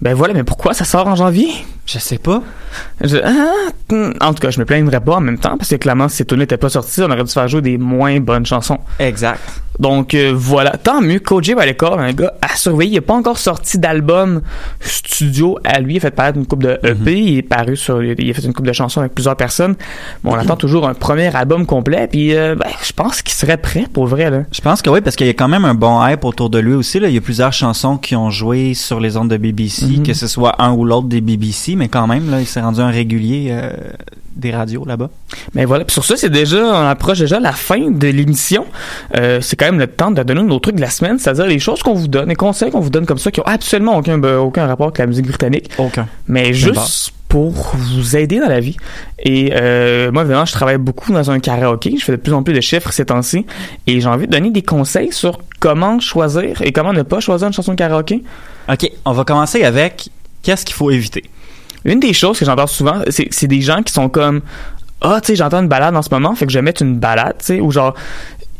Ben 0.00 0.14
voilà, 0.14 0.32
mais 0.32 0.44
pourquoi 0.44 0.74
ça 0.74 0.84
sort 0.84 1.08
en 1.08 1.16
janvier? 1.16 1.48
Je 1.86 1.98
sais 1.98 2.18
pas. 2.18 2.40
Je- 3.02 3.16
ah, 3.22 3.70
hmm, 3.92 4.12
en 4.20 4.34
tout 4.34 4.40
cas, 4.40 4.50
je 4.50 4.58
me 4.60 4.64
plaindrais 4.64 5.00
pas 5.00 5.16
en 5.16 5.20
même 5.20 5.38
temps 5.38 5.56
parce 5.56 5.70
que 5.70 5.76
clairement, 5.76 6.08
si 6.08 6.16
ces 6.18 6.24
tunes 6.24 6.38
n'étaient 6.38 6.56
pas 6.56 6.68
sorties, 6.68 7.02
on 7.02 7.10
aurait 7.10 7.24
dû 7.24 7.32
faire 7.32 7.48
jouer 7.48 7.62
des 7.62 7.78
moins 7.78 8.18
bonnes 8.20 8.46
chansons. 8.46 8.78
Exact. 8.98 9.40
Donc 9.80 10.14
euh, 10.14 10.32
voilà, 10.34 10.70
tant 10.76 11.00
mieux. 11.00 11.18
Koji 11.18 11.54
l'école, 11.66 11.98
un 11.98 12.12
gars 12.12 12.32
à 12.40 12.54
surveiller. 12.56 12.92
Il 12.92 12.94
n'a 12.96 13.00
pas 13.00 13.14
encore 13.14 13.38
sorti 13.38 13.76
d'album 13.76 14.40
studio 14.80 15.58
à 15.64 15.80
lui. 15.80 15.94
Il 15.94 15.96
a 15.96 16.00
fait 16.00 16.10
paraître 16.12 16.38
une 16.38 16.46
coupe 16.46 16.62
de 16.62 16.78
EP. 16.84 17.18
Il 17.18 17.38
est 17.38 17.42
paru 17.42 17.76
sur, 17.76 18.02
il 18.02 18.30
a 18.30 18.34
fait 18.34 18.42
une 18.42 18.52
coupe 18.52 18.66
de 18.66 18.72
chansons 18.72 19.00
avec 19.00 19.14
plusieurs 19.14 19.36
personnes. 19.36 19.74
On 20.24 20.34
attend 20.34 20.56
toujours 20.56 20.86
un 20.88 20.94
premier 20.94 21.34
album 21.34 21.66
complet. 21.66 22.06
Puis 22.10 22.36
euh, 22.36 22.54
ben, 22.54 22.68
je 22.84 22.92
pense 22.92 23.22
qu'il 23.22 23.34
serait 23.34 23.56
prêt 23.56 23.86
pour 23.92 24.06
vrai 24.06 24.30
là. 24.30 24.42
Je 24.52 24.60
pense 24.60 24.80
que 24.80 24.90
oui, 24.90 25.00
parce 25.00 25.16
qu'il 25.16 25.26
y 25.26 25.30
a 25.30 25.34
quand 25.34 25.48
même 25.48 25.64
un 25.64 25.74
bon 25.74 26.04
hype 26.06 26.24
autour 26.24 26.50
de 26.50 26.58
lui 26.60 26.74
aussi. 26.74 27.00
Là. 27.00 27.08
Il 27.08 27.14
y 27.14 27.18
a 27.18 27.20
plusieurs 27.20 27.52
chansons 27.52 27.96
qui 27.96 28.14
ont 28.14 28.30
joué 28.30 28.74
sur 28.74 29.00
les 29.00 29.16
ondes 29.16 29.28
de 29.30 29.36
BBC, 29.36 29.86
Mhm. 29.86 30.02
que 30.04 30.14
ce 30.14 30.28
soit 30.28 30.62
un 30.62 30.72
ou 30.72 30.84
l'autre 30.84 31.08
des 31.08 31.20
BBC, 31.20 31.74
mais 31.74 31.88
quand 31.88 32.06
même, 32.06 32.30
là, 32.30 32.40
il 32.40 32.46
s'est 32.46 32.60
rendu 32.64 32.80
un 32.80 32.90
régulier 32.90 33.48
euh, 33.50 33.70
des 34.36 34.50
radios 34.50 34.84
là-bas. 34.84 35.10
Mais 35.54 35.64
voilà. 35.64 35.84
Puis 35.84 35.92
sur 35.92 36.04
ça, 36.04 36.16
c'est 36.16 36.30
déjà, 36.30 36.64
on 36.64 36.86
approche 36.86 37.18
déjà 37.18 37.40
la 37.40 37.52
fin 37.52 37.90
de 37.90 38.08
l'émission. 38.08 38.66
Euh, 39.16 39.40
c'est 39.40 39.56
quand 39.56 39.66
même 39.66 39.78
le 39.78 39.86
temps 39.86 40.10
de 40.10 40.22
donner 40.22 40.42
nos 40.42 40.58
trucs 40.58 40.76
de 40.76 40.80
la 40.80 40.90
semaine, 40.90 41.18
c'est-à-dire 41.18 41.46
les 41.46 41.58
choses 41.58 41.82
qu'on 41.82 41.94
vous 41.94 42.08
donne, 42.08 42.28
les 42.28 42.34
conseils 42.34 42.70
qu'on 42.70 42.80
vous 42.80 42.90
donne 42.90 43.06
comme 43.06 43.18
ça, 43.18 43.30
qui 43.30 43.40
ont 43.40 43.46
absolument 43.46 43.96
aucun 43.96 44.18
ben, 44.18 44.38
aucun 44.38 44.66
rapport 44.66 44.86
avec 44.86 44.98
la 44.98 45.06
musique 45.06 45.26
britannique. 45.26 45.70
Aucun. 45.78 46.06
mais 46.26 46.52
juste 46.52 47.12
pour 47.34 47.50
vous 47.50 48.16
aider 48.16 48.38
dans 48.38 48.48
la 48.48 48.60
vie. 48.60 48.76
Et 49.18 49.50
euh, 49.54 50.12
moi, 50.12 50.22
évidemment, 50.22 50.44
je 50.44 50.52
travaille 50.52 50.78
beaucoup 50.78 51.12
dans 51.12 51.32
un 51.32 51.40
karaoké. 51.40 51.96
Je 51.98 52.04
fais 52.04 52.12
de 52.12 52.16
plus 52.16 52.32
en 52.32 52.44
plus 52.44 52.54
de 52.54 52.60
chiffres 52.60 52.92
ces 52.92 53.06
temps-ci. 53.06 53.44
Et 53.88 54.00
j'ai 54.00 54.06
envie 54.06 54.26
de 54.26 54.30
donner 54.30 54.52
des 54.52 54.62
conseils 54.62 55.12
sur 55.12 55.40
comment 55.58 55.98
choisir 55.98 56.62
et 56.62 56.70
comment 56.70 56.92
ne 56.92 57.02
pas 57.02 57.18
choisir 57.18 57.48
une 57.48 57.52
chanson 57.52 57.72
de 57.72 57.76
karaoké. 57.76 58.22
OK, 58.70 58.88
on 59.04 59.12
va 59.12 59.24
commencer 59.24 59.64
avec 59.64 60.10
qu'est-ce 60.44 60.64
qu'il 60.64 60.76
faut 60.76 60.92
éviter? 60.92 61.24
Une 61.84 62.00
des 62.00 62.12
choses 62.12 62.38
que 62.38 62.44
j'entends 62.44 62.66
souvent, 62.66 63.02
c'est 63.08 63.46
des 63.46 63.60
gens 63.60 63.82
qui 63.82 63.92
sont 63.92 64.08
comme 64.08 64.40
Ah, 65.00 65.20
tu 65.20 65.28
sais, 65.28 65.36
j'entends 65.36 65.60
une 65.60 65.68
balade 65.68 65.94
en 65.96 66.02
ce 66.02 66.10
moment, 66.10 66.34
fait 66.34 66.46
que 66.46 66.52
je 66.52 66.58
vais 66.58 66.62
mettre 66.62 66.82
une 66.82 66.98
balade, 66.98 67.36
tu 67.38 67.46
sais, 67.46 67.60
ou 67.60 67.70
genre 67.70 67.94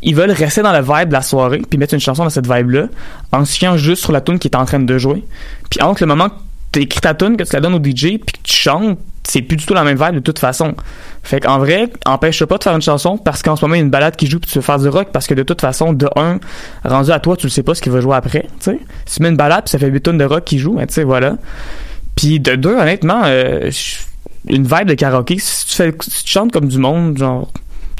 ils 0.05 0.15
veulent 0.15 0.31
rester 0.31 0.61
dans 0.61 0.71
le 0.71 0.81
vibe 0.81 1.09
de 1.09 1.13
la 1.13 1.23
soirée 1.23 1.61
puis 1.67 1.79
mettre 1.79 1.95
une 1.95 1.99
chanson 1.99 2.23
dans 2.23 2.29
cette 2.29 2.47
vibe-là 2.47 2.87
en 3.31 3.43
se 3.43 3.57
fiant 3.57 3.75
juste 3.75 4.03
sur 4.03 4.11
la 4.11 4.21
tune 4.21 4.37
qui 4.37 4.47
est 4.47 4.55
en 4.55 4.65
train 4.65 4.79
de 4.79 4.97
jouer. 4.97 5.23
Puis 5.69 5.81
entre 5.81 6.03
le 6.03 6.07
moment 6.07 6.29
que 6.29 6.35
tu 6.73 6.81
écris 6.81 7.01
ta 7.01 7.15
tune, 7.15 7.35
que 7.35 7.43
tu 7.43 7.53
la 7.53 7.59
donnes 7.59 7.73
au 7.73 7.83
DJ 7.83 8.19
puis 8.19 8.33
que 8.33 8.43
tu 8.43 8.53
chantes, 8.55 8.99
c'est 9.23 9.41
plus 9.41 9.57
du 9.57 9.65
tout 9.65 9.73
la 9.73 9.83
même 9.83 9.97
vibe 9.97 10.13
de 10.15 10.19
toute 10.19 10.37
façon. 10.37 10.75
Fait 11.23 11.39
qu'en 11.39 11.57
vrai, 11.57 11.89
empêche 12.05 12.45
pas 12.45 12.59
de 12.59 12.63
faire 12.63 12.75
une 12.75 12.83
chanson 12.83 13.17
parce 13.17 13.41
qu'en 13.41 13.55
ce 13.55 13.65
moment 13.65 13.73
il 13.73 13.79
y 13.79 13.81
a 13.81 13.83
une 13.83 13.89
balade 13.89 14.15
qui 14.15 14.27
joue 14.27 14.39
puis 14.39 14.49
tu 14.51 14.59
veux 14.59 14.61
faire 14.61 14.77
du 14.77 14.89
rock 14.89 15.07
parce 15.11 15.25
que 15.25 15.33
de 15.33 15.41
toute 15.41 15.61
façon, 15.61 15.91
de 15.91 16.07
un, 16.15 16.39
rendu 16.83 17.11
à 17.11 17.19
toi, 17.19 17.35
tu 17.35 17.47
le 17.47 17.51
sais 17.51 17.63
pas 17.63 17.73
ce 17.73 17.81
qu'il 17.81 17.91
va 17.91 17.99
jouer 17.99 18.15
après, 18.15 18.43
tu 18.59 18.65
sais. 18.65 18.79
Si 19.07 19.15
tu 19.15 19.23
mets 19.23 19.29
une 19.29 19.37
balade 19.37 19.63
puis 19.63 19.71
ça 19.71 19.79
fait 19.79 19.87
8 19.87 20.01
tonnes 20.01 20.17
de 20.19 20.25
rock 20.25 20.43
qui 20.43 20.59
joue, 20.59 20.73
ben, 20.75 20.85
tu 20.85 20.93
sais, 20.93 21.03
voilà. 21.03 21.37
Puis 22.15 22.39
de 22.39 22.55
deux, 22.55 22.75
honnêtement, 22.75 23.23
euh, 23.25 23.69
une 24.47 24.63
vibe 24.63 24.87
de 24.87 24.93
karaoké, 24.93 25.37
si 25.39 25.67
tu, 25.67 25.75
fais, 25.75 25.93
si 26.01 26.23
tu 26.23 26.29
chantes 26.29 26.51
comme 26.51 26.67
du 26.67 26.77
monde, 26.77 27.17
genre, 27.17 27.51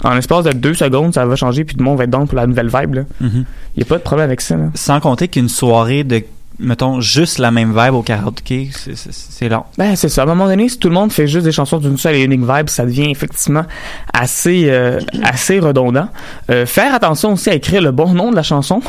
en 0.04 0.14
l'espace 0.14 0.46
de 0.46 0.52
deux 0.52 0.74
secondes, 0.74 1.14
ça 1.14 1.26
va 1.26 1.36
changer, 1.36 1.64
puis 1.64 1.76
tout 1.76 1.84
le 1.84 1.86
monde 1.86 1.98
va 1.98 2.04
être 2.04 2.10
dans 2.10 2.26
pour 2.26 2.36
la 2.36 2.48
nouvelle 2.48 2.68
vibe, 2.68 2.96
là. 2.96 3.02
Mhm. 3.22 3.46
Y 3.78 3.82
a 3.82 3.86
pas 3.86 3.98
de 3.98 4.04
problème 4.04 4.28
avec 4.28 4.42
ça, 4.42 4.56
là. 4.56 4.70
Sans 4.74 5.00
compter 5.00 5.28
qu'une 5.28 5.50
soirée 5.50 6.04
de, 6.04 6.24
mettons, 6.60 7.02
juste 7.02 7.40
la 7.40 7.52
même 7.52 7.78
vibe 7.78 7.94
au 7.94 8.02
karaoké, 8.02 8.70
c'est 8.74 9.50
long. 9.50 9.64
Ben, 9.78 9.96
c'est 9.96 10.10
ça. 10.10 10.22
À 10.22 10.26
un 10.26 10.28
moment 10.28 10.48
donné, 10.48 10.70
si 10.70 10.78
tout 10.78 10.90
le 10.90 10.94
monde 10.94 11.12
fait 11.12 11.28
juste 11.28 11.46
des 11.46 11.52
chansons 11.52 11.80
d'une 11.80 11.98
seule 11.98 12.16
et 12.16 12.24
unique 12.24 12.42
vibe, 12.42 12.70
ça 12.70 12.86
devient 12.86 13.10
effectivement 13.10 13.66
assez, 14.14 14.66
euh, 14.70 15.00
assez 15.24 15.60
redondant. 15.60 16.10
Euh, 16.50 16.66
faire 16.66 16.94
attention 16.94 17.34
aussi 17.34 17.50
à 17.50 17.56
écrire 17.56 17.82
le 17.82 17.92
bon 17.92 18.14
nom 18.14 18.32
de 18.32 18.36
la 18.36 18.44
chanson 18.44 18.82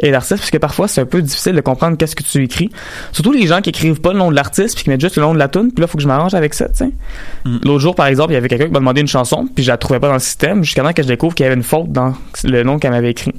et 0.00 0.10
l'artiste, 0.10 0.38
parce 0.38 0.50
que 0.50 0.58
parfois, 0.58 0.88
c'est 0.88 1.02
un 1.02 1.06
peu 1.06 1.22
difficile 1.22 1.54
de 1.54 1.60
comprendre 1.60 1.96
qu'est-ce 1.96 2.16
que 2.16 2.22
tu 2.22 2.42
écris. 2.42 2.70
Surtout 3.12 3.32
les 3.32 3.46
gens 3.46 3.60
qui 3.60 3.70
écrivent 3.70 4.00
pas 4.00 4.12
le 4.12 4.18
nom 4.18 4.30
de 4.30 4.36
l'artiste, 4.36 4.74
puis 4.74 4.84
qui 4.84 4.90
mettent 4.90 5.00
juste 5.00 5.16
le 5.16 5.22
nom 5.22 5.34
de 5.34 5.38
la 5.38 5.48
tune, 5.48 5.70
puis 5.72 5.82
là, 5.82 5.86
faut 5.86 5.98
que 5.98 6.02
je 6.02 6.08
m'arrange 6.08 6.34
avec 6.34 6.54
ça. 6.54 6.66
Mm. 7.44 7.58
L'autre 7.64 7.80
jour, 7.80 7.94
par 7.94 8.06
exemple, 8.06 8.32
il 8.32 8.34
y 8.34 8.38
avait 8.38 8.48
quelqu'un 8.48 8.66
qui 8.66 8.72
m'a 8.72 8.78
demandé 8.78 9.00
une 9.00 9.08
chanson, 9.08 9.46
puis 9.54 9.62
je 9.62 9.70
la 9.70 9.76
trouvais 9.76 10.00
pas 10.00 10.08
dans 10.08 10.14
le 10.14 10.20
système, 10.20 10.64
jusqu'à 10.64 10.82
temps 10.82 10.92
que 10.92 11.02
je 11.02 11.08
découvre 11.08 11.34
qu'il 11.34 11.44
y 11.44 11.46
avait 11.46 11.56
une 11.56 11.62
faute 11.62 11.92
dans 11.92 12.14
le 12.44 12.62
nom 12.62 12.78
qu'elle 12.78 12.92
m'avait 12.92 13.10
écrit. 13.10 13.34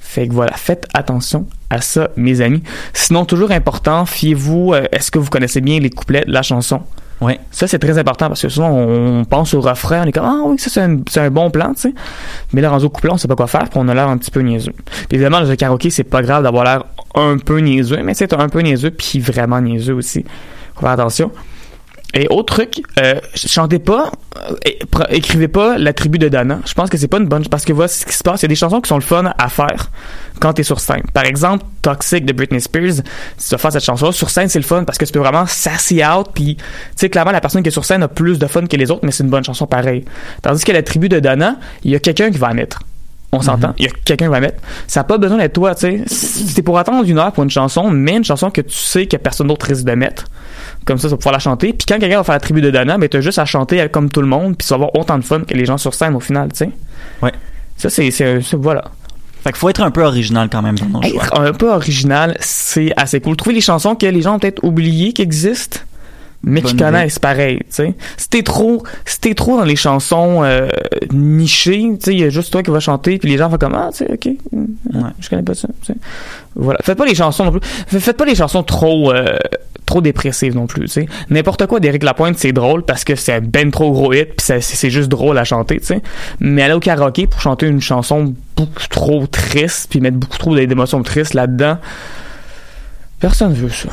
Fait 0.00 0.28
que 0.28 0.34
voilà, 0.34 0.52
faites 0.52 0.86
attention 0.92 1.46
à 1.70 1.80
ça, 1.80 2.10
mes 2.16 2.42
amis. 2.42 2.62
Sinon, 2.92 3.24
toujours 3.24 3.50
important, 3.50 4.04
fiez-vous, 4.04 4.74
euh, 4.74 4.84
est-ce 4.92 5.10
que 5.10 5.18
vous 5.18 5.30
connaissez 5.30 5.62
bien 5.62 5.80
les 5.80 5.88
couplets 5.88 6.26
de 6.26 6.32
la 6.32 6.42
chanson? 6.42 6.82
Ouais. 7.22 7.38
Ça, 7.52 7.68
c'est 7.68 7.78
très 7.78 7.98
important 7.98 8.26
parce 8.26 8.42
que 8.42 8.48
souvent, 8.48 8.70
on 8.70 9.24
pense 9.24 9.54
au 9.54 9.60
refrain, 9.60 10.02
on 10.02 10.06
est 10.06 10.12
comme, 10.12 10.24
ah 10.24 10.42
oui, 10.44 10.58
ça, 10.58 10.70
c'est 10.70 11.20
un, 11.20 11.30
bon 11.30 11.50
plan, 11.50 11.72
tu 11.72 11.82
sais. 11.82 11.94
Mais 12.52 12.60
là, 12.60 12.70
rendu 12.70 12.86
au 12.86 12.90
couplet, 12.90 13.12
on 13.12 13.16
sait 13.16 13.28
pas 13.28 13.36
quoi 13.36 13.46
faire, 13.46 13.68
puis 13.70 13.78
on 13.80 13.86
a 13.88 13.94
l'air 13.94 14.08
un 14.08 14.18
petit 14.18 14.32
peu 14.32 14.40
niaiseux. 14.40 14.72
Puis 14.84 15.06
évidemment, 15.12 15.40
dans 15.40 15.50
un 15.50 15.56
karaoké, 15.56 15.90
c'est 15.90 16.02
pas 16.02 16.20
grave 16.20 16.42
d'avoir 16.42 16.64
l'air 16.64 16.84
un 17.14 17.38
peu 17.38 17.58
niaiseux, 17.58 18.02
mais 18.02 18.14
c'est 18.14 18.32
un 18.32 18.48
peu 18.48 18.60
niaiseux, 18.60 18.90
puis 18.90 19.20
vraiment 19.20 19.60
niaiseux 19.60 19.94
aussi. 19.94 20.24
Faut 20.74 20.80
faire 20.80 20.90
attention. 20.90 21.30
Et 22.14 22.26
autre 22.28 22.54
truc, 22.54 22.82
euh, 23.00 23.14
chantez 23.34 23.78
pas, 23.78 24.12
euh, 24.36 25.04
écrivez 25.08 25.48
pas 25.48 25.78
la 25.78 25.94
tribu 25.94 26.18
de 26.18 26.28
Dana. 26.28 26.58
Je 26.66 26.74
pense 26.74 26.90
que 26.90 26.98
c'est 26.98 27.08
pas 27.08 27.16
une 27.16 27.26
bonne, 27.26 27.46
parce 27.48 27.64
que 27.64 27.72
voilà 27.72 27.88
ce 27.88 28.04
qui 28.04 28.12
se 28.12 28.22
passe. 28.22 28.42
Il 28.42 28.44
y 28.44 28.46
a 28.46 28.48
des 28.48 28.54
chansons 28.54 28.82
qui 28.82 28.88
sont 28.88 28.96
le 28.96 29.02
fun 29.02 29.32
à 29.38 29.48
faire 29.48 29.90
quand 30.38 30.52
t'es 30.52 30.62
sur 30.62 30.80
scène. 30.80 31.04
Par 31.14 31.24
exemple, 31.24 31.64
Toxic 31.80 32.26
de 32.26 32.32
Britney 32.32 32.60
Spears. 32.60 33.02
Si 33.38 33.48
tu 33.48 33.54
vas 33.54 33.58
faire 33.58 33.72
cette 33.72 33.84
chanson 33.84 34.12
sur 34.12 34.28
scène, 34.28 34.48
c'est 34.48 34.58
le 34.58 34.64
fun 34.64 34.84
parce 34.84 34.98
que 34.98 35.06
tu 35.06 35.12
peux 35.12 35.20
vraiment 35.20 35.46
sassy 35.46 36.02
out. 36.04 36.28
Puis, 36.34 36.56
tu 36.56 36.62
sais, 36.96 37.08
clairement, 37.08 37.32
la 37.32 37.40
personne 37.40 37.62
qui 37.62 37.68
est 37.68 37.72
sur 37.72 37.86
scène 37.86 38.02
a 38.02 38.08
plus 38.08 38.38
de 38.38 38.46
fun 38.46 38.66
que 38.66 38.76
les 38.76 38.90
autres, 38.90 39.04
mais 39.04 39.12
c'est 39.12 39.24
une 39.24 39.30
bonne 39.30 39.44
chanson 39.44 39.66
pareil. 39.66 40.04
Tandis 40.42 40.64
que 40.64 40.72
la 40.72 40.82
tribu 40.82 41.08
de 41.08 41.18
Dana, 41.18 41.56
il 41.82 41.92
y 41.92 41.94
a 41.94 41.98
quelqu'un 41.98 42.30
qui 42.30 42.38
va 42.38 42.52
mettre. 42.52 42.80
On 43.34 43.40
s'entend, 43.40 43.72
il 43.78 43.86
y 43.86 43.88
a 43.88 43.90
quelqu'un 44.04 44.26
qui 44.26 44.30
va 44.30 44.40
mettre. 44.40 44.60
Ça 44.86 45.00
n'a 45.00 45.04
pas 45.04 45.16
besoin 45.16 45.38
d'être 45.38 45.54
toi, 45.54 45.74
tu 45.74 46.04
sais. 46.06 46.52
T'es 46.54 46.60
pour 46.60 46.78
attendre 46.78 47.08
une 47.08 47.18
heure 47.18 47.32
pour 47.32 47.42
une 47.42 47.50
chanson, 47.50 47.90
mais 47.90 48.18
une 48.18 48.24
chanson 48.24 48.50
que 48.50 48.60
tu 48.60 48.76
sais 48.76 49.06
que 49.06 49.16
personne 49.16 49.46
d'autre 49.46 49.64
risque 49.64 49.84
de 49.84 49.92
mettre. 49.92 50.26
Comme 50.84 50.98
ça, 50.98 51.08
tu 51.08 51.12
vas 51.12 51.16
pouvoir 51.16 51.32
la 51.32 51.38
chanter. 51.38 51.72
Puis 51.72 51.86
quand 51.88 51.98
quelqu'un 51.98 52.18
va 52.18 52.24
faire 52.24 52.34
la 52.34 52.40
tribu 52.40 52.60
de 52.60 52.70
Dana, 52.70 52.98
ben, 52.98 53.08
t'as 53.08 53.20
juste 53.20 53.38
à 53.38 53.44
chanter 53.44 53.88
comme 53.90 54.10
tout 54.10 54.20
le 54.20 54.26
monde, 54.26 54.56
puis 54.56 54.66
tu 54.66 54.70
vas 54.70 54.76
avoir 54.76 54.94
autant 54.96 55.18
de 55.18 55.24
fun 55.24 55.40
que 55.40 55.54
les 55.54 55.64
gens 55.64 55.78
sur 55.78 55.94
scène 55.94 56.14
au 56.14 56.20
final, 56.20 56.52
tu 56.52 56.58
sais. 56.58 56.70
Ouais. 57.22 57.32
Ça, 57.76 57.90
c'est, 57.90 58.10
voilà. 58.54 58.84
Fait 59.42 59.50
qu'il 59.50 59.58
faut 59.58 59.68
être 59.68 59.82
un 59.82 59.90
peu 59.90 60.02
original 60.02 60.48
quand 60.50 60.62
même 60.62 60.78
dans 60.78 60.86
nos 60.86 61.02
choix. 61.02 61.24
Être 61.24 61.40
un 61.40 61.52
peu 61.52 61.72
original, 61.72 62.36
c'est 62.38 62.92
assez 62.96 63.20
cool. 63.20 63.36
Trouver 63.36 63.54
des 63.54 63.60
chansons 63.60 63.96
que 63.96 64.06
les 64.06 64.22
gens 64.22 64.36
ont 64.36 64.38
peut-être 64.38 64.62
oublié 64.62 65.12
qui 65.12 65.22
existent, 65.22 65.80
mais 66.44 66.60
qui 66.62 66.74
Bonne 66.74 66.86
connaissent 66.92 67.18
pareil, 67.18 67.58
tu 67.60 67.64
sais. 67.70 67.94
Si 68.16 68.28
t'es 68.28 68.42
trop, 68.42 68.82
si 69.04 69.20
t'es 69.20 69.34
trop 69.34 69.56
dans 69.58 69.64
les 69.64 69.76
chansons 69.76 70.42
euh, 70.42 70.68
nichées, 71.12 71.82
tu 71.94 72.04
sais, 72.04 72.12
il 72.14 72.20
y 72.20 72.24
a 72.24 72.30
juste 72.30 72.50
toi 72.52 72.62
qui 72.62 72.70
vas 72.70 72.80
chanter, 72.80 73.18
puis 73.18 73.30
les 73.30 73.38
gens 73.38 73.48
vont 73.48 73.58
comme 73.58 73.74
ah, 73.74 73.90
tu 73.92 73.98
sais, 74.04 74.12
ok, 74.12 74.28
hum, 74.52 74.66
Ouais. 74.92 75.10
je 75.20 75.28
connais 75.28 75.42
pas 75.42 75.54
ça. 75.54 75.68
tu 75.82 75.92
sais. 75.92 75.98
Voilà. 76.56 76.78
Faites 76.82 76.98
pas 76.98 77.06
les 77.06 77.14
chansons 77.14 77.44
non 77.44 77.52
plus. 77.52 77.60
Fa- 77.62 78.00
Faites 78.00 78.16
pas 78.16 78.24
les 78.24 78.34
chansons 78.34 78.62
trop. 78.62 79.12
euh, 79.12 79.36
trop 79.84 80.00
dépressives 80.00 80.54
non 80.54 80.66
plus, 80.66 80.82
tu 80.82 80.88
sais. 80.88 81.06
N'importe 81.28 81.66
quoi 81.66 81.78
d'Éric 81.80 82.02
Lapointe, 82.04 82.38
c'est 82.38 82.52
drôle 82.52 82.82
parce 82.84 83.04
que 83.04 83.14
c'est 83.16 83.40
ben 83.40 83.70
trop 83.70 83.90
gros 83.92 84.12
hit 84.14 84.28
puis 84.28 84.36
c'est 84.46 84.60
c'est 84.62 84.90
juste 84.90 85.08
drôle 85.08 85.36
à 85.36 85.44
chanter, 85.44 85.80
tu 85.80 85.86
sais. 85.86 86.02
Mais 86.40 86.62
aller 86.62 86.72
au 86.72 86.80
karaoké 86.80 87.26
pour 87.26 87.40
chanter 87.40 87.66
une 87.66 87.80
chanson 87.80 88.32
beaucoup 88.56 88.86
trop 88.88 89.26
triste 89.26 89.88
puis 89.90 90.00
mettre 90.00 90.16
beaucoup 90.16 90.38
trop 90.38 90.54
d'émotions 90.54 91.02
tristes 91.02 91.34
là-dedans, 91.34 91.78
personne 93.20 93.52
veut 93.52 93.68
ça. 93.70 93.88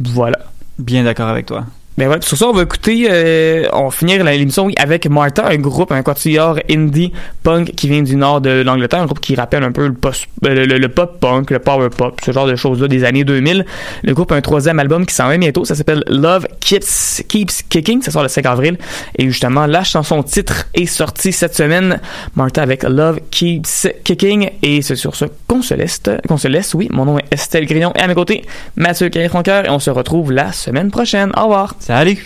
Voilà. 0.00 0.38
Bien 0.80 1.04
d'accord 1.04 1.28
avec 1.28 1.44
toi. 1.44 1.66
Ben 1.98 2.08
ouais, 2.08 2.16
sur 2.22 2.38
ça, 2.38 2.46
on 2.48 2.52
va 2.54 2.62
écouter, 2.62 3.08
euh, 3.10 3.68
on 3.74 3.84
va 3.86 3.90
finir 3.90 4.24
l'émission 4.24 4.64
oui, 4.64 4.74
avec 4.78 5.06
Martha, 5.10 5.46
un 5.48 5.56
groupe, 5.56 5.92
un 5.92 6.02
quatuor 6.02 6.58
indie 6.70 7.12
punk 7.42 7.72
qui 7.74 7.88
vient 7.88 8.00
du 8.00 8.16
nord 8.16 8.40
de 8.40 8.62
l'Angleterre, 8.62 9.00
un 9.00 9.04
groupe 9.04 9.20
qui 9.20 9.34
rappelle 9.34 9.62
un 9.64 9.72
peu 9.72 9.86
le, 9.86 9.92
post- 9.92 10.26
euh, 10.46 10.64
le, 10.64 10.88
pop 10.88 11.20
punk, 11.20 11.50
le 11.50 11.58
power 11.58 11.90
pop, 11.90 12.18
ce 12.24 12.30
genre 12.32 12.46
de 12.46 12.56
choses-là 12.56 12.88
des 12.88 13.04
années 13.04 13.24
2000. 13.24 13.66
Le 14.02 14.14
groupe 14.14 14.32
a 14.32 14.36
un 14.36 14.40
troisième 14.40 14.78
album 14.78 15.04
qui 15.04 15.14
s'en 15.14 15.28
vient 15.28 15.36
bientôt, 15.36 15.66
ça 15.66 15.74
s'appelle 15.74 16.02
Love 16.08 16.46
Keeps, 16.60 17.22
Keeps 17.28 17.64
Kicking, 17.68 18.00
ça 18.00 18.10
sort 18.10 18.22
le 18.22 18.28
5 18.30 18.46
avril. 18.46 18.78
Et 19.18 19.24
justement, 19.28 19.66
la 19.66 19.84
chanson 19.84 20.22
titre 20.22 20.68
est 20.72 20.86
sortie 20.86 21.32
cette 21.32 21.54
semaine, 21.54 22.00
Martha 22.34 22.62
avec 22.62 22.82
Love 22.84 23.18
Keeps 23.30 23.88
Kicking. 24.04 24.48
Et 24.62 24.80
c'est 24.80 24.96
sur 24.96 25.14
ce 25.16 25.26
qu'on 25.46 25.60
se 25.60 25.74
laisse, 25.74 26.00
qu'on 26.26 26.38
se 26.38 26.48
laisse, 26.48 26.72
oui. 26.72 26.88
Mon 26.92 27.04
nom 27.04 27.18
est 27.18 27.24
Estelle 27.30 27.66
Grillon 27.66 27.92
et 27.94 28.00
à 28.00 28.06
mes 28.06 28.14
côtés, 28.14 28.42
Mathieu 28.76 29.10
Carré-Francoeur 29.10 29.66
et 29.66 29.70
on 29.70 29.80
se 29.80 29.90
retrouve 29.90 30.32
la 30.32 30.52
semaine 30.52 30.90
prochaine. 30.90 31.30
Au 31.36 31.42
revoir. 31.42 31.74
Salut! 31.80 32.18